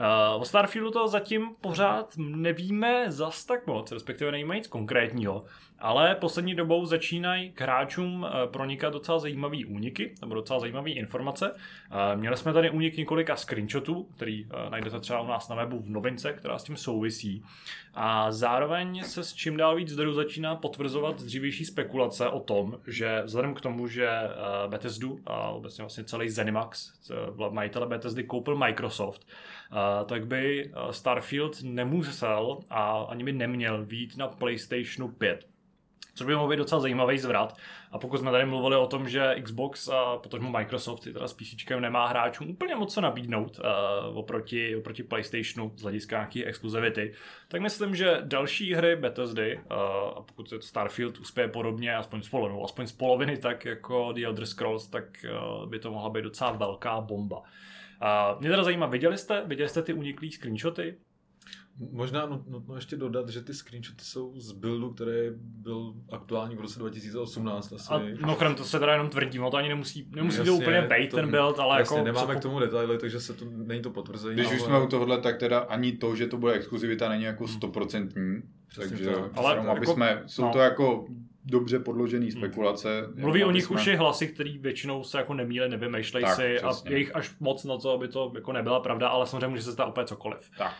[0.00, 5.44] Uh, o Starfieldu to zatím pořád nevíme zas tak moc, respektive nevíme nic konkrétního,
[5.78, 11.50] ale poslední dobou začínají k hráčům uh, pronikat docela zajímavý úniky, nebo docela zajímavé informace.
[11.52, 15.78] Uh, měli jsme tady únik několika screenshotů, který uh, najdete třeba u nás na webu
[15.78, 17.44] v novince, která s tím souvisí.
[17.94, 23.22] A zároveň se s čím dál víc zdrojů začíná potvrzovat dřívější spekulace o tom, že
[23.24, 24.10] vzhledem k tomu, že
[24.66, 26.92] Bethesdu a obecně vlastně celý Zenimax,
[27.50, 29.26] majitele Bethesdy, koupil Microsoft,
[30.06, 35.46] tak by Starfield nemusel a ani by neměl být na PlayStationu 5.
[36.18, 37.56] Což by mohl být docela zajímavý zvrat.
[37.92, 41.70] A pokud jsme tady mluvili o tom, že Xbox a potom Microsoft teda s PC
[41.80, 47.12] nemá hráčům úplně moc co nabídnout uh, oproti, oproti PlayStationu z hlediska nějaké exkluzivity,
[47.48, 49.76] tak myslím, že další hry Bethesdy, uh,
[50.16, 54.24] a pokud se Starfield uspěje podobně, aspoň z poloviny, aspoň z poloviny, tak jako The
[54.24, 57.42] Elder Scrolls, tak uh, by to mohla být docela velká bomba.
[58.02, 60.94] Uh, mě teda zajímá, viděli jste, viděli jste ty uniklý screenshoty?
[61.92, 66.60] Možná nut- nutno ještě dodat, že ty screenshoty jsou z buildu, který byl aktuální v
[66.60, 67.92] roce 2018 asi.
[67.92, 70.82] A mimochodem to se teda jenom tvrdí, no to ani nemusí, nemusí to Jasně, úplně
[70.82, 72.06] bejt to- ten build, ale Jasně, jako...
[72.06, 74.34] nemáme k tomu detaily, takže se to, není to potvrzení.
[74.34, 77.22] Když už ale- jsme u tohohle, tak teda ani to, že to bude exkluzivita, není
[77.24, 78.42] jako stoprocentní.
[78.68, 79.30] Přesně Takže tak.
[79.34, 80.52] Ale ale aby jako- jsme, jsou no.
[80.52, 81.06] to jako
[81.50, 83.08] dobře podložený spekulace.
[83.14, 86.36] Mluví jenom o nich jsme- už i hlasy, který většinou se jako nemíle, nevymýšlej Tak,
[86.36, 86.90] si a přesně.
[86.90, 89.72] je jich až moc na to, aby to jako nebyla pravda, ale samozřejmě může se
[89.72, 90.50] stát úplně cokoliv.
[90.58, 90.74] Tak.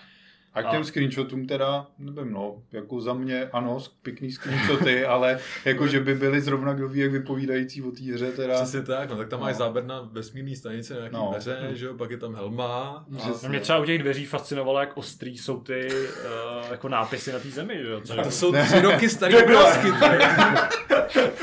[0.58, 5.38] A k A- těm screenshotům teda, nevím no, jako za mě ano, pěkný screenshoty, ale
[5.64, 8.54] jako že by byly zrovna kdo ví, jak vypovídající o té hře teda.
[8.54, 9.46] Přesně tak, no tak tam No.
[9.46, 11.28] máš záběr na vesmírný stanice, nějaký No.
[11.30, 12.66] dveře, že jo, pak je tam helma.
[12.66, 13.04] A...
[13.16, 13.48] Přesně.
[13.48, 17.48] Mě třeba u těch dveří fascinovalo, jak ostrý jsou ty uh, jako nápisy na té
[17.48, 18.00] zemi, že jo?
[18.24, 19.88] To jsou tři roky staré obrázky.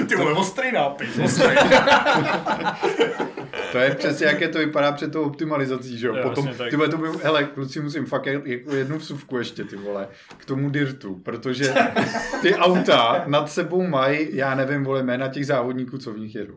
[0.10, 1.18] Ty vole, ostrý nápis.
[3.72, 6.16] To je přesně, jak je to vypadá před tou optimalizací, že jo.
[6.24, 6.70] Potom, tak.
[6.70, 10.08] ty vole, to by, hele, kluci, musím fakt jak- jako jednu vsuvku ještě, ty vole,
[10.38, 11.74] k tomu dirtu, protože
[12.42, 16.56] ty auta nad sebou mají, já nevím, vole, jména těch závodníků, co v nich jedou.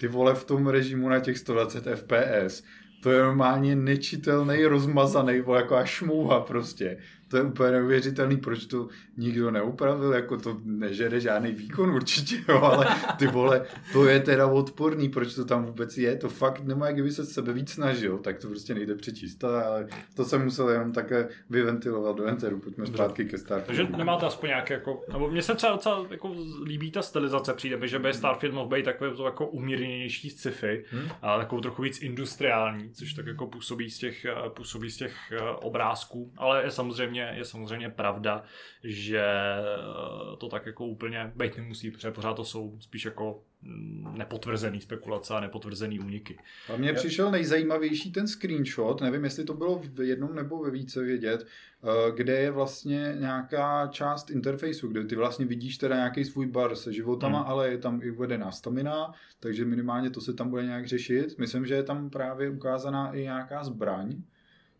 [0.00, 2.62] Ty vole v tom režimu na těch 120 FPS,
[3.02, 6.96] to je normálně nečitelný, rozmazaný, vole, jako až šmouha prostě.
[7.30, 12.60] To je úplně neuvěřitelný, proč to nikdo neupravil, jako to nežere žádný výkon určitě, jo,
[12.62, 12.86] ale
[13.18, 16.94] ty vole, to je teda odporný, proč to tam vůbec je, to fakt nemá, jak
[16.94, 20.92] kdyby se sebe víc snažil, tak to prostě nejde přečíst, ale to jsem musel jenom
[20.92, 23.84] také vyventilovat do enteru, pojďme zpátky ke Starfieldu.
[23.84, 26.34] Takže nemáte aspoň nějaké jako, nebo mně se třeba docela jako
[26.64, 30.84] líbí ta stylizace, přijde mi, že by Starfield mohl být takové to jako umírněnější sci-fi,
[30.90, 31.08] Hmm.
[31.22, 35.40] a takovou trochu víc industriální, což tak jako působí z těch, působí z těch eh,
[35.40, 38.42] obrázků, ale je samozřejmě, je samozřejmě pravda,
[38.84, 44.14] že eh, to tak jako úplně být nemusí, protože pořád to jsou spíš jako mm,
[44.18, 46.38] nepotvrzený spekulace a nepotvrzený úniky.
[46.74, 51.02] A mně přišel nejzajímavější ten screenshot, nevím, jestli to bylo v jednom nebo ve více
[51.02, 56.46] vědět, eh, kde je vlastně nějaká část interfejsu, kde ty vlastně vidíš teda nějaký svůj
[56.46, 57.48] bar se životama, Hmm.
[57.48, 61.38] ale je tam i uvedená stamina, takže minimálně to se tam bude nějak řešit.
[61.38, 64.22] Myslím, že je tam právě ukázaná i nějaká zbraň,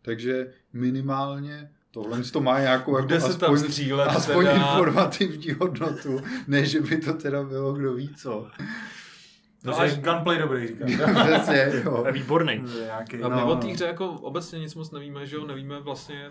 [0.01, 4.57] takže minimálně tohle to má nějakou jako Bude se tam aspoň, střílet aspoň teda.
[4.57, 8.47] informativní hodnotu, ne, že by to teda bylo kdo ví co.
[9.63, 11.15] No až gunplay dobrý, říkám.
[11.25, 12.05] Přesně, jo.
[12.11, 12.63] Výborný.
[12.85, 13.51] Nějaký, A my No.
[13.51, 16.29] o té hře jako obecně nic moc nevíme, že jo, nevíme vlastně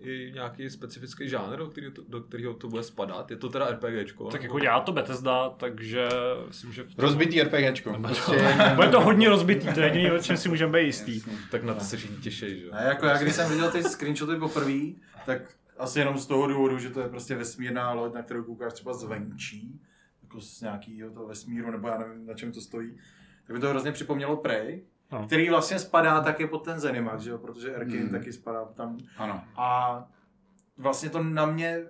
[0.00, 3.30] i nějaký specifický žánr, do kterého to, do kterého to bude spadat.
[3.30, 4.30] Je to teda RPGčko.
[4.30, 6.08] Tak jako dělá to Bethesda, takže
[6.48, 6.84] myslím, že...
[6.84, 7.98] tom- Rozbitý RPGčko.
[8.02, 11.22] Prostě, Bude to hodně rozbitý, to je jediný, o čem si můžeme být jistý.
[11.50, 12.72] Tak na to se všichni těší, že jo.
[12.74, 14.80] Ne, jako já, když jsem viděl ty screenshoty poprvé,
[15.26, 15.40] tak
[15.78, 18.94] asi jenom z toho důvodu, že to je prostě vesmírná loď, na kterou koukáš třeba
[18.94, 19.80] zvenčí,
[20.22, 22.98] jako z nějakého toho vesmíru, nebo já nevím, na čem to stojí,
[23.46, 25.26] tak mi to hrozně připomnělo Prey, No.
[25.26, 28.10] který vlastně spadá taky pod ten Zenimax, že jo, protože Erkin Hmm.
[28.10, 28.98] taky spadá tam.
[29.16, 29.44] Ano.
[29.56, 30.04] A
[30.78, 31.84] vlastně to na mě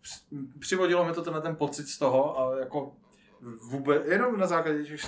[0.00, 2.96] při- přivodilo mi to tenhle ten pocit z toho a jako
[3.70, 5.00] vůbec, jenom na základě těch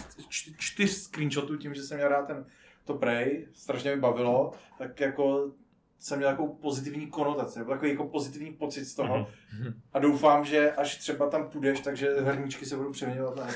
[0.58, 2.46] čtyř screenshotů, tím, že jsem měl rád ten,
[2.84, 5.52] to Prey, strašně mi bavilo, tak jako
[6.04, 9.26] jsem měl takovou pozitivní konotaci, nebo takový jako pozitivní pocit z toho.
[9.58, 9.74] Mhm.
[9.92, 13.46] A doufám, že až třeba tam půjdeš, takže hrníčky se budou přeměňovat na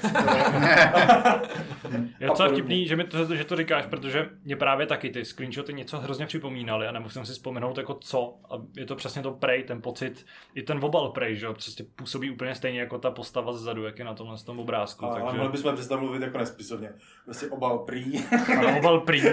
[2.20, 2.48] Je A docela podobně.
[2.48, 6.26] vtipný, že, mi to, že to říkáš, protože mě právě taky ty screenshoty něco hrozně
[6.26, 8.38] připomínaly a nemusím si vzpomenout jako co.
[8.50, 11.84] A je to přesně to Prey, ten pocit, i ten obal Prey, že jo, prostě
[11.96, 15.04] působí úplně stejně jako ta postava zezadu, jak je na tomhle tom obrázku.
[15.04, 15.36] Ale takže...
[15.36, 16.92] mohli bychom přestat mluvit jako nespisovně.
[17.24, 18.24] Prostě obal prý.
[18.58, 19.22] Ano, obal prý.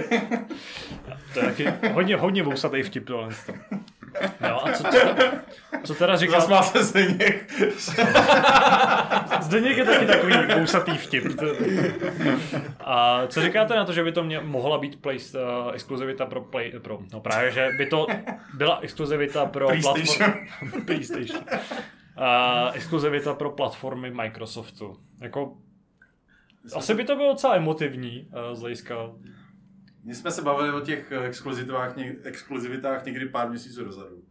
[1.33, 3.29] To je taky hodně, hodně vousatý vtip tohle.
[4.47, 4.99] Jo, a co, co,
[5.83, 6.39] co teda říká?
[6.39, 7.51] Zasmál se Zdeněk.
[9.41, 11.23] Zdeněk je taky takový vousatý vtip.
[12.79, 16.41] A co říkáte na to, že by to mě, mohla být play, uh, exkluzivita pro
[16.41, 18.07] Play, pro, no právě, že by to
[18.53, 20.31] byla exkluzivita pro PlayStation.
[20.31, 21.43] platform- PlayStation.
[21.43, 24.97] Uh, exkluzivita pro platformy Microsoftu.
[25.21, 25.57] Jako,
[26.75, 28.95] asi by to bylo docela emotivní uh, z hlediska
[30.05, 34.23] My jsme se bavili o těch eh, exkluzivitách, exkluzivitách někdy pár měsíců dozadu.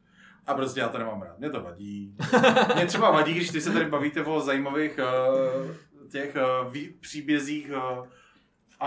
[0.46, 1.38] A prostě já to nemám rád.
[1.38, 2.16] Mě to vadí.
[2.74, 5.70] Mě třeba vadí, když ty se tady bavíte o zajímavých uh,
[6.09, 8.06] těch uh, vý, příbězích uh,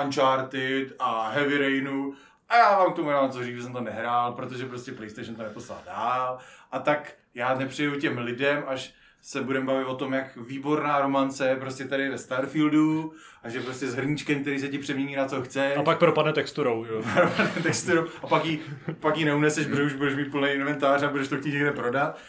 [0.03, 2.13] Uncharted a Heavy Rainu.
[2.49, 5.35] A já vám k tomu nemám co říct, že jsem to nehrál, protože prostě PlayStation
[5.35, 6.37] to neposlal dál.
[6.71, 8.93] A tak já nepřeju těm lidem, až
[9.27, 13.13] se budeme bavit o tom, jak výborná romance je prostě tady ve Starfieldu
[13.43, 16.33] a že prostě s hrníčkem, který se ti přemění na co chce a pak propadne
[16.33, 16.85] texturou.
[16.85, 17.03] Jo.
[17.63, 18.61] texturu a pak ji,
[18.99, 22.19] pak ji neuneseš, protože už budeš mít plný inventář a budeš to chtít někde prodat.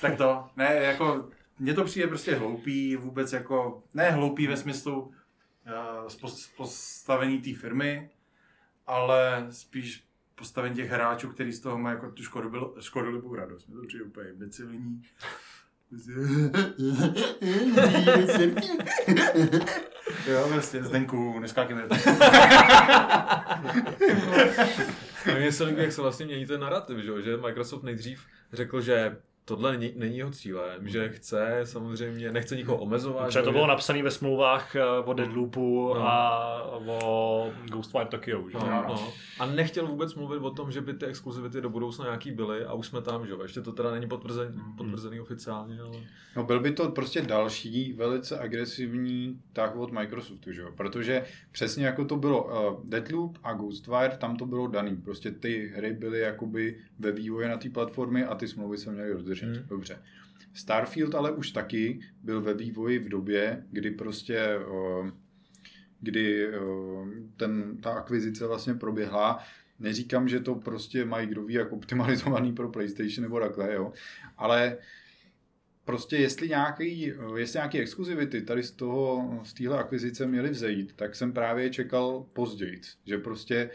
[0.00, 1.28] Tak to, ne, jako,
[1.58, 8.10] mně to přijde prostě hloupý, vůbec jako, ne hloupý ve smyslu uh, postavení té firmy,
[8.86, 10.04] ale spíš
[10.34, 12.22] postavení těch hráčů, který z toho mají jako tu
[12.80, 13.68] škodolibou radost.
[13.68, 15.02] Mně to přijde úplně imbecilní.
[20.26, 21.88] jo, vlastně, Zdenku, neskákejme.
[25.38, 28.20] Mně se líbí, jak se vlastně mění ten narrativ, že, že Microsoft nejdřív
[28.52, 29.16] řekl, že
[29.48, 33.24] tohle není, není jeho cílem, že chce samozřejmě, nechce nikoho omezovat.
[33.26, 36.08] Protože že to bylo že- napsané ve smlouvách eh, o Deadloopu No.
[36.08, 38.48] a o Ghostwire Tokyo.
[38.50, 38.58] Že?
[38.58, 38.84] No, Jo.
[38.88, 39.08] no.
[39.38, 42.72] A nechtěl vůbec mluvit o tom, že by ty exkluzivity do budoucna nějaký byly a
[42.72, 43.42] už jsme tam, že jo.
[43.42, 45.98] Ještě to teda není potvrzený, potvrzený oficiálně, ale...
[46.36, 50.68] No byl by to prostě další velice agresivní tah od Microsoftu, že jo?
[50.76, 54.96] Protože přesně jako to bylo uh, Deathloop a Ghostwire, tam to bylo daný.
[54.96, 59.14] Prostě ty hry byly jakoby ve vývoji na té platformy a ty smlouvy se měly
[59.14, 59.37] dodržet.
[59.46, 59.66] Hmm.
[59.68, 60.02] Dobře.
[60.54, 64.58] Starfield ale už taky byl ve vývoji v době, kdy prostě
[66.00, 66.48] kdy
[67.36, 69.44] ten, ta akvizice vlastně proběhla.
[69.78, 73.92] Neříkám, že to prostě mají kdo ví jak optimalizovaný pro PlayStation nebo takhle, jo.
[74.36, 74.78] Ale
[75.84, 81.14] prostě jestli nějaký, jestli nějaký exkluzivity tady z toho, z téhle akvizice měly vzejít, tak
[81.14, 83.70] jsem právě čekal později, že prostě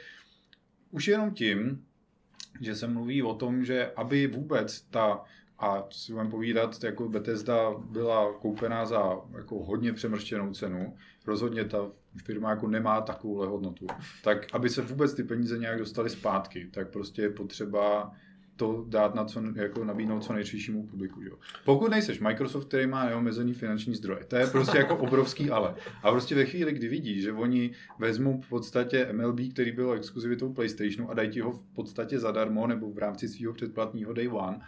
[0.92, 1.86] už jenom tím,
[2.62, 5.24] že se mluví o tom, že aby vůbec ta
[5.64, 10.96] a si budeme povídat, jako Bethesda byla koupená za jako hodně přemrštěnou cenu,
[11.28, 11.90] rozhodně ta
[12.24, 13.88] firma jako nemá takovou hodnotu,
[14.24, 18.14] tak aby se vůbec ty peníze nějak dostaly zpátky, tak prostě je potřeba
[18.56, 21.22] to dát na co, jako nabídnout co nejširšímu publiku.
[21.22, 21.38] Jo.
[21.66, 25.76] Pokud nejseš Microsoft, který má neomezený finanční zdroje, to je prostě jako obrovský ale.
[26.04, 30.54] A prostě ve chvíli, kdy vidí, že oni vezmou v podstatě MLB, který byl exkluzivitou
[30.54, 34.60] PlayStationu a dají ti ho v podstatě zadarmo nebo v rámci svého předplatního Day One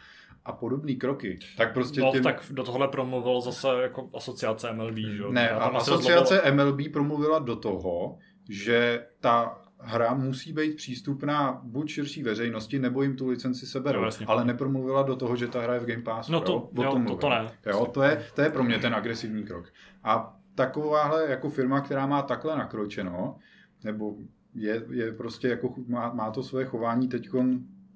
[0.45, 2.23] a podobné kroky, tak prostě No, těm...
[2.23, 5.31] tak do tohle promluvil zase jako asociace MLB, že jo?
[5.31, 8.17] Ne, A asociace MLB promluvila do toho,
[8.49, 14.03] že ta hra musí být přístupná buď širší veřejnosti, nebo jim tu licenci seberou.
[14.03, 14.25] Jasně.
[14.25, 16.31] ale nepromluvila do toho, že ta hra je v Game Passu.
[16.31, 16.69] No to- jo?
[16.77, 17.51] O jo, tom to- to ne.
[17.65, 19.73] Jo, to je, to je pro mě ten agresivní krok.
[20.03, 23.35] A takováhle jako firma, která má takhle nakročeno,
[23.83, 24.15] nebo
[24.53, 27.29] je, je prostě jako, má, má to svoje chování teď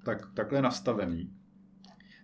[0.04, 1.30] tak, takhle nastavený,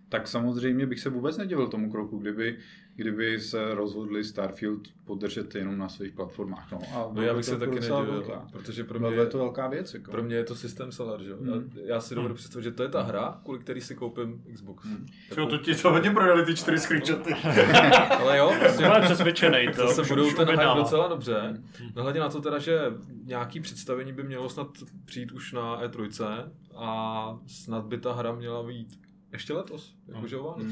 [0.09, 2.57] tak samozřejmě bych se vůbec nedivil tomu kroku, kdyby,
[2.95, 6.71] kdyby se rozhodli Starfield podržet jenom na svých platformách.
[6.71, 8.47] No, a No já bych to se taky nedivil, velká.
[8.51, 9.93] protože pro mě, by to velká věc.
[9.93, 10.11] Jako.
[10.11, 11.37] pro mě je to systém seller, že jo.
[11.41, 11.71] Hmm.
[11.75, 14.85] Já, já si dovedu představit, že to je ta hra, kvůli který si koupím Xbox.
[14.85, 15.05] Hmm.
[15.37, 17.33] Jo, to ti to hodně prodali ty čtyři screenshoty.
[18.19, 19.67] Ale jo, prostě Jsem přesvědčený.
[19.75, 21.61] To, už- budou ten hype docela dobře.
[21.95, 22.79] Nehledě na to teda, že
[23.23, 24.67] nějaký představení by mělo snad
[25.05, 30.43] přijít už na E3 a snad by ta hra měla být ještě letos, jakože o
[30.43, 30.67] Vánoc.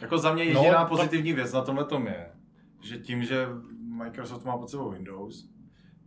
[0.00, 2.30] Jako za mě jediná No, pozitivní věc na tomhle tom je,
[2.82, 3.46] že tím, že
[3.82, 5.48] Microsoft má pod sebou Windows,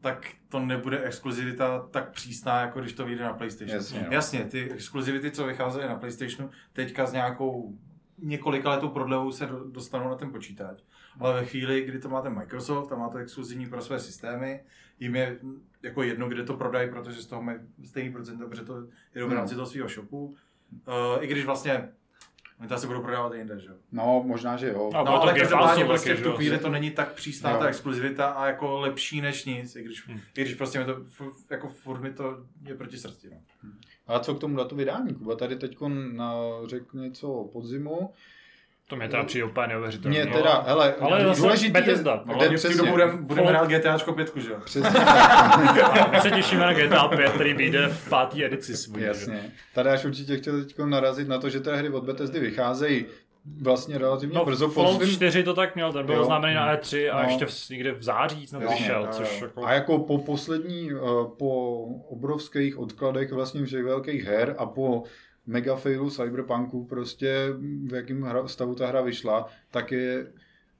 [0.01, 3.75] tak to nebude exkluzivita tak přísná, jako když to vyjde na PlayStation.
[3.77, 4.13] Jasně, no.
[4.13, 7.77] Jasně ty exkluzivity, co vycházely na PlayStationu, teďka s nějakou
[8.17, 10.79] několika letou prodlevou se do- dostanou na ten počítač.
[11.19, 14.63] Ale ve chvíli, kdy to máte Microsoft a má to exkluzivní pro své systémy,
[14.99, 15.39] jim je
[15.83, 19.31] jako jedno, kde to prodají, protože z toho mají stejný procento, protože to v Hmm.
[19.31, 20.35] rámci toho svého shopu.
[20.87, 21.89] Uh, I když vlastně
[22.59, 23.73] oni to asi budou prodávat i jinde, že jo?
[23.91, 24.91] No, možná, že jo.
[24.93, 27.57] A No, to ale každopádně prostě v tu chvíli to není tak přísná Jo.
[27.59, 30.19] ta exkluzivita a jako lepší než nic, i když, Hmm.
[30.37, 33.29] i když prostě mi to, f- jako furt mi to je proti srsti.
[33.29, 33.37] No.
[34.07, 35.13] A co k tomu datu vydání?
[35.13, 35.77] Kuba tady teď
[36.65, 38.13] řekl něco o podzimu.
[38.93, 40.23] To mě teda přijde úplně neuvěřitelné.
[40.23, 42.11] Mě teda, hele, Ale zase důležitý Bethesda.
[42.11, 44.51] je, No, No, kde hlavně v tu přesně, budeme budem Fallout- hrát GTAčko 5, že
[44.51, 44.57] jo?
[44.65, 44.89] přesně,
[46.11, 49.01] My se těšíme na GTA 5, který vyjde v pátý edici svůj.
[49.01, 49.07] že?
[49.07, 49.51] jasně.
[49.75, 53.05] Tady až určitě chtěl teď narazit na to, že ty hry od Bethesdy vycházejí
[53.61, 56.75] vlastně relativně No, brzo po Fallout svým 4 to tak měl, ten byl oznámený na
[56.75, 57.29] E3 a No.
[57.29, 59.47] ještě v, někde v září snad vyšel, jo, což jo.
[59.47, 59.65] jako...
[59.65, 60.95] A jako po poslední, eh,
[61.37, 65.03] po obrovských odkladech vlastně všech velkých her a po
[65.47, 67.47] mega failu Cyberpunku prostě
[67.87, 70.27] v jakém stavu ta hra vyšla, tak je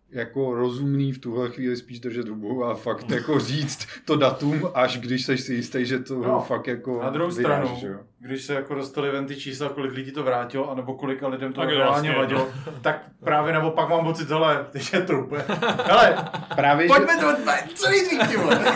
[0.10, 4.98] jako rozumný v tuhle chvíli spíš držet hubu a fakt jako říct to datum, až
[5.00, 6.42] když seš si jistý, že to No.
[6.42, 8.00] fakt jako Na druhou vydáš, stranu, jo.
[8.26, 11.66] Když se jako dostali ven ty čísla, kolik lidí to vrátilo, anebo kolika lidem to
[11.66, 12.50] reálně jasně, vadilo,
[12.82, 15.34] tak právě naopak mám pocit, hele, teď je trup.
[15.86, 16.18] Hele,
[16.56, 18.60] Právě, že, pojďme to nejdřív, ty vole.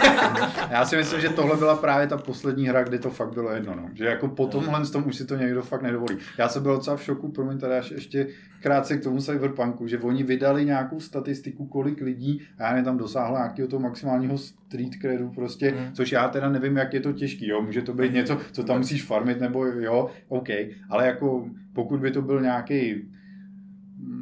[0.69, 3.75] já si myslím, že tohle byla právě ta poslední hra, kdy to fakt bylo jedno,
[3.75, 3.89] no.
[3.93, 6.17] Že jako po tomhle z tom už si to někdo fakt nedovolí.
[6.37, 8.27] Já jsem byl docela v šoku, promiň tady až ještě
[8.61, 12.97] krátce k tomu Cyberpunku, že oni vydali nějakou statistiku, kolik lidí, a já nevím, tam
[12.97, 14.37] dosáhlo nějakého toho maximálního
[14.67, 15.93] street credu prostě, Hmm.
[15.93, 18.77] což já teda nevím, jak je to těžký, jo, může to být něco, co tam
[18.77, 20.47] musíš farmit, nebo jo, OK,
[20.89, 23.09] ale jako pokud by to byl nějaký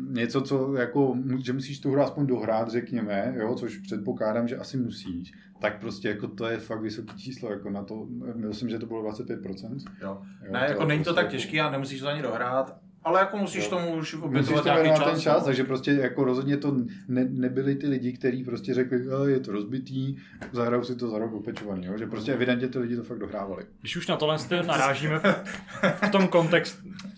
[0.09, 4.77] něco, co jako, že musíš tu hru aspoň dohrát, řekněme, jo, což předpokládám, že asi
[4.77, 8.85] musíš, tak prostě jako to je fakt vysoké číslo, jako na to, myslím, že to
[8.85, 9.77] bylo 25%.
[10.01, 10.21] Jo.
[10.45, 13.37] Jo, Ne, jako není to prostě tak těžký a nemusíš to ani dohrát, ale jako
[13.37, 13.69] musíš Jo.
[13.69, 15.11] tomu už Musíš obětovat to nějaký čas.
[15.11, 15.45] ten čas, no.
[15.45, 16.75] takže prostě jako rozhodně to
[17.07, 20.15] ne, nebyli ty lidi, kteří prostě řekli, "A, je to rozbitý,
[20.51, 21.97] zahrajou si to za rok opečovaný, jo?
[21.97, 23.63] že prostě evidentně ty lidi to fakt dohrávali.
[23.81, 27.14] Když už na tohle narážíme v, tom kontext, v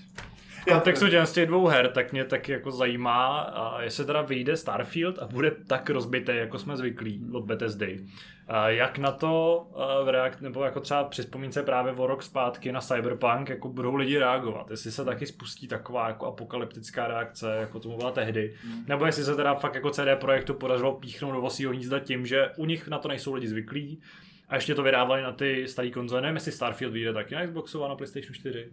[0.67, 4.57] kontextu těch z těch dvou her, tak mě taky jako zajímá, a jestli teda vyjde
[4.57, 7.99] Starfield a bude tak rozbitý, jako jsme zvyklí od Bethesdy.
[8.47, 9.67] A jak na to
[10.03, 13.95] v reakt, nebo jako třeba při vzpomínce právě o rok zpátky na Cyberpunk, jako budou
[13.95, 14.71] lidi reagovat.
[14.71, 18.53] Jestli se taky spustí taková jako apokalyptická reakce, jako tomu byla tehdy.
[18.87, 22.49] Nebo jestli se teda fakt jako CD Projektu podařilo píchnout do vosího hnízda tím, že
[22.57, 24.01] u nich na to nejsou lidi zvyklí,
[24.49, 26.21] a ještě to vydávali na ty staré konzole.
[26.21, 28.69] Nevím, jestli Starfield vyjde taky na Xboxu a na PlayStation 4.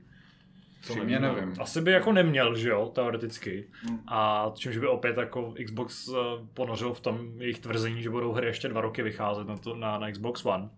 [0.84, 1.54] Přímě nevím.
[1.60, 3.64] Asi by jako neměl, že jo, teoreticky.
[3.82, 4.00] Hmm.
[4.08, 6.14] A čímž by opět jako Xbox eh,
[6.54, 9.98] ponořil v tom jejich tvrzení, že budou hry ještě dva roky vycházet na, to, na,
[9.98, 10.68] na Xbox One.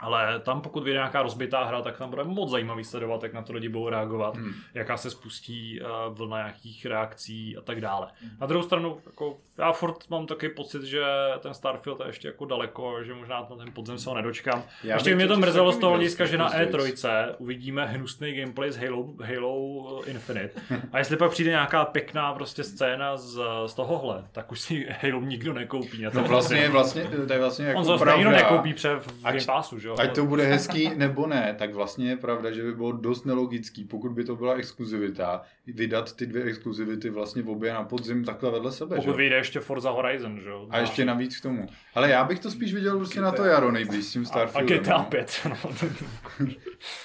[0.00, 3.42] Ale tam pokud vyjde nějaká rozbitá hra, tak tam bude moc zajímavý sledovat, jak na
[3.42, 4.52] to lidi budou reagovat, Hmm.
[4.74, 8.06] jaká se spustí uh, vlna nějakých reakcí a tak dále.
[8.40, 11.02] Na druhou stranu, jako, já furt mám taky pocit, že
[11.38, 14.62] ten Starfield je ještě jako daleko, že možná na ten podzem se ho nedočkám.
[14.84, 16.70] Já ještě mě to mrzelo z toho hlediska, že na později.
[16.72, 20.60] E3 uvidíme hnusný gameplay z Halo, Halo Infinite.
[20.92, 25.20] A jestli pak přijde nějaká pěkná prostě scéna z, z tohohle, tak už si Halo
[25.20, 26.02] nikdo nekoupí.
[26.14, 28.16] No vlastně, vlastně, to je vlastně jako On pravda.
[28.16, 29.96] nikdo nekoupí pře v Game Passu, že jo?
[29.98, 33.84] Ať to bude hezký nebo ne, tak vlastně je pravda, že by bylo dost nelogický,
[33.84, 38.50] pokud by to byla exkluzivita, vydat ty dvě exkluzivity vlastně v obě na podzim takhle
[38.50, 38.96] vedle sebe.
[38.96, 39.16] Pokud že?
[39.16, 40.66] vyjde ještě Forza Horizon, že jo?
[40.70, 41.66] A ještě navíc k tomu.
[41.96, 44.28] Ale já bych to spíš viděl prostě na to jaro nejblíž s tím a, a
[44.28, 44.78] Starfieldem.
[44.78, 45.04] GTA no.
[45.04, 45.40] 5.
[45.48, 45.56] No.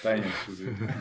[0.03, 0.23] Tajně.
[0.25, 0.93] exkluzivita.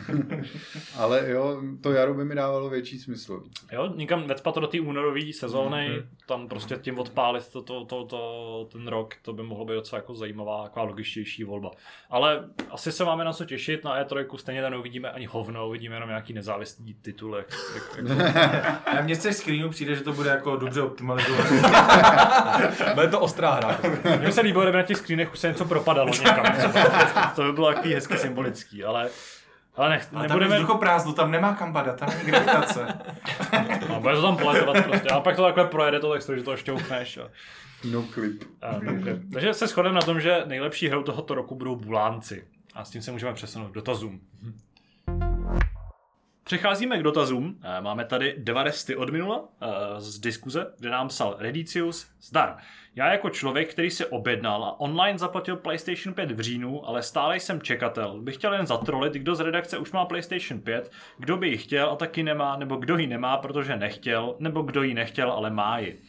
[0.97, 3.43] Ale jo, to jaro by mi dávalo větší smysl.
[3.71, 6.07] Jo, někam vecpat to do té únorové sezóny, Mhm.
[6.25, 9.97] tam prostě tím odpálit to, to, to, to, ten rok, to by mohlo být docela
[9.97, 11.71] jako zajímavá, taková logičtější volba.
[12.09, 15.95] Ale asi se máme na co těšit, na E3 stejně tam neuvidíme ani hovno, uvidíme
[15.95, 20.13] jenom nějaký nezávislý titul, jak, jak, jak A mně z těch screenů přijde, že to
[20.13, 21.61] bude jako dobře optimalizované.
[22.95, 23.80] Bude to ostrá hra.
[24.19, 26.45] Mně se líbilo, kdyby na těch screenech už se něco propadalo někam.
[27.35, 29.09] to by bylo takový hezky symbolický, ale,
[29.75, 32.87] ale nech, Ale tam je nebudeme, vzduchoprázdno, tam nemá kam badat, tam není gravitace.
[33.89, 36.57] no, bude to tam poletovat prostě, a pak to takhle projede to, tak že to
[36.57, 37.17] šťoukneš.
[37.17, 37.29] A,
[37.91, 38.43] No clip.
[38.61, 39.19] a, okay.
[39.33, 42.47] Takže se shodneme na tom, že nejlepší hrou tohoto roku budou Bulánci.
[42.73, 44.21] A s tím se můžeme přesunout k dotazům.
[46.51, 47.59] Přecházíme k dotazům.
[47.63, 49.67] Eh, Máme tady dva resty od minula eh,
[49.97, 52.07] z diskuze, kde nám psal Redicius.
[52.21, 52.57] Zdar.
[52.95, 57.37] Já jako člověk, který se objednal a online zaplatil PlayStation 5 v říjnu, ale stále
[57.37, 61.47] jsem čekatel, bych chtěl jen zatrolit, kdo z redakce už má PlayStation 5, kdo by
[61.47, 65.31] ji chtěl a taky nemá, nebo kdo ji nemá, protože nechtěl, nebo kdo ji nechtěl,
[65.31, 66.01] ale má ji.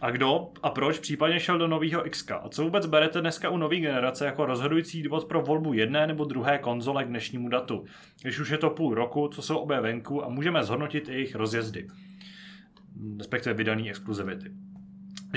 [0.00, 2.30] A kdo a proč případně šel do nového XK?
[2.30, 6.24] A co vůbec berete dneska u nové generace jako rozhodující důvod pro volbu jedné nebo
[6.24, 7.84] druhé konzole k dnešnímu datu?
[8.22, 11.88] Když už je to půl roku, co jsou obě venku a můžeme zhodnotit jejich rozjezdy.
[13.18, 14.50] Respektive vydaný exkluzivity.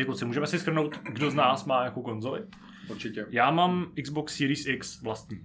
[0.06, 2.42] Kluci, můžeme si shrnout, kdo z nás má jakou konzoli?
[2.90, 3.26] Určitě.
[3.30, 5.44] Já mám Xbox Series X vlastní.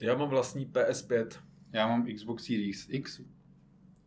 [0.00, 1.26] Já mám vlastní PS5.
[1.72, 3.20] Já mám Xbox Series X.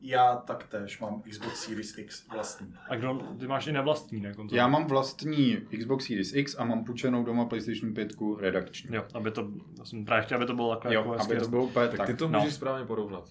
[0.01, 2.73] Já taktéž mám Xbox Series X vlastní.
[2.89, 4.33] A kdo, ty máš i nevlastní, ne?
[4.33, 4.59] Konzoli?
[4.59, 8.95] Já mám vlastní Xbox Series X a mám půjčenou doma PlayStation 5 redakční.
[8.95, 9.49] Jo, aby to,
[9.79, 11.87] já jsem právě chtěl, aby to bylo takhle Jo, jako hezky aby to bylo úplně
[11.87, 12.07] Tak tak.
[12.07, 12.39] ty to no.
[12.39, 13.29] můžeš správně porovnat.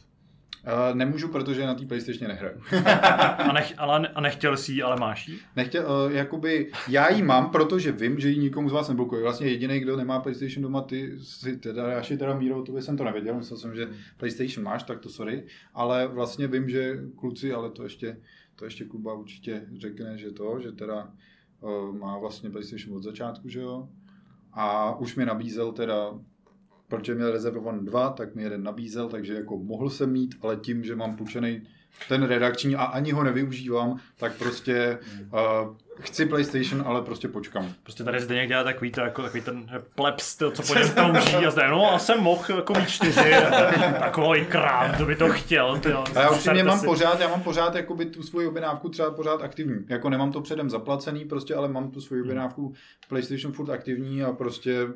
[0.65, 2.61] Uh, nemůžu, protože na té PlayStation nehraju.
[3.39, 5.39] A, nech, ale, a nechtěl jsi ji, ale máš ji?
[5.57, 9.23] Nechtěl, uh, jakoby, já ji mám, protože vím, že ji nikomu z vás neblokuje.
[9.23, 12.97] Vlastně jediný, kdo nemá PlayStation doma, ty si teda, já si teda Míro, to jsem
[12.97, 17.53] to nevěděl, myslel jsem, že PlayStation máš, tak to sorry, ale vlastně vím, že kluci,
[17.53, 18.17] ale to ještě,
[18.57, 21.11] to ještě Kuba určitě řekne, že to, že teda
[21.61, 23.89] uh, má vlastně PlayStation od začátku, že jo,
[24.53, 26.19] a už mi nabízel teda
[26.89, 30.85] protože měl rezervovan dva, tak mi jeden nabízel, takže jako mohl jsem mít, ale tím,
[30.85, 31.63] že mám půjčený
[32.09, 34.99] ten redakční a ani ho nevyužívám, tak prostě
[35.33, 37.73] uh, chci PlayStation, ale prostě počkám.
[37.83, 41.37] Prostě tady zde dělá takový, to, jako, takový ten plebs, to, co po něm touží
[41.37, 43.33] a zde, no a jsem mohl jako mít čtyři,
[43.99, 45.79] takový krám, to by to chtěl.
[45.79, 49.43] Ty, A já upřímně mám pořád, já mám pořád jakoby tu svoji objednávku třeba pořád
[49.43, 49.85] aktivní.
[49.89, 52.75] Jako nemám to předem zaplacený, prostě, ale mám tu svoji objednávku
[53.09, 54.87] PlayStation furt aktivní a prostě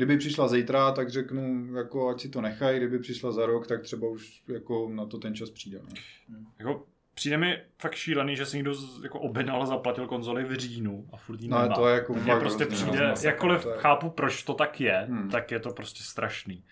[0.00, 3.82] kdyby přišla zítra, tak řeknu, jako ať si to nechají, kdyby přišla za rok, tak
[3.82, 5.80] třeba už jako na to ten čas přijde.
[6.28, 6.38] No.
[6.58, 10.56] Jako, přijde mi fakt šílený, že si někdo z- jako objednal a zaplatil konzoli v
[10.56, 11.74] říjnu a furt jí No, nemá.
[11.74, 14.80] to je jako Mně fakt prostě hrozný, přijde, no, jakkoliv je- chápu, proč to tak
[14.80, 15.30] je, Hmm.
[15.30, 16.64] tak je to prostě strašný.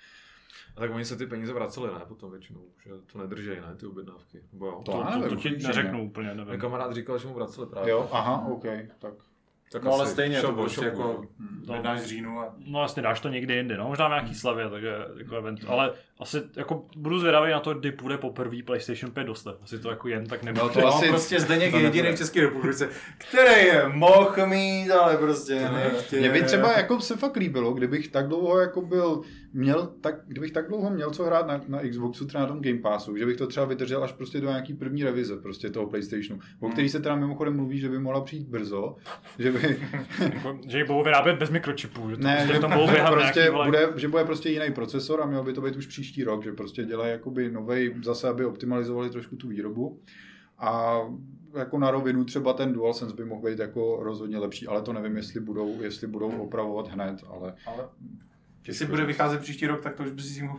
[0.77, 2.01] A tak oni se ty peníze vraceli, ne?
[2.09, 3.77] Potom většinou, že to nedržej, ne?
[3.77, 4.41] Ty objednávky.
[4.53, 4.83] Nebo jo?
[4.85, 6.05] To To, já to, nevím, to ti určitě neřeknu ne.
[6.05, 6.61] úplně, Můj nevím.
[6.61, 7.91] kamarád říkal, že mu vraceli právě.
[7.91, 8.65] Jo, aha, OK,
[8.99, 9.15] tak.
[9.73, 11.25] Tak No ale stejně, to prostě jako.
[11.67, 11.75] No.
[11.75, 14.71] jednáš v říjnu a No jasně, dáš to někdy jindy, no, možná v nějaký slavě,
[14.71, 19.25] takže jako event, ale asi jako budu zvědavý na to, kdy půjde poprvé PlayStation 5
[19.25, 20.65] dostat, asi to jako jen tak nebude.
[20.65, 22.89] No to asi- prostě Zdeněk je jediný v České republice,
[23.19, 26.21] který je mohl mít, ale prostě nechtěl.
[26.21, 29.21] Mě by třeba jako se fakt líbilo, kdybych tak dlouho jako byl,
[29.53, 32.79] měl, tak, kdybych tak dlouho měl co hrát na, na Xboxu, třeba na tom Game
[32.79, 36.41] Passu, že bych to třeba vydržel až prostě do nějaký první revize prostě toho PlayStationu,
[36.61, 38.97] o který se teda mimochodem mluví, že by mohla přijít brzo,
[39.39, 39.79] že by,
[40.35, 43.13] Jako, že ji budou vyrábět bez mikročipů, že to ne, prostě že tam budou běhat
[43.13, 46.08] prostě nějaký, bude, že bude prostě jiný procesor a měl by to být už příští
[46.25, 50.01] rok, že prostě dělají jakoby novej, zase aby optimalizovali trošku tu výrobu
[50.59, 51.01] a
[51.59, 55.17] jako na rovinu třeba ten DualSense by mohl být jako rozhodně lepší, ale to nevím,
[55.17, 57.89] jestli budou, jestli budou opravovat hned, ale Ale
[58.69, 60.59] jestli bude vycházet příští rok, tak to už by si mohl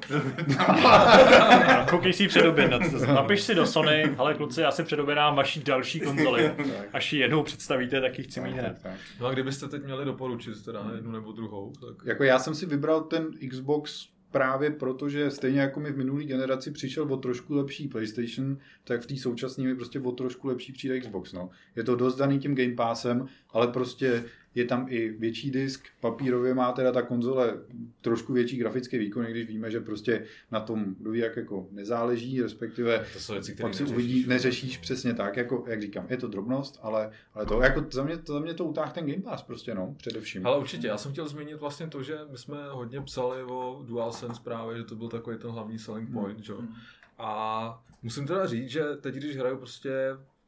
[0.67, 2.81] A Koukej si ji předobědnat.
[3.07, 6.51] Napiš si do Sony, hele kluci, já si předobědám vaší další konzoli.
[6.93, 8.87] Až ji jednou představíte, tak ji chci mít hned.
[9.19, 12.65] No a kdybyste teď měli doporučit teda jednu nebo druhou, tak Jako já jsem si
[12.65, 17.55] vybral ten Xbox právě proto, že stejně jako mi v minulý generaci přišel o trošku
[17.55, 21.33] lepší PlayStation, tak v té současné mi prostě o trošku lepší přijde Xbox.
[21.33, 21.49] No.
[21.75, 24.23] Je to dost daný tím Game Passem, ale prostě
[24.55, 27.57] je tam i větší disk, papírově má teda ta konzole
[28.01, 31.67] trošku větší grafický výkon, i když víme, že prostě na tom kdo ví, jak jako
[31.71, 36.05] nezáleží, respektive to jsou věci, které pak si uvidí, neřešíš přesně tak, jako, jak říkám,
[36.09, 39.21] je to drobnost, ale, ale to, jako za mě, za mě to utáh ten Game
[39.21, 40.47] Pass prostě, no, především.
[40.47, 44.41] Ale určitě, já jsem chtěl zmínit vlastně to, že my jsme hodně psali o DualSense
[44.43, 46.53] právě, že to byl takový ten hlavní selling point, že?
[46.53, 46.61] jo.
[47.19, 49.91] A musím teda říct, že teď, když hraju prostě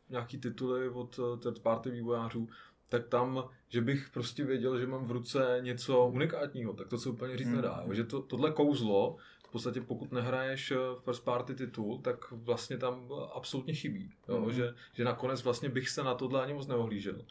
[0.10, 2.48] nějaký tituly od eh, third party vývojářů,
[2.92, 7.10] tak tam, že bych prostě věděl, že mám v ruce něco unikátního, tak to se
[7.10, 7.56] úplně říct Hmm.
[7.56, 7.84] nedá.
[7.88, 7.94] jo.
[7.94, 13.10] Že to, tohle kouzlo, v podstatě pokud nehraješ eh, first party titul, tak vlastně tam
[13.36, 14.12] absolutně chybí.
[14.30, 14.42] Jo?
[14.42, 14.52] Hmm.
[14.52, 17.22] Že, že nakonec vlastně bych se na tohle ani moc neohlížel.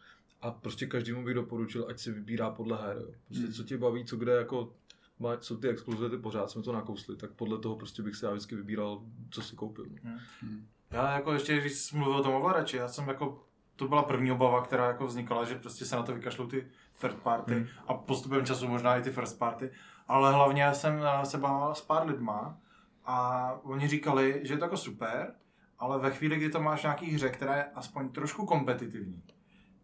[0.41, 2.97] A prostě každému bych doporučil, ať si vybírá podle her.
[2.97, 3.13] Jo.
[3.27, 3.53] Prostě Hmm.
[3.53, 4.73] co tě baví, co kde jako
[5.19, 8.31] má, co ty exkluzivity pořád jsme to nakousli, tak podle toho prostě bych si já
[8.31, 9.87] vždycky vybíral, co si koupil.
[10.91, 13.43] Já jako ještě, když jsi mluvil o tom ovladači, já jsem jako,
[13.81, 16.67] to byla první obava, která jako vznikala, že prostě se na to vykašlou ty
[17.01, 17.67] third party Hmm.
[17.87, 19.71] a postupem času možná i ty first party,
[20.09, 22.59] ale hlavně já jsem se bával s pár lidma
[23.07, 25.35] a oni říkali, že je to jako super,
[25.79, 29.23] ale ve chvíli, kdy to máš v nějaký hře, která je aspoň trošku kompetitivní,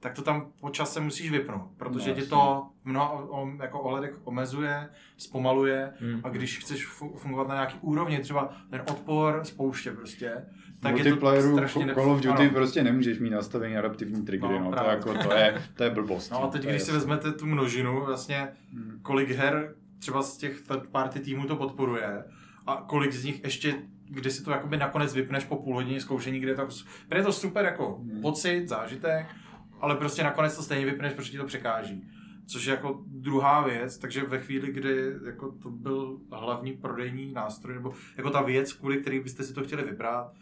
[0.00, 3.80] tak to tam po čase musíš vypnout, protože No, tě to v mnoha o, jako
[3.80, 6.20] ohledech omezuje, zpomaluje Hmm.
[6.24, 10.46] a když chceš fu- fungovat na nějaký úrovni, třeba ten odpor spouště prostě,
[10.80, 12.50] tak je to multiplayeru strašně Call of Duty ano.
[12.50, 16.30] prostě nemůžeš mít nastavený adaptivní triggery, No, no, to, jako, to, je, to je blbost.
[16.30, 18.98] No a teď, když si vezmete tu množinu, vlastně Hmm.
[19.02, 22.24] kolik her třeba z těch third party týmů to podporuje
[22.66, 23.74] a kolik z nich ještě,
[24.08, 26.84] kdy si to jakoby nakonec vypneš po půl hodině zkoušení, kde je to, protože
[27.14, 28.20] je to super jako Hmm.
[28.22, 29.26] pocit, zážitek,
[29.80, 32.04] ale prostě nakonec to stejně vypneš, protože ti to překáží.
[32.48, 37.74] Což je jako druhá věc, takže ve chvíli, kdy jako to byl hlavní prodejní nástroj,
[37.74, 40.32] nebo jako ta věc, kvůli který byste si to chtěli vybrat,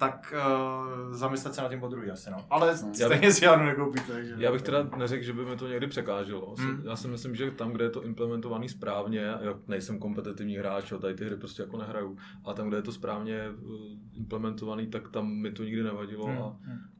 [0.00, 2.46] tak uh, zamyslet se na tím po druhý asi, no.
[2.50, 4.12] Ale stejně si žádnou nekoupíte.
[4.12, 4.34] Takže...
[4.38, 6.54] Já bych teda neřekl, že by mi to někdy překáželo.
[6.58, 6.82] Hmm.
[6.84, 10.98] Já si myslím, že tam, kde je to implementovaný správně, já nejsem kompetitivní hráč, jo,
[10.98, 15.08] tady ty hry prostě jako nehraju, a tam, kde je to správně eh, implementovaný, tak
[15.08, 16.26] tam mi to nikdy nevadilo.
[16.26, 16.38] Hmm.
[16.38, 16.56] A,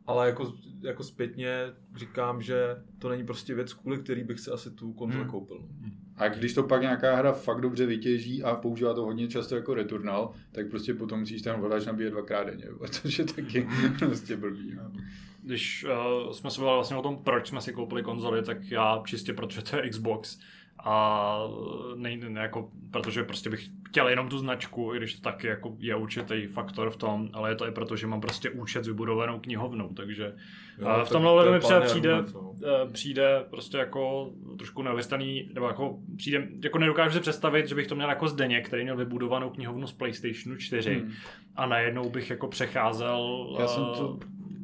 [0.07, 0.53] ale jako,
[0.83, 1.51] jako zpětně
[1.97, 5.31] říkám, že to není prostě věc, kvůli který bych si asi tu konzoli Hmm.
[5.31, 5.69] koupil.
[6.17, 9.75] A když to pak nějaká hra fakt dobře vytěží a používá to hodně často jako
[9.75, 13.69] returnal, tak prostě potom musíš ten ovladač nabíjet dvakrát denně, což je taky
[13.99, 14.75] prostě blbý.
[14.77, 14.93] No.
[15.43, 15.85] Když
[16.25, 19.33] uh, jsme se bavili vlastně o tom, proč jsme si koupili konzoli, tak já čistě
[19.33, 20.39] protože to je Xbox
[20.85, 21.39] a
[21.97, 25.77] ne, ne, jako, protože prostě bych chtěl jenom tu značku, i když to taky jako
[25.79, 28.89] je určitý faktor v tom, ale je to i proto, že mám prostě účet s
[28.89, 30.35] vybudovanou knihovnou, takže
[30.79, 32.25] Jo, a v tak tomhle ohledu mi přijde,
[32.65, 37.87] eh, přijde prostě jako trošku neuvěstaný, nebo jako přijde, jako nedokážu si představit, že bych
[37.87, 41.13] to měl jako Zdeněk, který měl vybudovanou knihovnu z PlayStationu 4 Hmm.
[41.57, 44.19] a najednou bych jako přecházel Já jsem to,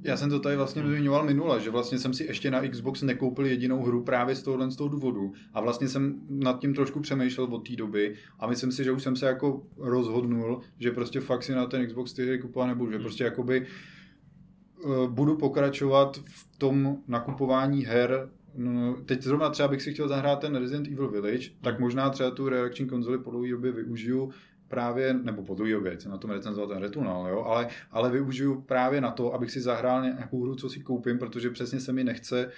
[0.06, 3.46] já jsem to tady vlastně zmiňoval minule, že vlastně jsem si ještě na Xbox nekoupil
[3.46, 5.32] jedinou hru právě z tohohle z toho důvodu.
[5.54, 9.02] A vlastně jsem nad tím trošku přemýšlel od té doby a myslím si, že už
[9.02, 12.92] jsem se jako rozhodnul, že prostě fakt si na ten Xbox ty hry kupovat nebudu,
[12.92, 18.30] že prostě jakoby eh, budu pokračovat v tom nakupování her.
[18.54, 22.30] No, teď zrovna třeba bych si chtěl zahrát ten Resident Evil Village, tak možná třeba
[22.30, 24.32] tu reakční konzoli po dlouhé době využiju
[24.68, 29.00] právě, nebo po době, jsem na tom recenzoval ten Returnal, jo, ale, ale využiju právě
[29.00, 32.50] na to, abych si zahrál nějakou hru, co si koupím, protože přesně se mi nechce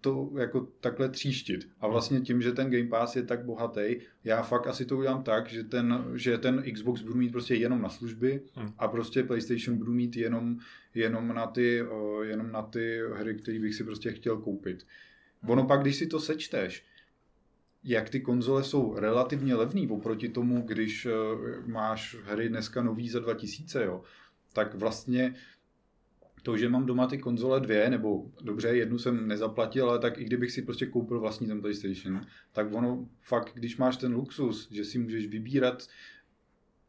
[0.00, 1.68] to jako takhle tříštit.
[1.80, 5.22] A vlastně tím, že ten Game Pass je tak bohatý, já fakt asi to udělám
[5.22, 8.72] tak, že ten, že ten Xbox budu mít prostě jenom na služby Hmm.
[8.78, 10.58] a prostě PlayStation budu mít jenom,
[10.94, 11.84] jenom, na, ty,
[12.22, 14.86] jenom na ty hry, které bych si prostě chtěl koupit.
[15.48, 16.84] Ono pak, když si to sečteš,
[17.84, 21.12] jak ty konzole jsou relativně levný oproti tomu, když eh,
[21.66, 24.02] máš hry dneska nový za 2000, jo,
[24.52, 25.34] tak vlastně
[26.42, 30.24] to, že mám doma ty konzole dvě, nebo dobře, jednu jsem nezaplatil, ale tak i
[30.24, 34.84] kdybych si prostě koupil vlastní ten PlayStation, tak ono fakt, když máš ten luxus, že
[34.84, 35.86] si můžeš vybírat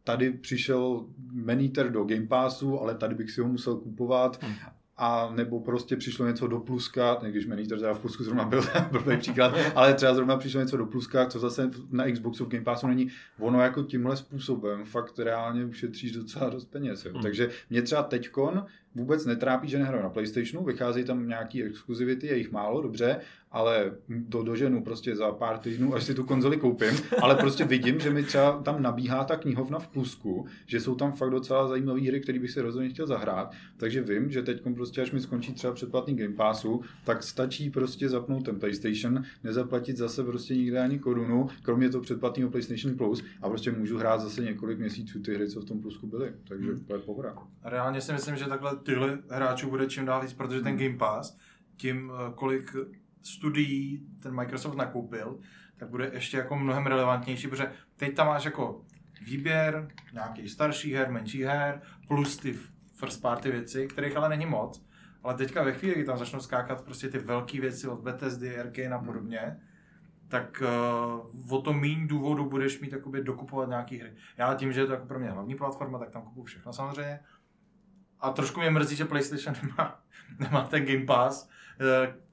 [0.04, 4.56] tady přišel Maneater do Game Passu, ale tady bych si ho musel kupovat Hmm.
[4.98, 8.62] A nebo prostě přišlo něco do pluska, ne, když Maneater teda v plusku zrovna byl,
[9.04, 12.64] byl příklad, ale třeba zrovna přišlo něco do pluska, co zase na Xboxu v Game
[12.64, 13.08] Passu není.
[13.40, 17.06] Ono jako tímhle způsobem fakt reálně ušetříš docela dost peněz.
[17.06, 17.12] Jo.
[17.14, 17.22] Hmm.
[17.22, 18.66] Takže mě třeba teďkon
[18.96, 23.20] vůbec netrápí, že nehraju na PlayStationu, vycházejí tam nějaký exkluzivity, je jich málo, dobře,
[23.52, 23.92] ale
[24.30, 28.10] to doženu prostě za pár týdnů, až si tu konzoli koupím, ale prostě vidím, že
[28.10, 32.20] mi třeba tam nabíhá ta knihovna v plusku, že jsou tam fakt docela zajímavé hry,
[32.22, 35.74] které bych si rozhodně chtěl zahrát, takže vím, že teď prostě až mi skončí třeba
[35.74, 41.48] předplatný Game Passu, tak stačí prostě zapnout ten PlayStation, nezaplatit zase prostě nikde ani korunu,
[41.62, 45.62] kromě toho předplatného PlayStation Plus a prostě můžu hrát zase několik měsíců ty hry, co
[45.62, 46.80] v tom plusku byly, takže Hmm.
[46.86, 47.36] to je pohoda.
[47.64, 51.38] Reálně si myslím, že takhle tyhle hráčů bude čím dál víc, protože ten Game Pass,
[51.78, 52.76] tím eh, kolik
[53.22, 55.40] studií ten Microsoft nakoupil,
[55.78, 58.86] tak bude ještě jako mnohem relevantnější, protože teď tam máš jako
[59.26, 62.54] výběr nějakých starších her, menších her, plus ty
[63.00, 64.86] first party věci, kterých ale není moc.
[65.24, 68.96] Ale teďka ve chvíli, kdy tam začnou skákat prostě ty velké věci od Bethesdy, Arkane
[68.96, 69.58] a podobně,
[70.28, 70.64] tak
[71.36, 74.14] uh, o to méně důvodu budeš mít jakoby dokupovat nějaký hry.
[74.38, 77.20] Já tím, že je to jako pro mě hlavní platforma, tak tam kupuju všechno samozřejmě.
[78.20, 80.00] A trošku mě mrzí, že PlayStation nemá,
[80.40, 81.50] nemá ten Game Pass,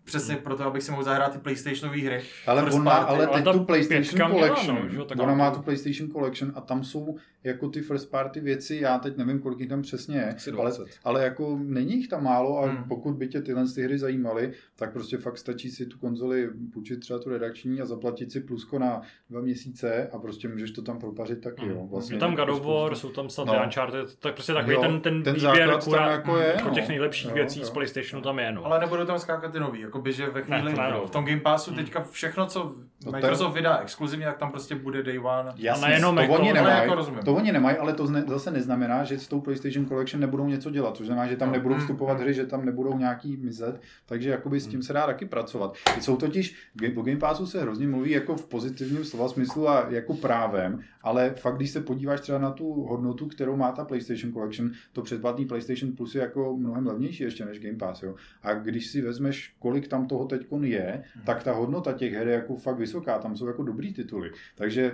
[0.05, 2.23] přesně proto, abych si mohl zahrát ty PlayStationové hry.
[2.47, 4.97] Ale First on má, ale ale teď ta tu PlayStation pětka měla, Collection, no, že
[4.97, 8.77] jo, tak ona má tu PlayStation Collection a tam jsou jako ty first party věci,
[8.77, 10.87] já teď nevím, kolik jich tam přesně je, ale, 20.
[11.05, 12.85] ale jako není jich tam málo a Hmm.
[12.89, 17.01] pokud by tě tyhle ty hry zajímaly, tak prostě fakt stačí si tu konzoli půjčit
[17.01, 19.01] třeba tu redakční a zaplatit si plusko na
[19.31, 21.87] dva měsíce a prostě můžeš to tam propařit taky, jo.
[21.91, 23.55] Vlastně je tam God of War, jsou tam snad No.
[23.55, 23.65] no.
[23.65, 26.75] Uncharted, tak prostě takový Jo, ten, ten, ten výběr kura, jako je, jako no.
[26.75, 27.67] těch nejlepších Jo, věcí jo.
[27.67, 28.65] z PlayStationu tam je, no.
[28.67, 31.07] Ale nebudou tam skákat ty nový, jakoby, že ve chvíli Ne, to ne, no.
[31.07, 32.75] v tom Game Passu teďka všechno, co
[33.05, 35.53] No to Microsoft vydá exkluzivně, tak tam prostě bude day one.
[35.57, 37.21] Jasně, to jako- oni nemají, jako rozumím.
[37.23, 40.71] to oni nemají, ale to zne, zase neznamená, že s tou PlayStation Collection nebudou něco
[40.71, 41.53] dělat, což znamená, že tam No.
[41.55, 42.21] nebudou Mm, vstupovat mm.
[42.21, 45.75] hry, že tam nebudou nějaký mizet, takže jakoby s tím se dá taky pracovat.
[46.01, 46.57] Jsou totiž,
[46.97, 51.31] o Game Passu se hrozně mluví jako v pozitivním slova smyslu a jako právem, ale
[51.31, 55.45] fakt, když se podíváš třeba na tu hodnotu, kterou má ta PlayStation Collection, to předplatný
[55.47, 58.15] PlayStation Plus je jako mnohem levnější ještě než Game Pass, jo.
[58.43, 62.35] A když si vezmeš, kolik tam toho teď je, tak ta hodnota těch her je
[62.35, 64.31] jako fakt vysoká, tam jsou jako dobrý tituly.
[64.55, 64.93] Takže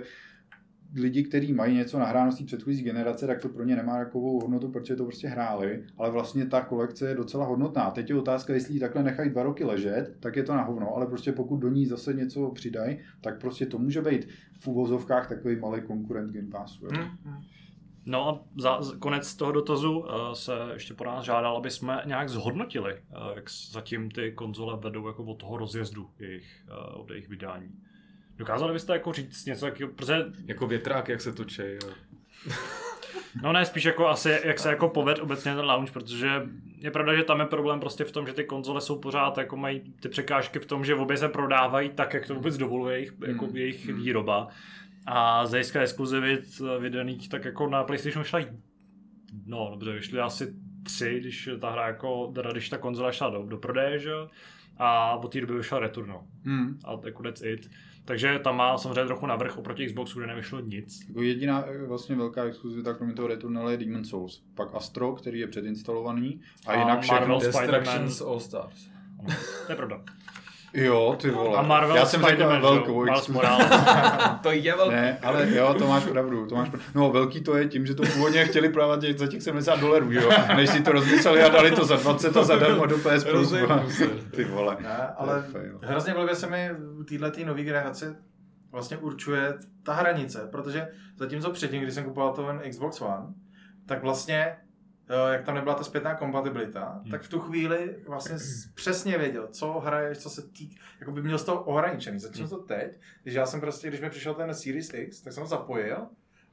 [0.95, 4.39] lidi, kteří mají něco nahráno z té předchozí generace, tak to pro ně nemá takovou
[4.39, 7.91] hodnotu, protože to prostě hráli, ale vlastně ta kolekce je docela hodnotná.
[7.91, 10.95] Teď je otázka, jestli ji takhle nechají dva roky ležet, tak je to na hovno,
[10.95, 14.27] ale prostě pokud do ní zase něco přidají, tak prostě to může být
[14.59, 16.85] v uvozovkách takový malý konkurent Game Passu.
[16.85, 16.91] Jo.
[18.09, 22.01] No a za, za konec toho dotazu uh, se ještě po nás žádal, aby jsme
[22.05, 26.63] nějak zhodnotili, uh, jak zatím ty konzole vedou jako od toho rozjezdu jejich,
[26.93, 27.71] uh, od jejich vydání.
[28.37, 31.61] Dokázali byste jako říct něco takového, protože, Jako větrák, jak se točí.
[31.61, 31.89] jo.
[33.43, 36.41] no ne, spíš jako asi, jak se jako poved obecně ten launch, protože
[36.77, 39.57] je pravda, že tam je problém prostě v tom, že ty konzole jsou pořád, jako
[39.57, 43.13] mají ty překážky v tom, že obě se prodávají tak, jak to vůbec dovoluje jejich,
[43.27, 43.55] jako Hmm.
[43.57, 44.47] jejich výroba.
[45.11, 48.39] A z hlediska exkluzivit eh, vydaných, tak jako na PlayStation šla
[49.45, 50.53] no dobře, vyšly asi
[50.83, 54.11] tři, když ta hra jako, teda když ta konzola šla do, do prodeje, že?
[54.79, 56.27] a od té doby vyšla Returno.
[56.43, 56.77] Hmm.
[56.85, 57.69] A jako that's it.
[58.05, 61.07] Takže tam má samozřejmě trochu navrh oproti Xboxu, kde nevyšlo nic.
[61.07, 64.43] Jako jediná eh, vlastně velká exkluzivita, kromě toho Returnal je Demon Souls.
[64.55, 67.39] Pak Astro, který je předinstalovaný a, A jinak všechno...
[67.39, 68.89] Destructions All Stars.
[69.65, 70.03] To je pravda.
[70.73, 71.57] Jo, ty vole.
[71.57, 73.05] A Marvel Já jsem řekl velkou.
[74.41, 74.95] To je velký.
[74.95, 76.87] Ne, ale jo, to máš pravdu, to máš pravdu.
[76.95, 80.29] No, velký to je tím, že to původně chtěli prodávat za těch 70 dolarů, jo.
[80.55, 83.53] Než si to rozmysleli a dali to za 20 a zadarmo do PS Plus.
[84.35, 84.77] Ty vole.
[84.79, 85.79] Ne, ale fail.
[85.83, 88.05] hrozně blbě se mi v této nové generaci
[88.71, 90.87] vlastně určuje ta hranice, protože
[91.17, 93.25] zatímco předtím, když jsem kupoval ten Xbox One,
[93.85, 94.55] tak vlastně
[95.09, 98.37] jak tam nebyla ta zpětná kompatibilita, tak v tu chvíli vlastně
[98.73, 102.19] přesně věděl, co hraješ, co se týká, jako by měl z toho ohraničený.
[102.19, 105.47] Zatímco teď, když já jsem prostě, když mi přišel ten Series X, tak jsem ho
[105.47, 105.97] zapojil,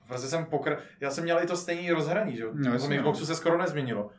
[0.02, 0.78] a prostě jsem pokr...
[1.00, 2.50] já jsem měl i to stejné rozhraní, že jo?
[2.54, 3.02] No, v jasně, no.
[3.02, 4.10] Xboxu se skoro nezměnilo.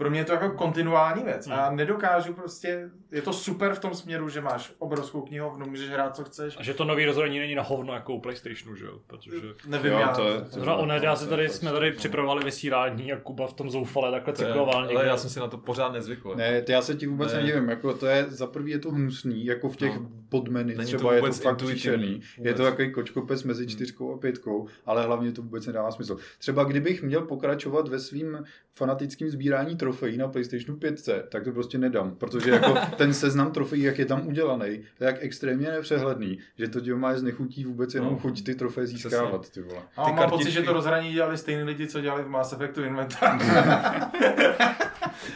[0.00, 3.78] Pro mě je to jako kontinuální věc a já nedokážu prostě, je to super v
[3.78, 6.56] tom směru, že máš obrovskou knihovnu, můžeš hrát co chceš.
[6.58, 8.98] A že to nový rozhodně není na hovno jako u PlayStationu, že jo?
[9.06, 9.36] Protože...
[9.66, 13.12] Nevím, Jo, já, to je- Zrovna oned, já se tady, to jsme tady připravovali vysílání
[13.12, 15.92] a Kuba v tom zoufale takhle To cykloval Ale já jsem si na to pořád
[15.92, 16.34] nezvykl.
[16.34, 17.38] Ne, ty já se ti vůbec Ne.
[17.38, 17.44] ne.
[17.44, 20.08] nedivím, jako to je, za prvý je to hnusný, jako v těch No.
[20.28, 22.20] podmeny, Není třeba to je to vůbec fakt příšerný.
[22.38, 26.16] Je to takový kočkopes mezi čtyřkou a pětkou, ale hlavně to vůbec nedává smysl.
[26.38, 31.78] Třeba kdybych měl pokračovat ve svým fanatickým sbírání trofejí na PlayStationu 5, tak to prostě
[31.78, 36.38] nedám, protože jako ten seznam trofejí, jak je tam udělaný, to je jak extrémně nepřehledný,
[36.58, 38.12] že to tě má znechutí vůbec jenom No.
[38.12, 38.18] no.
[38.18, 39.82] chuť ty trofeje získávat, ty vole.
[39.96, 42.52] a ty mám pocit, kartičky- že to rozhraní dělali stejní lidi, co dělali v Mass
[42.52, 43.42] Effectu Inventář.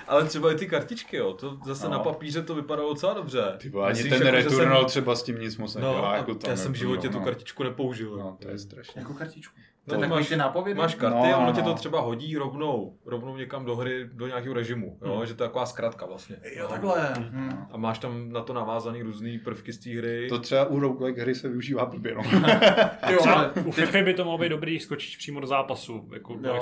[0.09, 1.93] Ale třeba i ty kartičky, jo, to zase No.
[1.93, 3.43] na papíře to vypadalo docela dobře.
[3.59, 6.11] Ty vole, ani Myslíš, ten jako, Returnal jsem- třeba s tím nic moc No, nedělá,
[6.13, 7.25] a jako tam, já jsem v jako, životě no, tu no.
[7.25, 8.17] kartičku nepoužil.
[8.17, 9.01] No, to je strašné.
[9.03, 9.55] Jakou kartičku?
[9.87, 10.79] No, No, tak máš- máš ty nápovědy?
[10.79, 11.75] Máš karty No, a ono no, tě to no.
[11.75, 15.25] třeba hodí rovnou, rovnou někam do hry, do nějakého režimu, jo?
[15.25, 16.37] že to je taková zkratka vlastně.
[16.57, 17.15] Jo, takhle.
[17.31, 17.57] Hm.
[17.73, 20.27] A máš tam na to navázaný různý prvky z té hry.
[20.29, 22.23] To třeba u roguelike hry se využívá blbě, no.
[23.13, 26.39] Jo, ale, U FIFA by to mohlo být dobrý skočit přímo do zápasu, jako Jo,
[26.41, 26.61] do já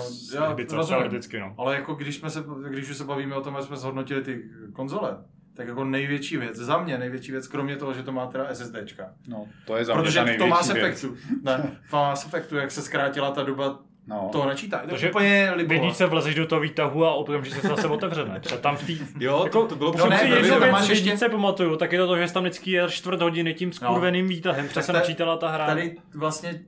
[1.41, 1.55] no.
[1.59, 4.43] ale jako když, jsme se, když už se bavíme o tom, jak jsme zhodnotili ty
[4.73, 5.17] konzole,
[5.57, 9.05] tak jako největší věc, za mě největší věc, kromě toho, že to má teda SSDčka.
[9.29, 10.85] no to je za mě Protože největší Mass věc.
[10.87, 14.29] Effectu, ne, v Mass Effectu, jak se zkrátila ta doba No.
[14.33, 15.75] toho načítání, to Takže je úplně V libovo.
[15.75, 18.41] jedničce vlezeš do toho výtahu a okamžitě se zase otevře, ne?
[18.41, 18.93] Třeba tam v té...
[19.19, 21.99] Jo, to, Jako, to bylo pokud ne, si jednu věc ještě- jedničce pamatuju, tak je
[21.99, 24.99] to to, že jsi tam vždycky je čtvrt hodiny tím skurveným výtahem, protože se ta-
[24.99, 25.67] načítala ta hra.
[25.67, 26.61] Tady vlastně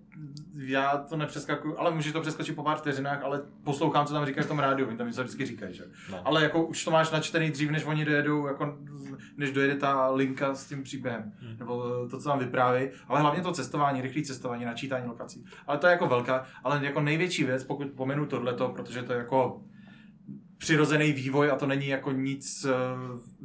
[0.71, 4.45] já to nepřeskakuju, ale můžeš to přeskočit po pár vteřinách, ale poslouchám, co tam říkají
[4.45, 5.85] v tom rádiu, oni tam něco vždycky říkají, že?
[6.11, 6.21] No.
[6.25, 8.79] Ale jako už to máš načtený dřív, než oni dojedou, jako
[9.37, 11.57] než dojede ta linka s tím příběhem, Hmm.
[11.59, 15.45] nebo to, co tam vypráví, ale hlavně to cestování, rychlé cestování, načítání lokací.
[15.67, 19.19] Ale to je jako velká, ale jako největší věc, pokud pomenu tohleto, protože to je
[19.19, 19.63] jako
[20.59, 22.71] přirozený vývoj a to není jako nic eh,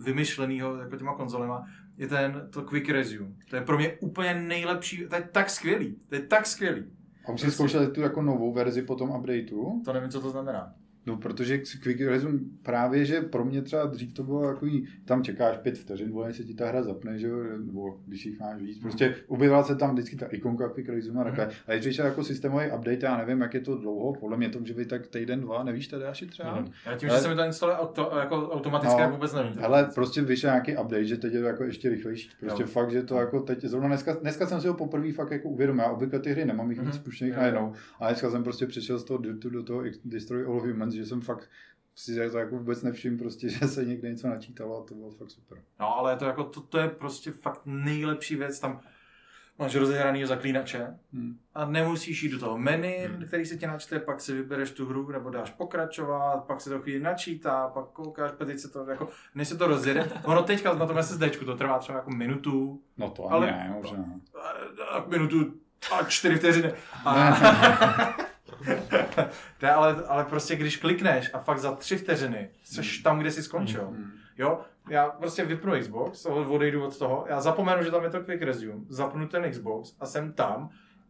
[0.03, 1.65] vymyšleného jako těma konzolema,
[1.97, 3.29] je ten to Quick Resume.
[3.49, 6.83] To je pro mě úplně nejlepší, to je tak skvělý, to je tak skvělý.
[7.25, 9.81] A už jsi zkoušel tu jako novou verzi po tom updateu?
[9.85, 10.75] To nevím, co to znamená.
[11.09, 15.57] No, protože Quick Resume právě, že pro mě třeba dřív to bylo takový, tam čekáš
[15.57, 18.79] pět vteřin, vole, se ti ta hra zapne, že jo, nebo když jich máš víc.
[18.79, 21.49] Prostě objevila se tam vždycky ta ikonka Quick Resume a takhle.
[21.67, 24.73] A když jako systémový update, já nevím, jak je to dlouho, podle mě to může
[24.73, 26.55] být tak týden, dva, nevíš tady až třeba?
[26.55, 26.71] Nevím.
[26.85, 29.53] Já tím, Ale- že se mi to instaluje auto, jako automaticky, No, no, vůbec nevím.
[29.61, 32.29] Ale prostě vyšel nějaký update, že teď je to jako ještě rychlejší.
[32.39, 32.67] Prostě Jo.
[32.67, 35.85] fakt, že to jako teď, zrovna dneska, dneska jsem si ho poprvé fakt jako uvědomil.
[35.85, 36.97] Já obvykle ty hry nemám jich víc Mhm.
[36.97, 37.39] spuštěných Jo.
[37.39, 37.73] najednou.
[37.99, 41.21] A dneska jsem prostě přišel z toho Dirtu do toho Destroy All Humans, že jsem
[41.21, 41.49] fakt
[41.95, 45.31] si to jako vůbec nevšiml, prostě, že se někde něco načítalo a to bylo fakt
[45.31, 45.57] super.
[45.79, 48.81] No, ale to jako, to, to je prostě fakt nejlepší věc, tam
[49.59, 51.37] máš rozehranýho zaklínače Hmm.
[51.55, 53.27] a nemusíš jít do toho menu, Hmm.
[53.27, 56.79] který se ti načte, pak si vybereš tu hru, nebo dáš pokračovat, pak se to
[56.81, 60.09] chvíli načítá, pak koukáš, teď se to jako, než se to rozjede.
[60.23, 64.05] Ono teďka na tom SSDčku to trvá třeba jako minutu, No to Ale- ne, možná.
[65.07, 65.53] minutu
[65.99, 66.73] a čtyři vteřiny.
[67.05, 68.28] A...
[69.61, 73.43] ne, ale, ale prostě když klikneš a fakt za tři vteřiny jsi tam, kde jsi
[73.43, 73.93] skončil.
[74.37, 74.59] Jo,
[74.89, 78.79] já prostě vypnu Xbox, odejdu od toho, já zapomenu, že tam je to quick resume,
[78.89, 80.69] zapnu ten Xbox a jsem tam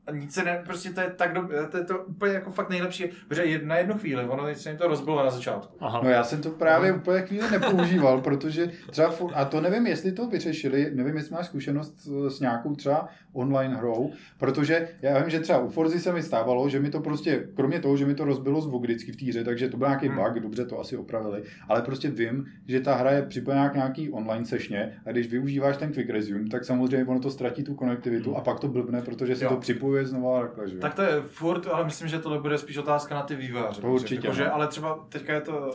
[0.10, 2.69] a nic se ne, prostě to je tak dobré, to je to úplně jako fakt
[2.69, 5.77] nejlepší, protože na jednu chvíli, ono se mi to rozbilo na začátku.
[5.80, 6.02] Aha.
[6.03, 10.11] No já jsem to právě úplně chvíli nepoužíval, protože třeba, furt- a to nevím, jestli
[10.11, 15.30] to vyřešili, nevím, jestli máš zkušenost s- s nějakou třeba online hrou, protože já vím,
[15.30, 18.15] že třeba u Forzy se mi stávalo, že mi to prostě, kromě toho, že mi
[18.15, 20.18] to rozbilo zvuk vždycky v té hře, takže to byl nějaký Hmm.
[20.18, 24.10] bug, dobře to asi opravili, ale prostě vím, že ta hra je připojená k nějaký
[24.10, 28.36] online sešně a když využíváš ten quick resume, tak samozřejmě ono to ztratí tu konektivitu
[28.36, 29.49] a pak to blbne, protože si Jo.
[29.49, 30.77] to připojuje znova a takhle, že?
[30.77, 33.81] Tak to je furt, ale myslím, že tohle bude spíš otázka na ty vývojáře.
[33.81, 34.53] To určitě, Jakože, no.
[34.53, 35.71] ale třeba teďka je to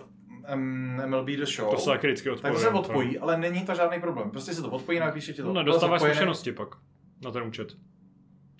[0.54, 1.70] MLB The Show.
[1.70, 2.54] To se taky vždycky tak odpojí.
[2.54, 4.30] to se odpojí, ale není to žádný problém.
[4.30, 5.52] Prostě se to odpojí, napíše ti to.
[5.52, 6.68] No, zapojené- zkušenosti pak
[7.24, 7.76] na ten účet.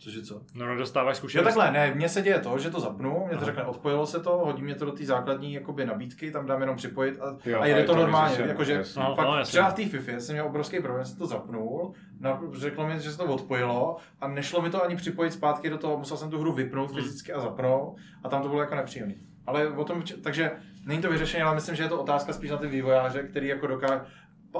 [0.05, 0.41] Cože co?
[0.55, 1.45] No, nedostáváš Jo zkušenosti.
[1.59, 3.45] takhle, ne, mně se děje to, že to zapnu, mě to Aha.
[3.45, 6.77] řekne, odpojilo se to, hodí mě to do té základní jakoby nabídky, tam dám jenom
[6.77, 8.83] připojit a, Jo, a jede je to, normálně, vyřešené, jakože.
[8.97, 12.41] No, fakt, no, třeba v té FIFA jsem měl obrovský problém, jsem to zapnul, na,
[12.53, 15.99] řeklo mi, že se to odpojilo a nešlo mi to ani připojit zpátky do toho,
[15.99, 17.01] musel jsem tu hru vypnout Hmm.
[17.03, 19.17] fyzicky a zapnout a tam to bylo jako nepříjemný.
[19.47, 20.51] Ale o tom, takže
[20.87, 23.67] není to vyřešené, ale myslím, že je to otázka spíš na ty vývojáře, který jako
[23.67, 24.01] dokáže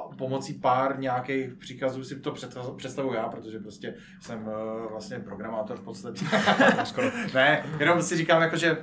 [0.01, 5.77] pomocí pár nějakých příkazů si to představ- představuju já, protože prostě jsem uh, vlastně programátor
[5.77, 6.25] v podstatě.
[6.85, 7.11] Skoro.
[7.35, 8.79] ne, jenom si říkám jako, že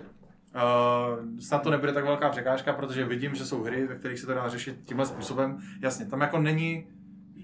[0.56, 4.26] Uh, snad to nebude tak velká překážka, protože vidím, že jsou hry, ve kterých se
[4.26, 5.58] to dá řešit tímhle způsobem.
[5.82, 6.88] Jasně, tam jako není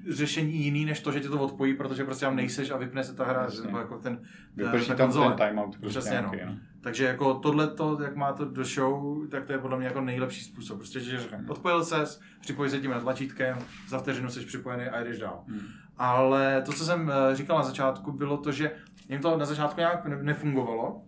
[0.10, 3.16] řešení jiný, než to, že ti to odpojí, protože prostě tam nejseš a vypne se
[3.16, 3.66] ta hra, Jasně.
[3.66, 4.20] nebo jako ten,
[4.56, 5.34] Vyprší ta tam konzole.
[5.34, 5.78] ten timeout.
[5.78, 6.32] Prostě Přesně, no.
[6.34, 6.58] nějaký, no.
[6.82, 7.70] Takže jako tohle,
[8.04, 10.78] jak má to do show, tak to je podle mě jako nejlepší způsob.
[10.78, 13.58] Prostě, že odpojil ses, připoj se tím na tlačítkem,
[13.88, 15.44] za vteřinu jsi připojený a jdeš dál.
[15.48, 15.60] Hmm.
[15.98, 18.72] Ale to, co jsem eh, říkal na začátku, bylo to, že
[19.10, 21.02] jim to na začátku nějak ne- nefungovalo.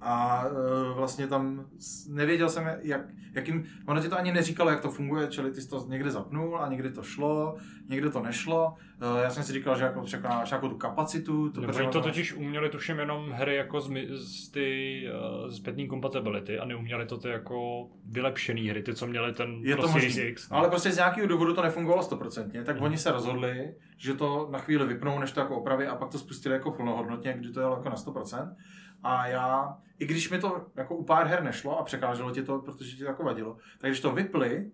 [0.00, 1.66] A eh, vlastně tam
[2.08, 3.00] nevěděl jsem, jak,
[3.32, 6.58] jakým, ono ti to ani neříkalo, jak to funguje, čili ty jsi to někde zapnul
[6.58, 7.56] a někdy to šlo,
[7.88, 8.74] někde to nešlo.
[9.18, 11.50] Eh, Já jsem si říkal, že jako překonáváš jako tu kapacitu.
[11.50, 15.04] To Nebo to ono- totiž uměli tuším jenom hry jako z, z ty
[15.44, 19.74] uh, zpětný compatibility a neuměli to ty jako vylepšený hry, ty co měli ten Je
[19.74, 20.50] pro to Series možný, X.
[20.50, 20.56] no.
[20.56, 22.84] ale prostě z nějakého důvodu to nefungovalo stoprocentně, tak Mhm.
[22.84, 26.18] oni se rozhodli, že to na chvíli vypnou, než to jako opraví a pak to
[26.18, 28.56] spustili jako plnohodnotně, kdy to jelo jako na 100%.
[29.02, 32.58] A já, i když mi to jako u pár her nešlo a překáželo ti to,
[32.58, 34.70] protože ti to jako vadilo, tak když to vypli,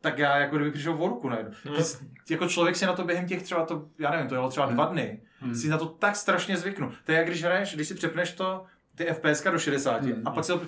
[0.00, 1.52] tak já jako kdyby přišel v ruku najednou.
[1.76, 2.00] S-
[2.30, 4.84] Jako člověk si na to během těch třeba to, já nevím, to jelo třeba dva
[4.86, 5.54] dny, Hmm.
[5.54, 6.92] si na to tak strašně zvyknu.
[7.04, 8.64] To je jak když hraješ, když si přepneš to,
[8.94, 10.22] ty FPS do 60 Hmm.
[10.24, 10.60] a pak si to,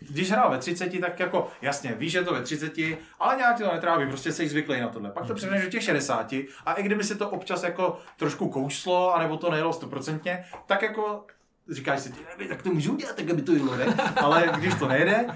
[0.00, 2.72] když hrál ve 30, tak jako jasně, víš, že je to ve 30,
[3.18, 5.10] ale nějak ti to netráví, prostě jsi zvyklý na tohle.
[5.10, 6.32] Pak to přepneš do těch 60
[6.66, 11.26] a i kdyby se to občas jako trošku kouslo, anebo to nejelo 100%, tak jako
[11.70, 13.86] říkáš si, ty, tak to můžu udělat, tak aby to jelo, ne?
[14.16, 15.26] Ale když to nejde,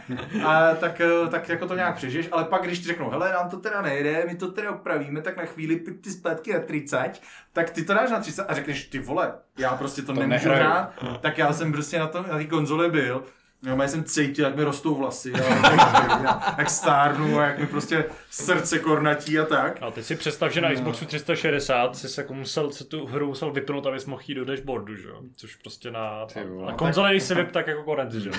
[0.46, 3.50] a, tak, eh, tak jako to nějak přežiješ, ale pak když ti řeknou, hele, nám
[3.50, 7.20] to teda nejde, my to teda opravíme, tak na chvíli ty zpátky na 30,
[7.52, 10.48] tak ty to dáš na 30 a řekneš, ty vole, já prostě to, To nemůžu
[10.48, 13.24] hrát, tak já jsem prostě na tom, na té konzoli byl,
[13.62, 18.04] No, já jsem cítil, jak mi rostou vlasy, a, jak stárnu a jak mi prostě
[18.30, 19.78] srdce kornatí a tak.
[19.82, 23.50] A teď si představ, že na Xboxu 360 jsi jako musel se tu hru musel
[23.52, 25.20] vypnout, abys mohl jít do dashboardu, že jo?
[25.36, 26.26] Což prostě na,
[26.66, 28.34] na konzole, když se vyp, tak jako konec, že jo?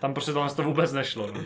[0.00, 1.26] Tam prostě tohle to vůbec nešlo.
[1.32, 1.40] No.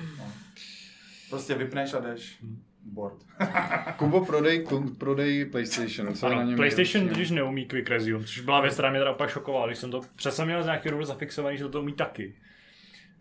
[1.31, 2.39] Prostě vypneš a jdeš.
[2.85, 3.15] Board.
[3.97, 6.15] Kubo, prodej, kon- prodej PlayStation.
[6.15, 8.99] Co je na Ano, něm PlayStation totiž neumí quick resume, což byla věc, která mě
[8.99, 11.81] teda opak šokovala, když jsem to přesně měl z nějakého důvodu zafixovaný, že to, to
[11.81, 12.35] umí taky.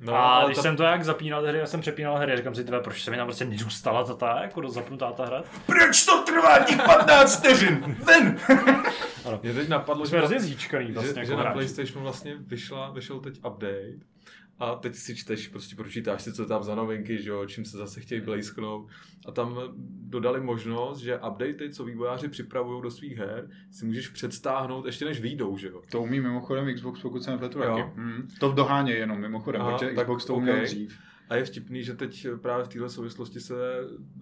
[0.01, 2.63] No, a když ta- jsem to jak zapínal hry, já jsem přepínal hry, říkám si,
[2.63, 5.43] tebe, proč se mi tam prostě nedostala ta, ta jako do zapnutá ta hra?
[5.65, 7.97] Proč to trvá těch 15 vteřin?
[8.05, 8.39] Ven!
[9.43, 11.53] Mě teď napadlo, My že, jsme hrozně zíčkaný že, vlastně že jako na hráči.
[11.53, 13.93] PlayStationu vlastně vyšla, vyšel teď update
[14.59, 17.65] a teď si čteš, prostě pročítáš si, co je tam za novinky, že jo, čím
[17.65, 18.87] se zase chtějí blejsknout.
[19.25, 19.59] A tam
[20.09, 25.21] dodali možnost, že updaty, co vývojáři připravují do svých her, si můžeš předstáhnout ještě než
[25.21, 25.81] výjdou, že jo.
[25.91, 27.65] To umí mimochodem Xbox, pokud se nepletu Jo.
[27.65, 27.81] taky.
[27.95, 28.27] Hmm.
[28.39, 30.99] To v doháně jenom mimochodem, Aha, protože tak Xbox to uměl dřív.
[31.29, 33.55] A je vtipný, že teď právě v této souvislosti se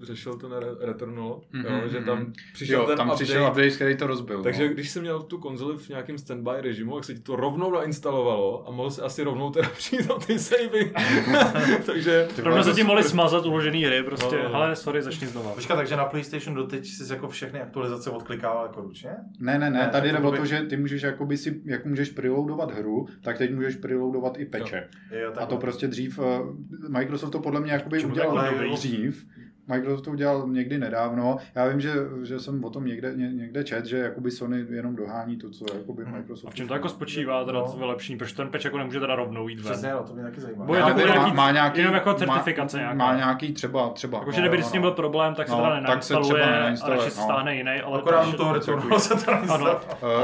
[0.03, 2.34] řešil ten Re- Returnal, Mhm, jo, že tam mhm.
[2.53, 4.43] přišel Jo, ten tam update, přišel update, který to rozbil.
[4.43, 4.73] takže no.
[4.73, 8.67] když jsi měl tu konzoli v nějakém standby režimu, tak se ti to rovnou nainstalovalo
[8.67, 10.93] a mohl se asi rovnou teda přijít na ty savey.
[11.85, 15.51] takže Rovno se tím mohli smazat uložený hry, prostě, No, ale sorry, začni znova.
[15.51, 19.11] Počkat, takže na PlayStation doteď jsi jako všechny aktualizace odklikával jako ručně?
[19.39, 21.61] Ne, ne, ne, Ne, tady tak jde to o to, že ty můžeš jakoby si,
[21.65, 24.88] jak můžeš preloadovat hru, tak teď můžeš preloadovat i peče.
[25.11, 26.23] Jo, A to prostě dřív, eh,
[26.98, 28.45] Microsoft to podle mě jakoby Čemu udělal
[28.76, 29.26] dřív,
[29.69, 31.38] Microsoft to udělal někdy nedávno.
[31.56, 31.91] Já vím, že,
[32.24, 35.65] že jsem o tom někde, ně, někde čet, že jakoby Sony jenom dohání to, co
[35.78, 36.48] jakoby Microsoft.
[36.49, 37.72] A v čem to jako spočívá teda No.
[37.72, 38.18] to vylepšení?
[38.18, 39.64] Proč ten patch jako nemůže teda rovnou jít ven?
[39.72, 40.65] Přesně, no, to mě taky zajímá.
[40.65, 42.98] Bude takový nějaký- má, má nějaký, jenom jako certifikace má, nějaká.
[42.98, 44.18] Má nějaký třeba, třeba.
[44.19, 44.88] Jakože no, kdyby no, s tím no.
[44.88, 47.72] byl problém, tak se No, teda tak se třeba nenainstaluje a radši se stáhne jiný,
[47.86, 49.80] ale Akorát to- u toho returnu se to Ano,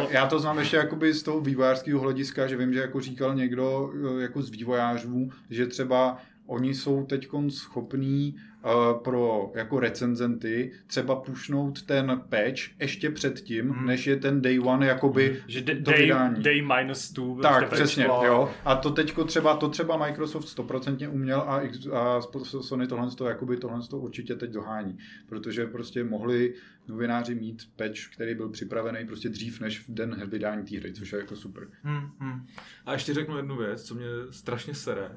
[0.09, 3.89] Já to znám ještě jakoby z toho vývojářského hlediska, že vím, že jako říkal někdo
[4.17, 6.17] eh, jako z vývojářů, že třeba
[6.53, 8.35] oni jsou teď schopní
[8.65, 8.69] eh,
[9.03, 13.85] pro jako recenzenty třeba pušnout ten patch ještě předtím, Hmm.
[13.87, 16.43] než je ten day one jakoby že d- do day, vydání.
[16.43, 17.41] day minus two.
[17.41, 18.25] Tak, prostě přesně, patch.
[18.25, 18.49] jo.
[18.65, 21.61] A to teďko třeba, to třeba Microsoft stoprocentně uměl a,
[21.93, 24.97] a Sony tohle to, jakoby tohle to určitě teď dohání.
[25.29, 26.53] Protože prostě mohli
[26.87, 31.13] novináři mít patch, který byl připravený prostě dřív než v den vydání té hry, což
[31.13, 31.67] je jako super.
[31.83, 32.45] Hmm, hmm.
[32.85, 35.11] A ještě řeknu jednu věc, co mě strašně sere,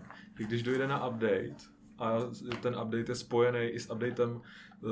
[0.45, 1.57] když dojde na update
[1.99, 2.19] a
[2.63, 4.41] ten update je spojený i s updatem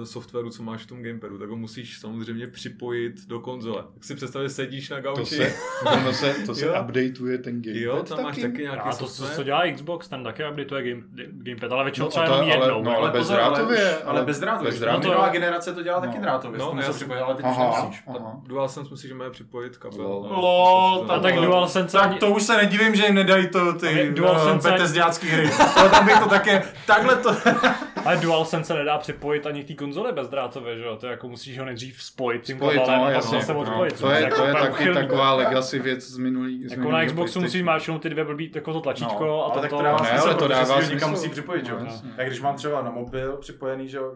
[0.04, 3.82] softwaru, co máš v tom gamepadu, tak ho musíš samozřejmě připojit do konzole.
[3.94, 5.24] Tak si představ, že sedíš na To gauči.
[5.36, 5.52] se,
[5.94, 9.06] ono se, to se updateuje ten gamepad Jo, tam máš taky nějaký A to, co,
[9.06, 9.36] software.
[9.36, 11.02] co dělá Xbox, ten taky updateuje game,
[11.32, 12.82] gamepad, ale většinou No, třeba to- jenom ale- jednou.
[12.82, 14.64] no, ale bez drátově, Ale, ale ale bez drátově.
[14.70, 15.08] bez Bez drátově.
[15.10, 16.22] Minulá generace to dělala taky No.
[16.22, 16.58] drátově.
[16.58, 18.02] No, No, já si- připojit, ale teď už Aha, nemusíš.
[18.06, 18.40] aha.
[18.46, 20.06] DualSense musíš mé připojit kabel.
[20.30, 21.06] Lol.
[21.08, 24.70] A tak to- DualSense Tak to už se nedivím, že jim nedají to ty DualSense-
[24.72, 25.50] Bethesdiácký hry.
[25.76, 27.30] Ale tam bych to také, takhle to...
[28.04, 30.96] Ale DualSense se nedá připojit ani k té konzole bezdrátově, že jo?
[30.96, 33.42] To jako musíš ho nejdřív spojit tím Spojit, kabelem no, a pak jasně.
[33.42, 34.00] se No, odpojit.
[34.00, 35.00] to je, jako to je úplně taky uchylný.
[35.00, 36.68] taková legacy věc z minulý.
[36.68, 39.54] z Jako na Xboxu musíš máčknout ty dvě blbý, jako to tlačítko No, a ale
[39.54, 41.08] to, tak to, to dává Ne, smysl, ale to dává smysl.
[41.08, 41.78] musí připojit, že jo?
[41.84, 42.02] No.
[42.16, 44.14] Tak když mám třeba na mobil připojený, že jo,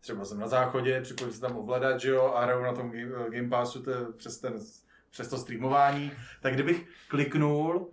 [0.00, 3.30] třeba jsem na záchodě, připojím si tam ovladač, že jo, a hraju na tom Game,
[3.30, 4.52] Game Passu to, je přes, ten,
[5.10, 6.10] přes to streamování,
[6.42, 7.88] tak kdybych kliknul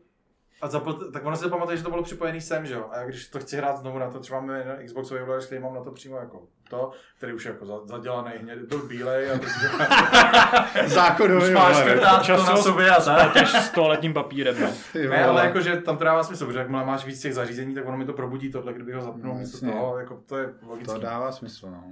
[0.65, 3.05] a zapl, tak ono si pamatuje, že to bylo připojený sem, že jo, a já
[3.05, 5.83] když to chci hrát znovu na to, třeba máme na Xboxový ovladač, který mám na
[5.83, 9.37] to přímo jako to, který už je jako za- zadělaný hněd, byl bílej a
[10.73, 11.77] teď Záchodový už máš
[12.27, 13.37] to na sobě a tak.
[13.37, 14.67] S toaletním papírem, no.
[15.09, 17.97] Ne, ale jakože tam to dává smysl, protože jakmile máš víc těch zařízení, tak ono
[17.97, 19.71] mi to probudí tohle, kdybych ho zapnul No, místo jasně.
[19.71, 20.93] toho, jako to je logické.
[20.93, 21.83] To dává smysl, no.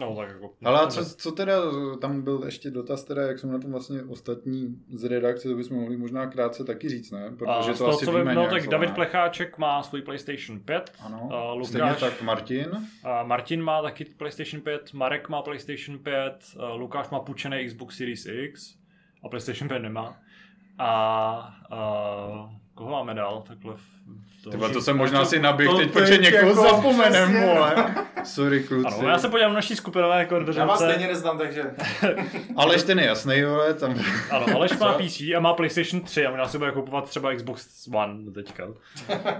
[0.00, 0.50] No, tak jako...
[0.64, 1.54] Ale a co, co teda,
[2.00, 5.76] tam byl ještě dotaz teda, jak jsou na tom vlastně ostatní z redakce, to bychom
[5.80, 7.26] mohli možná krátce taky říct, ne?
[7.26, 8.94] A Protože z to toho, asi co víme vím, no, tak David ne?
[8.94, 12.70] Plecháček má svůj PlayStation 5, Ano, a stejně Lukáš, tak Martin.
[13.04, 17.96] a Martin má taky PlayStation 5, Marek má PlayStation 5, a Lukáš má půjčený Xbox
[17.96, 18.74] Series X
[19.24, 20.16] a PlayStation 5 nemá.
[20.78, 20.88] A,
[21.70, 23.42] a koho máme dál?
[23.46, 27.94] Takhle v, Tyba, to jsem možná si naběh teď, protože někoho jako zapomenem, vole.
[28.24, 28.96] Sorry, kluci.
[28.98, 31.62] Ano, já se podívám na naší skupinové Já vás stejně neznám, takže...
[32.56, 34.00] Ale ještě nejasnej, vole, tam...
[34.30, 37.88] Ano, Aleš má PC a má PlayStation 3 a možná si bude kupovat třeba Xbox
[37.94, 38.66] One teďka.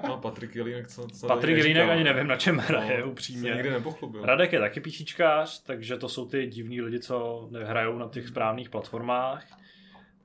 [0.09, 3.51] No, Patrik Jelínek, co, co Patrik Jelínek ani nevím, na čem hraje, No, upřímně.
[3.51, 4.25] Nikdy nepochlubil.
[4.25, 8.71] Radek je taky píšičkář, takže to jsou ty divní lidi, co hrajou na těch správných
[8.71, 9.45] platformách.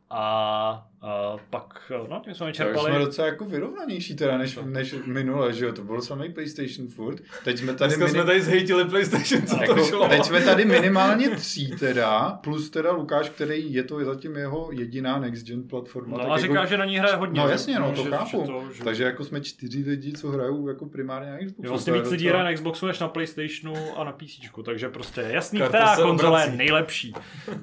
[0.10, 2.91] A, a pak, no, tím jsme Tak vyčerpali.
[2.91, 7.21] jsme docela jako vyrovnanější teda, než, než minule, že jo, to byl samý PlayStation furt.
[7.43, 10.07] Teď jsme tady, Dneska jsme tady zhejtili PlayStation, co to jako, šlo.
[10.07, 15.19] teď jsme tady minimálně tří teda, plus teda Lukáš, který je to zatím jeho jediná
[15.19, 16.17] next gen platforma.
[16.17, 17.41] No tak a jako, říká, že na ní hraje hodně.
[17.41, 18.41] No jasně, no, to že- chápu.
[18.41, 18.84] Že to, že...
[18.84, 21.63] Takže jako jsme čtyři lidi, co hrajou jako primárně na Xboxu.
[21.63, 24.89] Je vlastně to víc lidí hraje na Xboxu než na Playstationu a na PC, takže
[24.89, 27.13] prostě je jasný, Karta která konzole je nejlepší.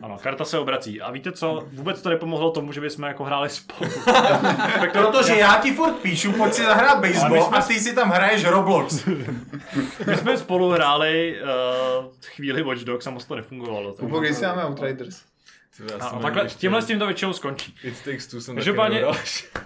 [0.03, 1.01] Ano, karta se obrací.
[1.01, 3.91] A víte co, vůbec to nepomohlo tomu, že bychom jako hráli spolu.
[4.93, 8.45] Protože já ti furt píšu, pojď si zahrát baseball jsme- a ty si tam hraješ
[8.45, 9.05] Roblox.
[10.07, 13.93] My jsme spolu hráli uh, chvíli Watch Dogs a moc to nefungovalo.
[13.93, 15.23] Kupo, si máme Outriders?
[16.01, 17.75] A, a takhle, ještě- tímhle s tím to většinou skončí.
[17.83, 19.03] It Takes Two jsem Každopádně-.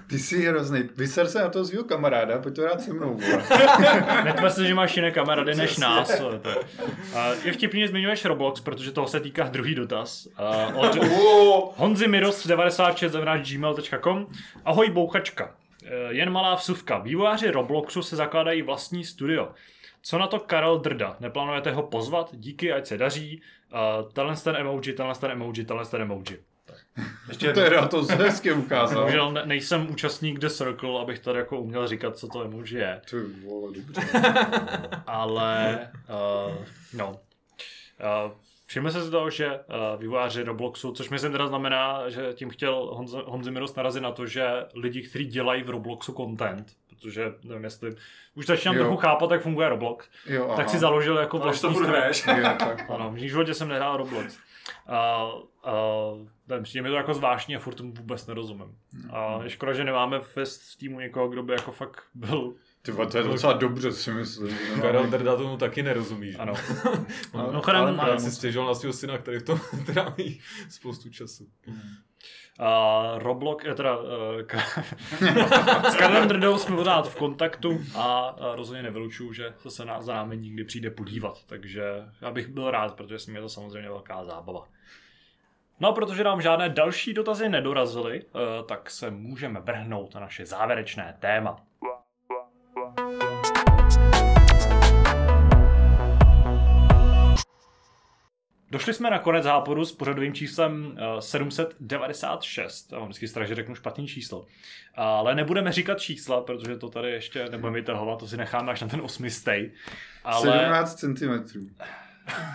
[0.07, 0.89] Ty jsi hrozný.
[0.97, 3.15] Vyser se na toho svého kamaráda, pojď to rád se mnou.
[3.15, 3.43] vole.
[4.25, 6.19] Netvrd se, že máš jiné kamarády než nás.
[6.19, 6.41] to.
[7.15, 10.29] A je vtipný, že zmiňuješ Roblox, protože toho se týká druhý dotaz.
[10.37, 10.95] A od
[11.77, 13.13] Honzi Miros 96
[13.53, 14.27] gmail.com
[14.65, 15.55] Ahoj bouchačka.
[15.85, 16.99] Eh, Jen malá vsuvka.
[16.99, 19.49] Vývojáři Robloxu se zakládají vlastní studio.
[20.03, 21.17] Co na to Karel Drda?
[21.21, 22.29] Neplánujete ho pozvat?
[22.33, 23.43] Díky, ať se daří.
[23.73, 26.45] Uh, tenhle ten emoji, tenhle ten emoji, tenhle ten emoji.
[27.29, 28.99] Ještě To je na to hezky ukázal.
[28.99, 33.01] Bohužel ne- nejsem účastník The Circle, abych tady jako uměl říkat, co to emoji je.
[33.11, 33.17] Ty
[33.47, 34.01] vole, dobře.
[35.07, 35.79] ale
[36.49, 36.55] uh,
[36.95, 37.11] no.
[37.11, 38.33] Uh,
[38.67, 42.75] Všimli se z toho, že uh, vývojáři Robloxu, což myslím teda znamená, že tím chtěl
[42.93, 47.65] Honza, Honzi Miros narazit na to, že lidi, kteří dělají v Robloxu content, protože nevím
[47.65, 47.91] jestli,
[48.35, 48.83] už začínám Jo.
[48.83, 50.57] trochu chápat, jak funguje Roblox, Jo, aha.
[50.57, 51.89] tak si založil jako Ale to vlastní studio.
[51.89, 52.27] hraješ.
[52.27, 52.91] Jo, tak.
[52.91, 54.39] Ano, v životě jsem nehrál Roblox.
[54.87, 54.97] A,
[55.65, 55.73] a,
[56.49, 58.77] nevím, přijde mi to jako zvláštní a furt tomu vůbec nerozumím.
[59.13, 62.93] A je škoda, že nemáme v, v týmu někoho, kdo by jako fakt byl Ty
[62.93, 64.59] to je docela dobře, si myslím.
[64.77, 66.39] No, Karel Drda tomu taky nerozumí, že?
[66.39, 66.53] Ano.
[67.35, 70.41] No, No, chodem, ale právě si stěžoval na svého syna, který v tom tráví
[70.71, 71.49] spoustu času.
[72.63, 74.07] A Roblox, eh, teda uh,
[75.91, 80.03] s Karlem Drdou jsme pořád v kontaktu a, a rozhodně nevylučuju, že se, se na,
[80.03, 81.83] za námi nikdy přijde podívat, takže
[82.21, 84.67] já bych byl rád, protože s ním je to samozřejmě velká zábava.
[85.81, 90.47] No a protože nám žádné další dotazy nedorazily, eh, tak se můžeme vrhnout na naše
[90.47, 91.57] závěrečné téma.
[98.71, 102.93] Došli jsme na konec záporu s pořadovým číslem eh, 796.
[102.93, 104.47] Já mám vždycky strach, že řeknu špatný číslo.
[104.95, 108.89] Ale nebudeme říkat čísla, protože to tady ještě nebudeme vytahovat, to si necháme až na
[108.89, 109.71] ten osmistej.
[110.25, 111.71] Ale 17 cm.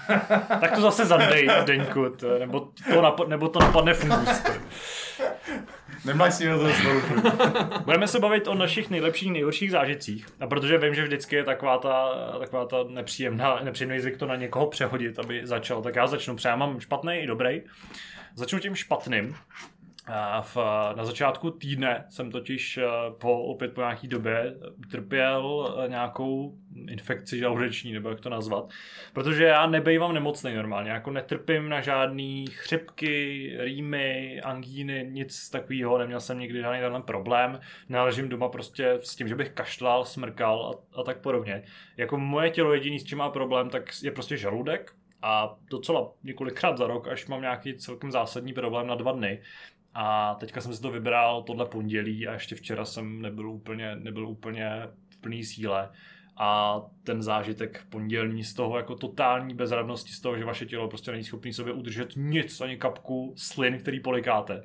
[0.59, 4.41] tak to zase zadej, Zdeňku, to, nebo, to napo- nebo to napadne fungus.
[6.05, 7.79] Nemáš si to.
[7.85, 10.27] Budeme se bavit o našich nejlepších, nejhorších zážitcích.
[10.39, 12.09] A protože vím, že vždycky je taková ta,
[12.39, 16.35] taková ta nepříjemná, nepříjemný zvyk to na někoho přehodit, aby začal, tak já začnu.
[16.45, 17.61] Já mám špatný i dobrý.
[18.35, 19.35] Začnu tím špatným.
[20.41, 20.57] V,
[20.95, 22.83] na začátku týdne jsem totiž eh,
[23.17, 24.55] po, opět po nějaký době
[24.91, 26.57] trpěl eh, nějakou
[26.89, 28.69] infekci žaludeční, nebo jak to nazvat.
[29.13, 36.19] Protože já nebejvám nemocný normálně, jako netrpím na žádný chřipky, rýmy, angíny, nic takového, neměl
[36.19, 37.59] jsem nikdy žádný tenhle problém.
[37.89, 41.63] Naležím doma prostě s tím, že bych kašlal, smrkal a, a tak podobně.
[41.97, 46.77] Jako moje tělo jediný, s čím má problém, tak je prostě žaludek a docela několikrát
[46.77, 49.41] za rok, až mám nějaký celkem zásadní problém na dva dny.
[49.97, 54.27] A teďka jsem si to vybral tohle pondělí a ještě včera jsem nebyl úplně, nebyl
[54.27, 54.69] úplně
[55.09, 55.89] v plný síle.
[56.37, 61.11] A ten zážitek pondělní z toho jako totální bezradnosti z toho, že vaše tělo prostě
[61.11, 64.63] není schopný sobě udržet nic, ani kapku slin, který polikáte,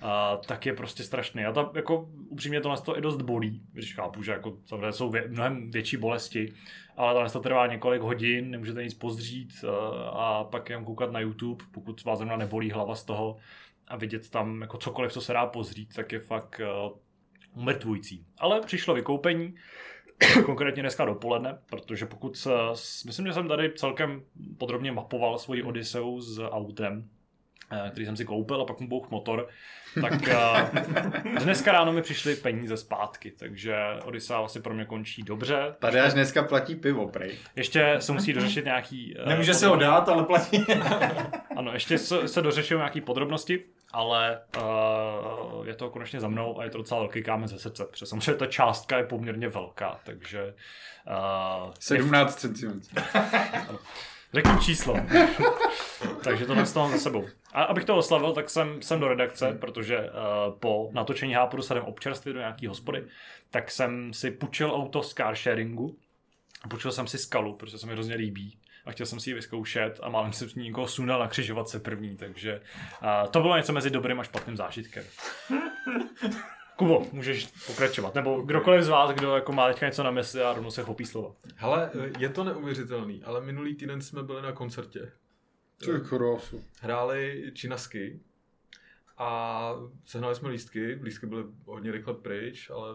[0.00, 1.44] a, tak je prostě strašný.
[1.44, 4.92] A ta, jako upřímně to nás to i dost bolí, když chápu, že jako samozřejmě
[4.92, 6.52] jsou vě, mnohem větší bolesti,
[6.96, 11.20] ale tohle to trvá několik hodin, nemůžete nic pozdřít a, a pak jen koukat na
[11.20, 13.36] YouTube, pokud vás zrovna nebolí hlava z toho
[13.88, 16.98] a vidět tam jako cokoliv, co se dá pozřít, tak je fakt uh,
[17.62, 18.26] umrtvující.
[18.38, 19.54] Ale přišlo vykoupení,
[20.44, 22.50] konkrétně dneska dopoledne, protože pokud se,
[23.06, 24.22] myslím, že jsem tady celkem
[24.58, 27.11] podrobně mapoval svoji Odiseu s autem, eh,
[27.90, 29.48] který jsem si koupil a pak mu bouch motor,
[30.00, 30.70] tak eh,
[31.44, 35.74] dneska ráno mi přišly peníze zpátky, takže Odisea vlastně pro mě končí dobře.
[35.78, 37.38] Tady až dneska platí pivo, prej.
[37.56, 39.14] Ještě se musí dořešit nějaký...
[39.18, 40.64] eh, Nemůže se ho dát, ale platí.
[41.56, 46.64] Ano, ještě se, se dořešují nějaké podrobnosti, ale uh, je to konečně za mnou a
[46.64, 50.54] je to docela velký kámen ze srdce, protože samozřejmě ta částka je poměrně velká, takže
[51.64, 52.80] uh, 17 cm.
[54.34, 54.96] Řekni číslo.
[56.24, 57.28] takže to dostávám za sebou.
[57.52, 61.74] A abych to oslavil, tak jsem, jsem do redakce, protože uh, po natočení Háporu se
[61.74, 63.04] jdem občerstvit do nějaký hospody,
[63.50, 65.96] tak jsem si půjčil auto z car sharingu.
[66.70, 70.00] Půjčil jsem si skalu, protože se mi hrozně líbí a chtěl jsem si ji vyzkoušet
[70.02, 72.60] a málem jsem s ní někoho sunal na křižovatce první, takže
[73.02, 75.04] uh, to bylo něco mezi dobrým a špatným zážitkem.
[76.76, 80.52] Kubo, můžeš pokračovat, nebo kdokoliv z vás, kdo jako má teďka něco na mysli a
[80.52, 81.34] rovnou se chopí slova.
[81.56, 85.12] Hele, je to neuvěřitelný, ale minulý týden jsme byli na koncertě.
[85.84, 86.64] To je krásu.
[86.80, 88.20] Hráli činasky
[89.18, 89.74] a
[90.04, 90.98] sehnali jsme lístky.
[91.02, 92.88] Lístky byly hodně rychle pryč, ale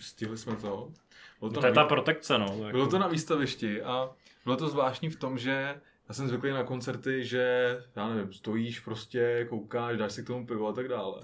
[0.00, 0.92] stihli jsme to.
[1.40, 2.46] Bylo To, to, je na, ta protekce, no.
[2.46, 4.10] Jako, bylo to na výstavišti a
[4.44, 8.80] bylo to zvláštní v tom, že já jsem zvyklý na koncerty, že já nevím, stojíš
[8.80, 11.20] prostě, koukáš, dáš si k tomu pivo a tak dále.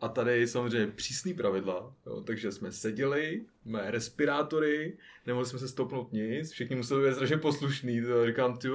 [0.00, 6.12] A tady samozřejmě přísný pravidla, jo, takže jsme seděli, mé respirátory, nemohli jsme se stoupnout
[6.12, 8.68] nic, všichni museli být strašně poslušný, to říkám, ty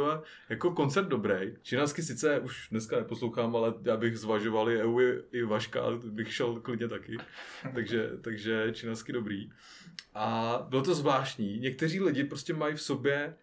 [0.49, 1.53] jako koncert dobrý.
[1.61, 4.99] Činasky sice už dneska neposlouchám, ale já bych zvažoval i EU
[5.31, 7.17] i, Vaška, bych šel klidně taky,
[7.73, 9.51] takže, takže činasky dobrý.
[10.13, 13.35] A bylo to zvláštní, někteří lidi prostě mají v sobě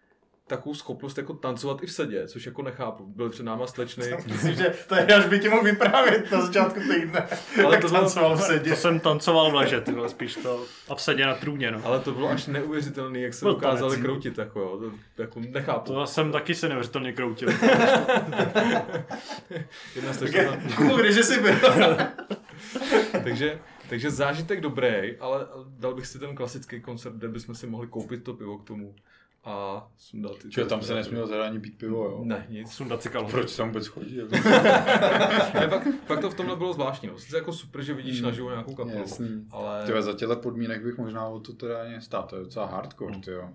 [0.49, 3.05] takovou schopnost jako tancovat i v sedě, což jako nechápu.
[3.05, 4.17] Byl před náma slečny.
[4.27, 7.27] Myslím, že to je, až by ti mohl vyprávět na začátku týdne.
[7.65, 8.69] Ale jak to tancoval v sedě.
[8.69, 11.81] To jsem tancoval v leže, ty vole, spíš to a v sedě na trůně, no.
[11.83, 14.05] Ale to bylo až neuvěřitelné, jak se Byl dokázali tanec.
[14.05, 14.79] kroutit, jako jo.
[15.15, 15.93] To, jako nechápu.
[15.93, 17.49] To jsem taky se neuvěřitelně kroutil.
[19.95, 21.53] Jedna slečna, Kubo, kdeže jsi byl?
[23.23, 23.59] takže,
[23.89, 28.23] takže zážitek dobrý, ale dal bych si ten klasický koncert, kde bychom si mohli koupit
[28.23, 28.95] to pivo k tomu
[29.43, 30.37] a sundat.
[30.37, 32.21] ty- Čo, tam se nesmělo teda ani pít pivo, jo?
[32.23, 32.71] Ne, nic.
[32.71, 33.31] Sundat si kalhoty.
[33.31, 34.17] Proč tam vůbec chodí?
[35.53, 37.09] Ne, fakt, fakt, to v tomhle bylo zvláštní.
[37.09, 37.17] No.
[37.17, 38.25] Sice jako super, že vidíš Hmm.
[38.25, 39.47] naživo nějakou kapelu, Jasný.
[39.51, 39.85] ale...
[39.85, 43.19] Tyhle, za těchto podmínek bych možná o to teda ani stát, to je docela hardcore,
[43.19, 43.49] ty jo.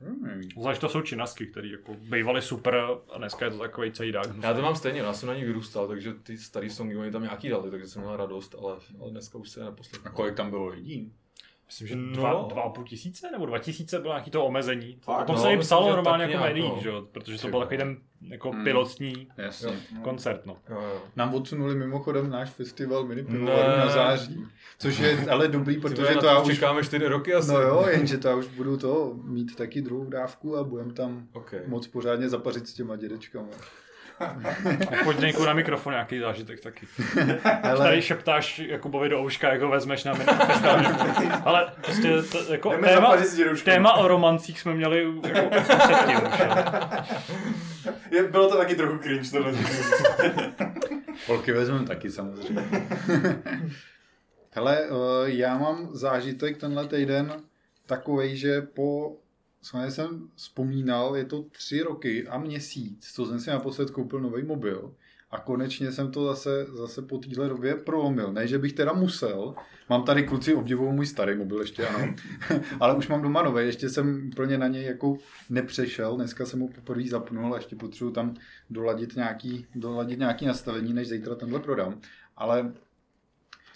[0.00, 0.42] Hmm.
[0.60, 4.26] Zvlášť to jsou činasky, které jako bývaly super a dneska je to takový celý dák.
[4.42, 7.22] Já to mám stejně, já jsem na nich vyrůstal, takže ty starý songy oni tam
[7.22, 9.66] nějaký dali, takže jsem měl radost, ale, ale dneska už se je
[10.04, 11.12] A kolik tam bylo lidí?
[11.66, 12.12] Myslím, že No.
[12.12, 14.98] dva, dva a půl tisíce nebo dva tisíce bylo nějaký to omezení.
[15.02, 16.80] Fakt, o tom no, se i myslím, psalo normálně jako médiích, no.
[16.82, 17.06] že jo?
[17.12, 18.64] Protože to byl takový ten jako Hmm.
[18.64, 19.72] pilotní Jasně.
[20.02, 20.56] koncert, no.
[20.70, 21.02] Jo, jo.
[21.16, 23.28] Nám odsunuli mimochodem náš festival mini Ne.
[23.28, 24.44] pivovaru na září,
[24.78, 26.54] což je ale dobrý, Protože to já už...
[26.54, 27.52] čekáme čtyři roky asi.
[27.52, 31.28] No jo, jenže to já už budu to mít taky druhou dávku a budem tam
[31.32, 31.60] Okay.
[31.66, 33.48] moc pořádně zapařit s těma dědečkama.
[35.04, 36.86] Pojď na mikrofon nějaký zážitek taky.
[37.62, 40.14] Ale Tady šeptáš Jakubovi do ouška, jak ho vezmeš na.
[41.44, 43.16] Ale prostě to, jako Jdeme téma,
[43.64, 45.50] téma o romancích jsme měli jako
[45.84, 46.40] předtím už.
[48.10, 49.52] Je, bylo to taky trochu cringe tohle.
[51.26, 52.64] holky vezmeme taky samozřejmě.
[54.50, 54.90] Hele, eh,
[55.24, 57.32] já mám zážitek tenhle týden
[57.86, 59.16] takovej, že po
[59.70, 64.42] co jsem vzpomínal, je to tři roky a měsíc, co jsem si naposled koupil nový
[64.42, 64.94] mobil
[65.30, 68.32] a konečně jsem to zase, zase po téhle době prolomil.
[68.32, 69.54] Ne, že bych teda musel,
[69.90, 72.14] mám tady kluci obdivují můj starý mobil ještě, ano,
[72.80, 75.18] ale už mám doma nový, ještě jsem úplně na něj jako
[75.50, 78.34] nepřešel, dneska jsem ho poprvé zapnul a ještě potřebuji tam
[78.70, 82.00] doladit nějaký, doladit nějaký nastavení, než zítra tenhle prodám.
[82.36, 82.72] Ale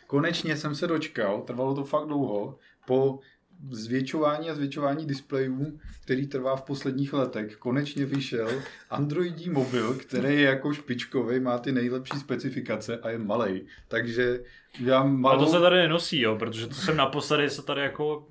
[0.06, 3.18] konečně jsem se dočkal, trvalo to fakt dlouho, po
[3.70, 8.48] zvětšování a zvětšování displejů, který trvá v posledních letech, konečně vyšel
[8.90, 13.62] Androidí mobil, který je jako špičkový, má ty nejlepší specifikace a je malý.
[13.88, 14.40] Takže
[14.80, 15.44] já Ale malou...
[15.44, 18.24] to se tady nenosí, jo, protože to jsem naposledy se tady jako uh,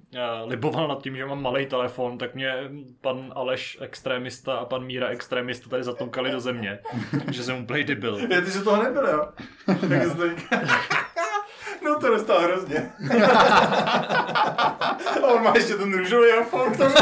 [0.46, 2.54] liboval nad tím, že mám malý telefon, tak mě
[3.02, 6.80] pan Aleš extrémista a pan Míra extrémista tady zatoukali do země,
[7.32, 8.18] že jsem úplně debil.
[8.18, 9.28] Je, ty, že toho nebyl, jo?
[10.50, 11.09] Tak
[11.82, 12.92] No to dostal hrozně.
[15.24, 16.96] A on má ještě ten růžový iPhone k tomu.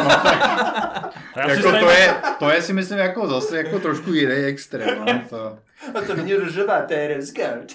[1.36, 4.36] A já si Jako to, je, to je si myslím jako zase jako trošku jiný
[4.36, 5.06] extrém.
[5.06, 5.58] No, to...
[6.00, 7.66] A to není růžová, to je Rescard.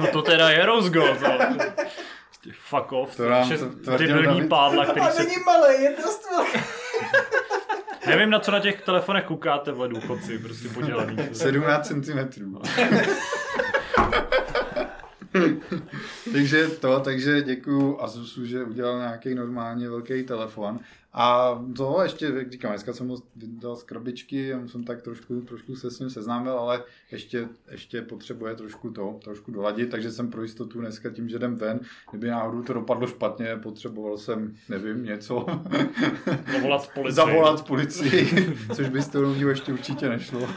[0.00, 1.38] No to teda je Rose Gold, ale...
[1.48, 4.48] Prostě Fuck off, To to nám je to debilní David.
[4.48, 5.22] pádla, který A se...
[5.22, 6.58] není malý, je dost velký.
[8.06, 11.16] Nevím, na co na těch telefonech koukáte, vle důchodci, prostě podělaný.
[11.32, 12.54] 17 cm.
[16.32, 20.80] takže to, takže děkuju Asusu, že udělal nějaký normálně velký telefon.
[21.14, 25.40] A to ještě, jak říkám, dneska jsem ho vydal z krabičky, a jsem tak trošku,
[25.40, 30.30] trošku se s ním seznámil, ale ještě, ještě potřebuje trošku to, trošku doladit, takže jsem
[30.30, 31.80] pro jistotu dneska tím, že jdem ven,
[32.10, 35.46] kdyby náhodou to dopadlo špatně, potřeboval jsem, nevím, něco,
[36.52, 37.14] Zavolat policii.
[37.16, 40.40] zavolat policii, což by s tou ještě určitě nešlo.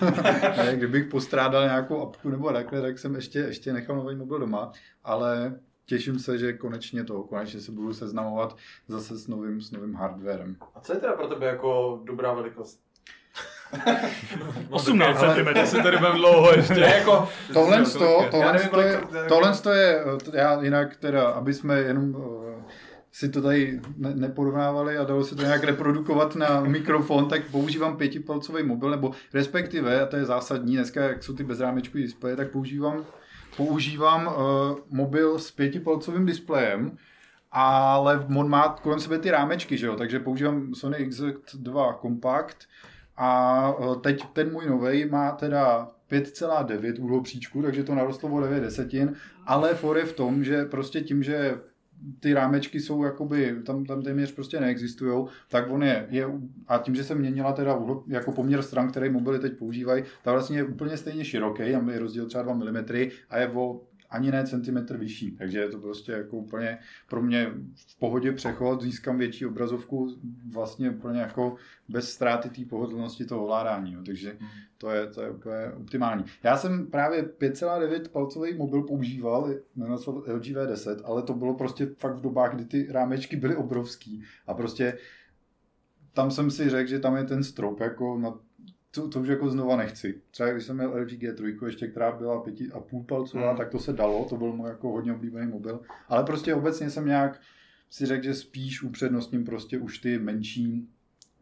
[0.58, 4.72] ne, kdybych postrádal nějakou apku nebo takhle, tak jsem ještě, ještě nechal nový mobil doma,
[5.04, 8.58] ale těším se, že konečně to, konečně se budu seznamovat
[8.88, 10.56] zase s novým, s novým hardwarem.
[10.76, 12.86] A co je teda pro tebe jako dobrá velikost?
[14.70, 15.66] 18 Ale cm.
[15.66, 16.74] se tady budeme dlouho ještě.
[16.74, 17.30] Ne, jako...
[17.54, 21.54] Tohle, Já to, tohle, nevím, to je, tohle to je, eh, já jinak teda, aby
[21.54, 22.64] jsme jenom eh,
[23.12, 27.98] si to tady ne, neporovnávali a dalo se to nějak reprodukovat na mikrofon, tak používám
[27.98, 32.52] pětipalcový mobil, nebo respektive, a to je zásadní, dneska jak jsou ty bezrámečkový displeje, tak
[32.52, 33.06] používám,
[33.58, 34.34] používám uh,
[34.90, 36.98] mobil s pětipalcovým displejem,
[37.52, 39.96] ale on má kolem sebe ty rámečky, že jo?
[39.96, 42.58] takže používám Sony Exact2 Compact
[43.18, 48.60] a eh, teď ten můj novej má teda 5,9 úhlopříčku, takže to narostlo o 9
[48.60, 49.16] desetin,
[49.46, 51.60] ale for je v tom, že prostě tím, že
[52.20, 56.26] ty rámečky jsou jakoby, tam, tam téměř prostě neexistují, tak on je, je,
[56.68, 60.58] a tím, že se měnila teda jako poměr stran, který mobily teď používají, tak vlastně
[60.58, 62.86] je úplně stejně široký, tam je rozdíl třeba 2 mm
[63.30, 63.82] a je o
[64.16, 66.78] ani ne centimetr vyšší, takže je to prostě jako úplně
[67.10, 70.16] pro mě v pohodě přechod, získám větší obrazovku
[70.52, 71.56] vlastně úplně jako
[71.90, 74.00] bez ztráty té pohodlnosti toho ovládání, jo.
[74.06, 74.38] takže
[74.78, 76.24] to je, to je úplně optimální.
[76.44, 81.86] Já jsem právě 5,9 palcový mobil používal, jmenoval se LG V10, ale to bylo prostě
[81.98, 84.98] fakt v dobách, kdy ty rámečky byly obrovský a prostě
[86.14, 88.34] tam jsem si řekl, že tam je ten strop, jako na
[88.96, 90.22] to, to už jako znova nechci.
[90.32, 93.58] Třeba když jsem měl LG G3, ještě, která byla 5,5 palcová, Hmm.
[93.58, 95.80] tak to se dalo, to byl můj jako hodně oblíbený mobil.
[96.08, 97.42] Ale prostě obecně jsem nějak
[97.90, 100.88] si řekl, že spíš upřednostním prostě už ty menší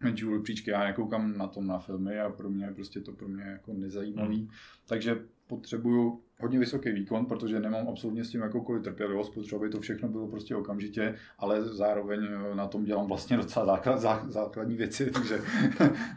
[0.03, 0.71] menší příčky.
[0.71, 3.73] Já nekoukám na tom na filmy a pro mě je prostě to pro mě jako
[3.73, 4.37] nezajímavý.
[4.37, 4.49] Hmm.
[4.87, 5.17] Takže
[5.47, 10.07] potřebuju hodně vysoký výkon, protože nemám absolutně s tím jakoukoliv trpělivost, potřebuji, aby to všechno
[10.07, 15.11] bylo prostě okamžitě, ale zároveň eh, na tom dělám vlastně docela základ, zá, základní věci,
[15.13, 15.39] takže,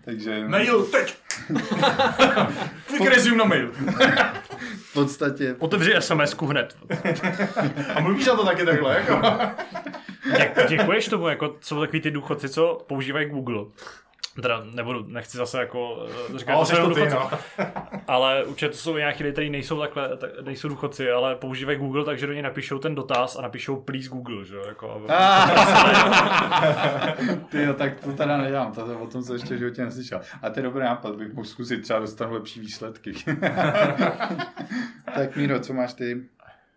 [0.04, 1.16] takže Mail, teď!
[2.86, 3.72] Quick resume na mail.
[4.76, 6.76] v podstatě Otevři SMS-ku hned.
[7.94, 9.12] A mluvíš na to taky takhle, jako?
[10.36, 13.64] Dě- děkuješ tomu, jako jsou takový ty důchodci, co používají Google.
[14.42, 17.30] Teda nebudu, nechci zase jako eh, říkat, No, to jsi jsou to důchodci, no.
[18.08, 22.04] ale určitě to jsou nějaký lidi, kteří nejsou takhle, tak, nejsou důchodci, ale používají Google,
[22.04, 25.06] takže do něj napíšou ten dotaz a napíšou please Google, že jo, jako, aby-
[27.48, 30.20] Ty jo, tak to teda nedělám, to, to, o tom jsem ještě v životě neslyšel.
[30.42, 33.12] A to je dobrý nápad, bych mohl zkusit, třeba dostanu lepší výsledky.
[35.14, 36.22] tak Míro, co máš ty?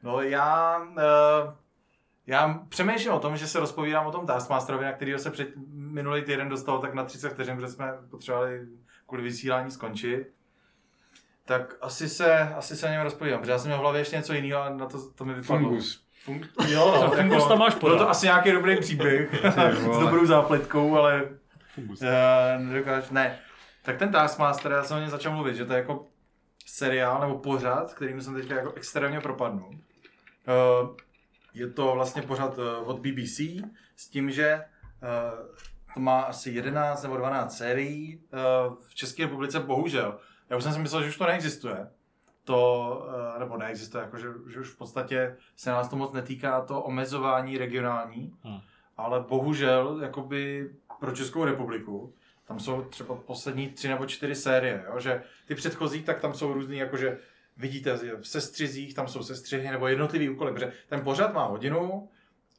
[0.03, 1.53] No já, uh,
[2.30, 6.22] já přemýšlím o tom, že se rozpovídám o tom Taskmasterovi, na kterého se před minulý
[6.22, 8.61] týden dostalo tak na 30 vteřin, protože jsme potřebovali
[9.07, 10.27] kvůli vysílání skončit.
[11.45, 14.15] Tak asi se, asi se o něm rozpovídám, protože já jsem měl v hlavě ještě
[14.15, 15.68] něco jiného a na to, to mi vypadlo.
[15.69, 16.03] Fungus.
[16.27, 17.97] Fun- jo, no, Fungus tam máš Byl podat.
[17.97, 19.45] to asi nějaký dobrý příběh
[19.93, 21.30] s dobrou zápletkou, ale
[21.76, 22.01] Fungus.
[22.01, 22.07] uh,
[22.65, 23.39] nedokáž, ne.
[23.81, 26.06] Tak ten Taskmaster, já jsem o něm začal mluvit, že to je jako
[26.65, 29.69] seriál nebo pořad, kterým jsem teďka jako extrémně propadnul.
[29.69, 30.89] Uh,
[31.60, 33.40] je to vlastně pořad uh, od BBC
[33.95, 34.65] s tím, že
[35.03, 35.56] uh,
[35.94, 38.22] to má asi 11 nebo 12 sérií.
[38.34, 40.19] Uh, v České republice bohužel.
[40.49, 41.88] Já už jsem si myslel, že už to neexistuje.
[42.44, 43.07] To,
[43.40, 47.57] nebo neexistuje, jako že, že už v podstatě se nás to moc netýká, to omezování
[47.57, 48.34] regionální.
[48.44, 48.60] Hmm.
[48.98, 50.69] Ale bohužel, jakoby
[50.99, 52.14] pro Českou republiku,
[52.49, 54.99] tam jsou třeba poslední tři nebo čtyři série, jo?
[54.99, 57.18] že ty předchozí, tak tam jsou různý, jakože
[57.60, 62.10] vidíte v sestřizích, tam jsou sestřihy nebo jednotlivý úkoly, protože ten pořad má hodinu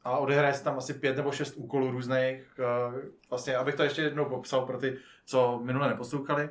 [0.03, 2.59] a odehraje se tam asi pět nebo šest úkolů různých.
[2.59, 6.49] eh, Vlastně, abych to ještě jednou popsal pro ty, co minule neposlouchali.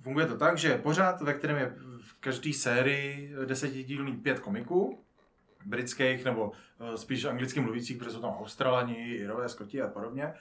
[0.00, 5.04] Funguje to tak, že pořad, ve kterém je v každé sérii desetidílný pět komiků,
[5.66, 10.34] britských nebo eh, spíš anglicky mluvících, protože jsou tam Australani, Irové, Skoti a podobně.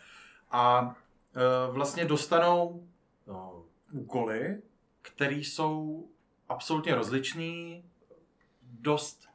[0.51, 0.95] A
[1.35, 2.87] eh, vlastně dostanou
[3.27, 4.61] no, úkoly,
[5.01, 6.07] které jsou
[6.49, 7.83] absolutně rozličný,
[8.61, 9.27] dost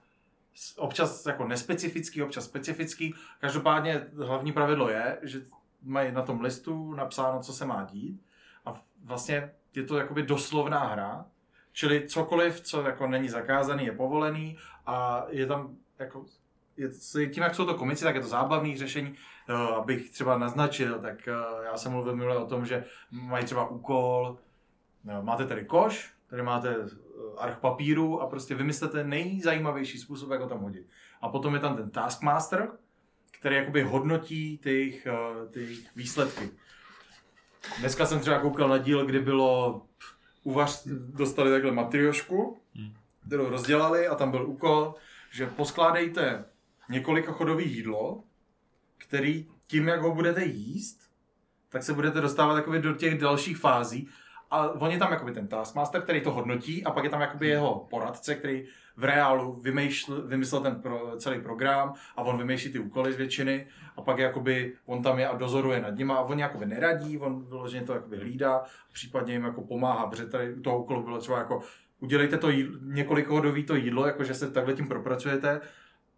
[0.77, 3.15] občas jako nespecifický, občas specifický.
[3.41, 5.43] Každopádně hlavní pravidlo je, že
[5.83, 8.23] mají na tom listu napsáno, co se má dít
[8.67, 11.27] a vlastně je to jakoby doslovná hra,
[11.73, 16.25] čili cokoliv, co jako není zakázaný, je povolený a je tam jako
[16.77, 19.15] je, tím, jak jsou to komici, tak je to zábavný řešení.
[19.49, 21.33] Eh, Abych třeba naznačil, tak eh,
[21.65, 24.39] já jsem mluvil minule o tom, že mají třeba úkol,
[25.05, 26.89] No, máte tady koš, tady máte eh,
[27.39, 30.87] arch papíru a prostě vymyslete nejzajímavější způsob, jak ho tam hodit.
[31.21, 32.71] A potom je tam ten Taskmaster,
[33.31, 36.51] který jakoby hodnotí ty jejich, eh, ty jejich výsledky.
[37.79, 39.83] Dneska jsem třeba koukal na díl, kdy bylo
[40.43, 42.61] uvař, dostali takhle matriošku,
[43.27, 44.95] kterou rozdělali a tam byl úkol,
[45.31, 46.45] že poskládejte
[46.89, 48.25] několika chodový jídlo,
[48.99, 51.01] který tím, jak ho budete jíst,
[51.69, 54.09] tak se budete dostávat jakoby do těch dalších fází
[54.53, 57.49] a on je tam jakoby ten taskmaster, který to hodnotí a pak je tam jakoby
[57.49, 58.65] jeho poradce, který
[58.97, 63.67] v reálu vymýšl, vymyslel ten pro, celý program a on vymýšlí ty úkoly z většiny
[63.97, 67.45] a pak jakoby on tam je a dozoruje nad nima a on jakoby neradí, on
[67.45, 68.63] vyloženě to jakoby hlídá,
[68.93, 71.61] případně jim jako pomáhá, protože tady u toho úkolu bylo třeba jako
[72.01, 75.61] udělejte to jídlo, několik hodový to jídlo, jakože se takhle tím propracujete,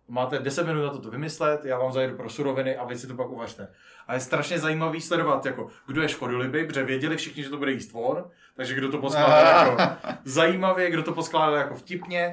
[0.08, 3.06] máte 10 minut na to, to vymyslet, já vám zajedu pro suroviny a vy si
[3.06, 3.68] to pak uvařte.
[4.06, 7.72] A je strašně zajímavý sledovat, jako, kdo je škodolibý, protože věděli všichni, že to bude
[7.72, 8.24] jíst von,
[8.56, 12.32] takže kdo to poskládal jako zajímavě, kdo to poskládal jako vtipně.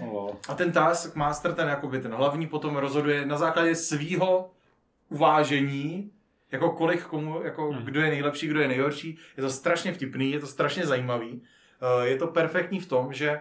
[0.50, 4.52] A ten Taskmaster, ten, jakoby, ten hlavní, potom rozhoduje na základě svýho
[5.10, 6.12] uvážení,
[6.52, 7.86] jako kolik komu, jako Hmm.
[7.86, 9.18] kdo je nejlepší, kdo je nejhorší.
[9.38, 11.42] Je to strašně vtipný, je to strašně zajímavý.
[12.04, 13.40] Eh, Je to perfektní v tom, že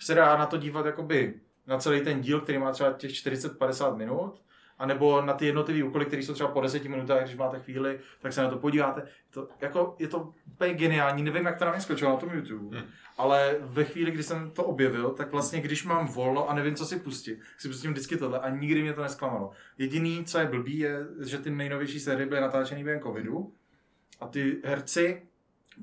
[0.00, 1.34] se dá na to dívat jakoby
[1.66, 4.42] na celý ten díl, který má třeba těch 40-50 minut,
[4.78, 8.32] anebo na ty jednotlivé úkoly, které jsou třeba po 10 minutách, když máte chvíli, tak
[8.32, 9.02] se na to podíváte.
[9.30, 12.78] To, jako, je to úplně geniální, nevím, jak to na mě skočilo na tom YouTube,
[12.78, 12.88] Hmm.
[13.18, 16.86] ale ve chvíli, kdy jsem to objevil, tak vlastně, když mám volno a nevím, co
[16.86, 19.50] si pustit, si pustím vždycky tohle a nikdy mě to nesklamalo.
[19.78, 23.52] Jediný, co je blbý, je, že ty nejnovější série byly natáčený během covidu
[24.20, 25.22] a ty herci,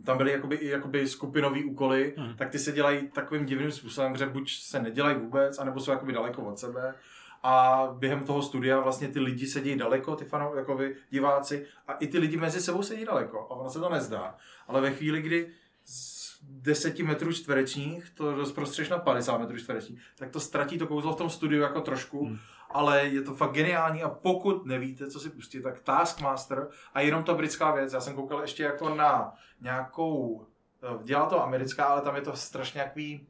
[0.06, 2.34] tam byly jakoby, jakoby skupinový úkoly, Hmm.
[2.38, 6.14] tak ty se dělají takovým divným způsobem, že buď se nedělají vůbec, anebo jsou jakoby
[6.14, 6.96] daleko od sebe.
[7.44, 12.08] A během toho studia vlastně ty lidi sedí daleko, ty fanou, jakoby diváci, a i
[12.08, 13.40] ty lidi mezi sebou sedí daleko.
[13.40, 14.36] A ono se to nezdá.
[14.68, 15.50] Ale ve chvíli, kdy
[15.86, 21.14] z 10 metrů čtverečních to rozprostřeš na 50 metrů čtverečních, tak to ztratí to kouzlo
[21.14, 22.38] v tom studiu jako trošku, Hmm.
[22.70, 27.24] Ale je to fakt geniální a pokud nevíte, co si pustit, tak Taskmaster a jenom
[27.24, 30.46] ta britská věc, já jsem koukal ještě jako na nějakou,
[30.84, 33.28] eh, dělá to americká, ale tam je to strašně jaký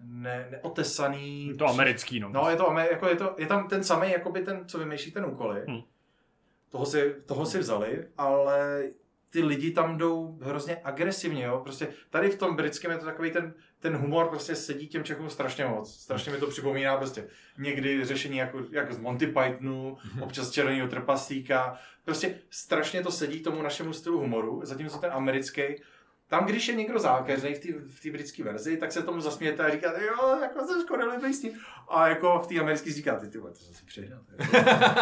[0.00, 1.46] ne, neotesaný.
[1.46, 2.28] Je to americký, no.
[2.28, 5.24] No, je to, jako je, to, je tam ten samý, jakoby ten, co vymýšlí ten
[5.24, 5.64] úkoly.
[5.68, 5.80] Hmm.
[6.68, 8.82] Toho, si, toho si vzali, ale
[9.30, 11.60] ty lidi tam jdou hrozně agresivně, jo.
[11.62, 15.30] Prostě tady v tom britském je to takový ten ten humor prostě sedí těm Čechům
[15.30, 15.94] strašně moc.
[15.94, 17.28] Strašně mi to připomíná prostě
[17.58, 21.78] někdy řešení jako, jako z Monty Pythonu, občas červeného trpaslíka.
[22.04, 25.62] Prostě strašně to sedí tomu našemu stylu humoru, zatímco ten americký,
[26.28, 27.68] tam, když je někdo zákeřný v té
[28.08, 31.52] v britské verzi, tak se tomu zasmějete a říkáte, jo, jako skoro líbej s tím.
[31.88, 34.20] A jako v té americké říkáte, ty to si přehnal.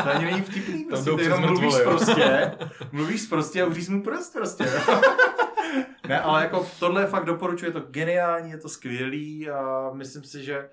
[0.03, 2.53] To ani není vtipný, prostě, ty jenom mluvíš prostě,
[2.93, 4.65] mluvíš prostě a uříz mu prst prostě.
[6.09, 10.45] ne, ale jako tohle fakt doporučuji, je to geniální, je to skvělý a myslím si,
[10.45, 10.69] že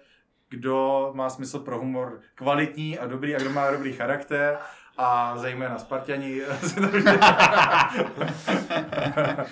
[0.49, 4.57] kdo má smysl pro humor kvalitní a dobrý a kdo má dobrý charakter
[4.97, 6.41] a zejména Spartani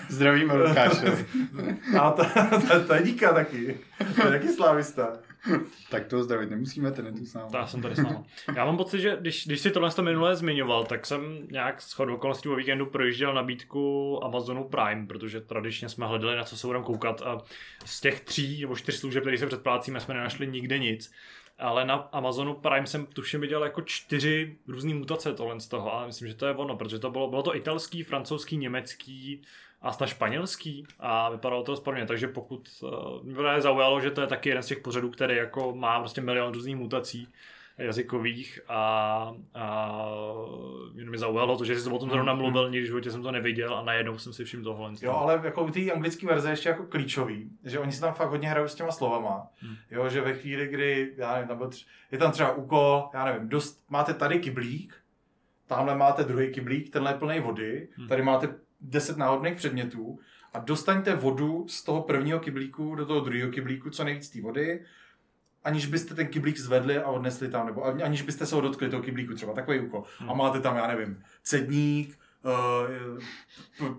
[0.09, 1.25] Zdravíme Lukáše.
[1.99, 2.23] A ta,
[2.67, 3.79] ta, ta díka taky.
[4.15, 5.07] To je taky slávista.
[5.89, 7.51] tak toho zdravit nemusíme, ten je tu s námi.
[7.51, 8.23] To já jsem tady s náma.
[8.55, 11.93] Já mám pocit, že když, když si tohle to minule zmiňoval, tak jsem nějak s
[11.93, 16.67] chodou okolností o víkendu projížděl nabídku Amazonu Prime, protože tradičně jsme hledali, na co se
[16.67, 17.41] budeme koukat a
[17.85, 21.11] z těch tří nebo čtyř služeb, které se předplácíme, jsme nenašli nikde nic.
[21.59, 26.05] Ale na Amazonu Prime jsem tuším viděl jako čtyři různé mutace tohle z toho a
[26.05, 29.41] myslím, že to je ono, protože to bylo, bylo to italský, francouzský, německý
[29.81, 34.21] a snad španělský a vypadalo to správně, takže pokud uh, mě právě zaujalo, že to
[34.21, 37.27] je taky jeden z těch pořadů, který jako má prostě milion různých mutací
[37.77, 40.05] jazykových a, a
[40.93, 43.75] mě zaujalo to, že jsi o tom zrovna mluvil, nikdy v životě jsem to neviděl
[43.75, 44.91] a najednou jsem si všiml tohle.
[45.01, 48.49] Jo, ale jako té anglické verze ještě jako klíčový, že oni si tam fakt hodně
[48.49, 49.47] hrajou s těma slovama.
[49.59, 49.75] Hmm.
[49.91, 53.25] Jo, že ve chvíli, kdy, já nevím, tam byl tři, je tam třeba úkol, já
[53.25, 54.95] nevím, dost, máte tady kyblík,
[55.67, 58.07] tamhle máte druhý kyblík, tenhle je plný vody, Hmm.
[58.07, 60.19] tady máte 10 náhodných předmětů
[60.53, 64.85] a dostaňte vodu z toho prvního kyblíku do toho druhého kyblíku, co nejvíc té vody,
[65.63, 68.89] aniž byste ten kyblík zvedli a odnesli tam, nebo ani- aniž byste se ho dotkli
[68.89, 70.03] toho kyblíku, třeba takový úkol.
[70.27, 73.19] A máte tam, já nevím, cedník, uh,
[73.77, 73.95] p-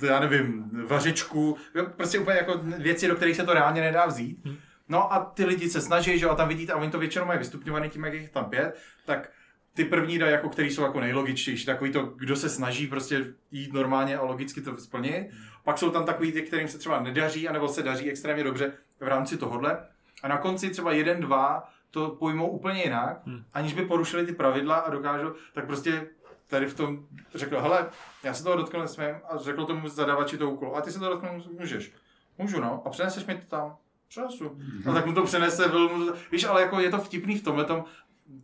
[0.00, 1.56] p- já nevím, vařečku,
[1.96, 4.44] prostě úplně jako věci, do kterých se to reálně nedá vzít.
[4.44, 4.56] Hmm.
[4.88, 7.24] No a ty lidi se snaží, že jo, a tam vidíte, a oni to většinou
[7.24, 9.30] mají vystupňovaný tím, jak je tam pět, tak
[9.78, 13.72] ty první dají, jako, který jsou jako nejlogičtější, takový to, kdo se snaží prostě jít
[13.72, 15.30] normálně a logicky to splnit.
[15.64, 19.08] Pak jsou tam takový ty, kterým se třeba nedaří, anebo se daří extrémně dobře v
[19.08, 19.78] rámci tohohle.
[20.22, 23.42] A na konci třeba jeden, dva to pojmou úplně jinak, Hmm.
[23.54, 26.06] aniž by porušili ty pravidla a dokážou, tak prostě
[26.46, 27.86] tady v tom řekl, hele,
[28.24, 30.76] já se toho dotknout nesmím a řekl tomu zadavači to úkol.
[30.76, 31.92] A ty se toho dotknout můžeš.
[32.38, 32.82] Můžu, no.
[32.84, 33.76] A přeneseš mi to tam.
[34.08, 34.58] Přenesu.
[34.90, 37.44] A tak mu to přenese, byl mu to, víš, ale jako je to vtipný v
[37.44, 37.84] tomhle tom,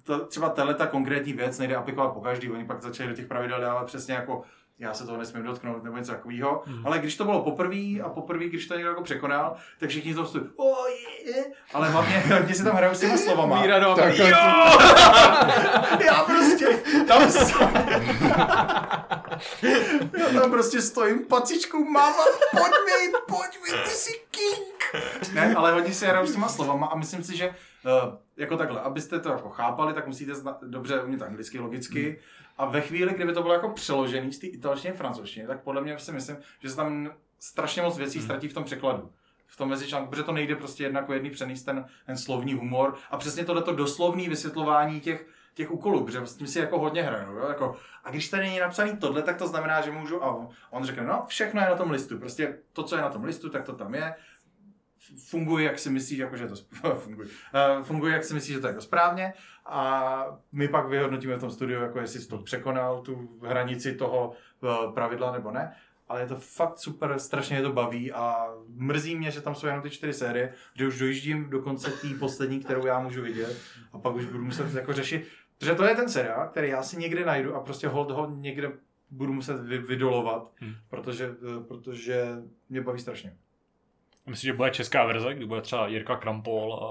[0.03, 3.27] to, třeba tahle ta konkrétní věc nejde aplikovat po každý, oni pak začali do těch
[3.27, 4.43] pravidel dávat přesně jako
[4.79, 6.63] já se toho nesmím dotknout nebo něco takového.
[6.67, 6.87] Mhm.
[6.87, 10.27] Ale když to bylo poprvé a poprvé, když to někdo jako překonal, tak všichni to
[10.27, 11.45] stojí, oh, je, je.
[11.75, 13.61] ale hlavně, hlavně si tam hrajou s těma slovama.
[13.61, 14.27] Míra do Tak, Jo!
[16.05, 17.59] Já prostě tam sto...
[20.19, 25.05] Já tam prostě stojím pacičkou, mávám, pojď mi, pojď mi, ty jsi king.
[25.33, 27.55] Ne, ale hodně si hrajou s těma slovama a myslím si, že
[28.37, 32.21] jako takhle, abyste to jako chápali, tak musíte znat, dobře umět anglicky, logicky.
[32.59, 35.99] A ve chvíli, kdyby to bylo jako přeložený z té italštiny francouzštiny, tak podle mě
[35.99, 39.11] si myslím, že se tam strašně moc věcí ztratí v tom překladu
[39.55, 42.95] v tom mezičlánku, protože to nejde prostě jedna jako jedný přenést ten, ten slovní humor
[43.11, 47.33] a přesně tohleto doslovný vysvětlování těch, těch úkolů, protože s tím si jako hodně hrajou.
[47.33, 47.49] Jo?
[47.49, 50.85] Jako, a když tady není napsaný tohle, tak to znamená, že můžu, a on, on
[50.85, 53.65] řekne, no všechno je na tom listu, prostě to, co je na tom listu, tak
[53.65, 54.15] to tam je,
[55.29, 56.55] funguje, jak si myslíš, jako, že to
[56.95, 57.29] funguje.
[57.79, 59.33] Uh, funguje, jak si myslíš, že to je jako správně
[59.67, 64.33] a my pak vyhodnotíme v tom studiu, jako jestli jsi to překonal, tu hranici toho
[64.61, 65.73] uh, pravidla nebo ne.
[66.09, 69.67] Ale je to fakt super, strašně je to baví a mrzí mě, že tam jsou
[69.67, 73.57] jenom ty čtyři série, že už dojíždím do konce té poslední, kterou já můžu vidět
[73.93, 75.29] a pak už budu muset jako řešit,
[75.59, 78.73] protože to je ten seriál, který já si někde najdu a prostě hold ho někde
[79.11, 80.73] budu muset vy, vydolovat, Hmm.
[80.89, 82.25] protože, eh, protože
[82.69, 83.37] mě baví strašně.
[84.27, 86.87] Myslím, že bude česká verze, kdy bude třeba Jirka Krampol a,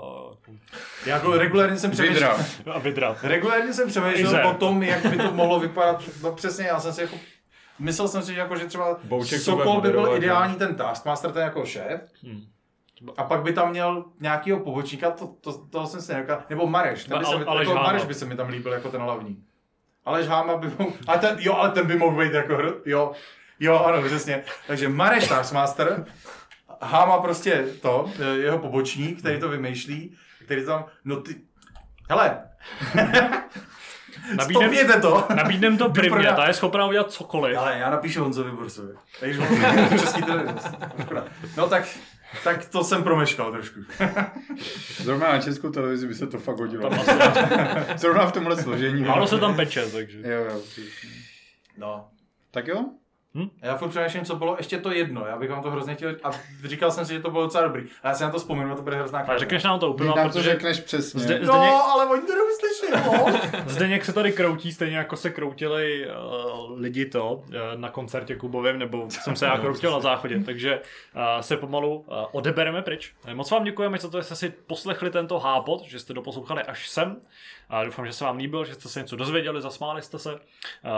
[1.05, 2.73] Já jako regulárně jsem přemýšlel, Vidra.
[2.73, 3.15] a Vidra.
[3.23, 6.03] regulárně jsem přemýšlel o tom, jak by to mohlo vypadat.
[6.23, 7.15] No přesně, já jsem si jako
[7.79, 11.43] Myslel jsem si, že, jako, že třeba Bouček Sokol by byl ideální ten Taskmaster, ten
[11.43, 12.41] jako šéf, Hmm.
[13.17, 17.03] a pak by tam měl nějakýho pobočníka, to, to, toho jsem si nekal, nebo Mareš,
[17.03, 17.73] ten by se Ale- mi, jako.
[17.73, 19.43] Mareš by se mi tam líbil jako ten hlavní.
[20.05, 23.11] Aleš Háma by mohl, ale ten, jo, ale ten by mohl být jako, jo,
[23.59, 24.43] jo, ano, přesně.
[24.67, 26.05] Takže Mareš Taskmaster,
[26.81, 31.35] Háma prostě to, jeho pobočník, který to vymýšlí, který tam, no ty,
[32.09, 32.41] hele,
[34.35, 35.25] Nabídnem, stopněte to.
[35.35, 37.57] nabídnem to primě, ta je schopná udělat cokoliv.
[37.57, 38.93] Ale já napíšu Honzovi Borsovi.
[39.19, 40.71] Takže on český televize.
[41.01, 41.25] Škoda.
[41.57, 41.83] No tak,
[42.43, 43.79] tak to jsem promeškal trošku.
[45.03, 46.89] Zrovna na českou televizi by se to fakt hodilo.
[47.95, 49.03] Zrovna v tomhle složení.
[49.03, 50.19] málo se tam peče, takže.
[50.23, 50.59] Jo, jo.
[50.59, 51.09] přesně.
[51.77, 52.07] No.
[52.51, 52.85] Tak jo,
[53.35, 53.49] Hm?
[53.61, 55.25] A já furt přemýšlím, co bylo ještě to jedno.
[55.25, 56.29] Já bych vám to hrozně chtěl, a
[56.63, 57.83] říkal jsem si, že to bylo docela dobrý.
[58.03, 59.39] A já si na to vzpomenu, a to bude hrozná A krása.
[59.39, 61.19] řekneš nám to úplně, to protože řekneš přesně.
[61.21, 62.33] Zde- No, ale oni to.
[63.67, 67.43] Zdeněk se tady kroutí, stejně jako se kroutili uh, lidi to uh,
[67.75, 72.15] na koncertě Kubovém, nebo jsem se já kroutil na záchodě, takže uh, se pomalu uh,
[72.31, 73.13] odebereme pryč.
[73.33, 76.89] Moc vám děkujeme za to, že jste si poslechli tento hápot, že jste doposlouchali až
[76.89, 77.15] sem.
[77.69, 80.33] A doufám, že se vám líbil, že jste se něco dozvěděli, zasmáli jste se.
[80.33, 80.39] Uh,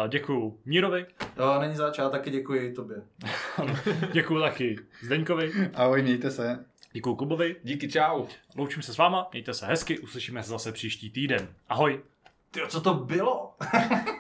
[0.08, 1.06] děkuju Mírovi,
[1.38, 2.98] Jo, není zač, já taky děkuji tobě.
[4.12, 6.66] děkuju taky Zdeňkovi, Ahoj, mějte se.
[6.96, 7.56] Děkuju Kubovi.
[7.64, 8.26] Díky, čau.
[8.56, 11.48] Loučím se s váma, mějte se hezky, uslyšíme se zase příští týden.
[11.70, 12.02] Ahoj!
[12.52, 13.56] Ty, co to bylo?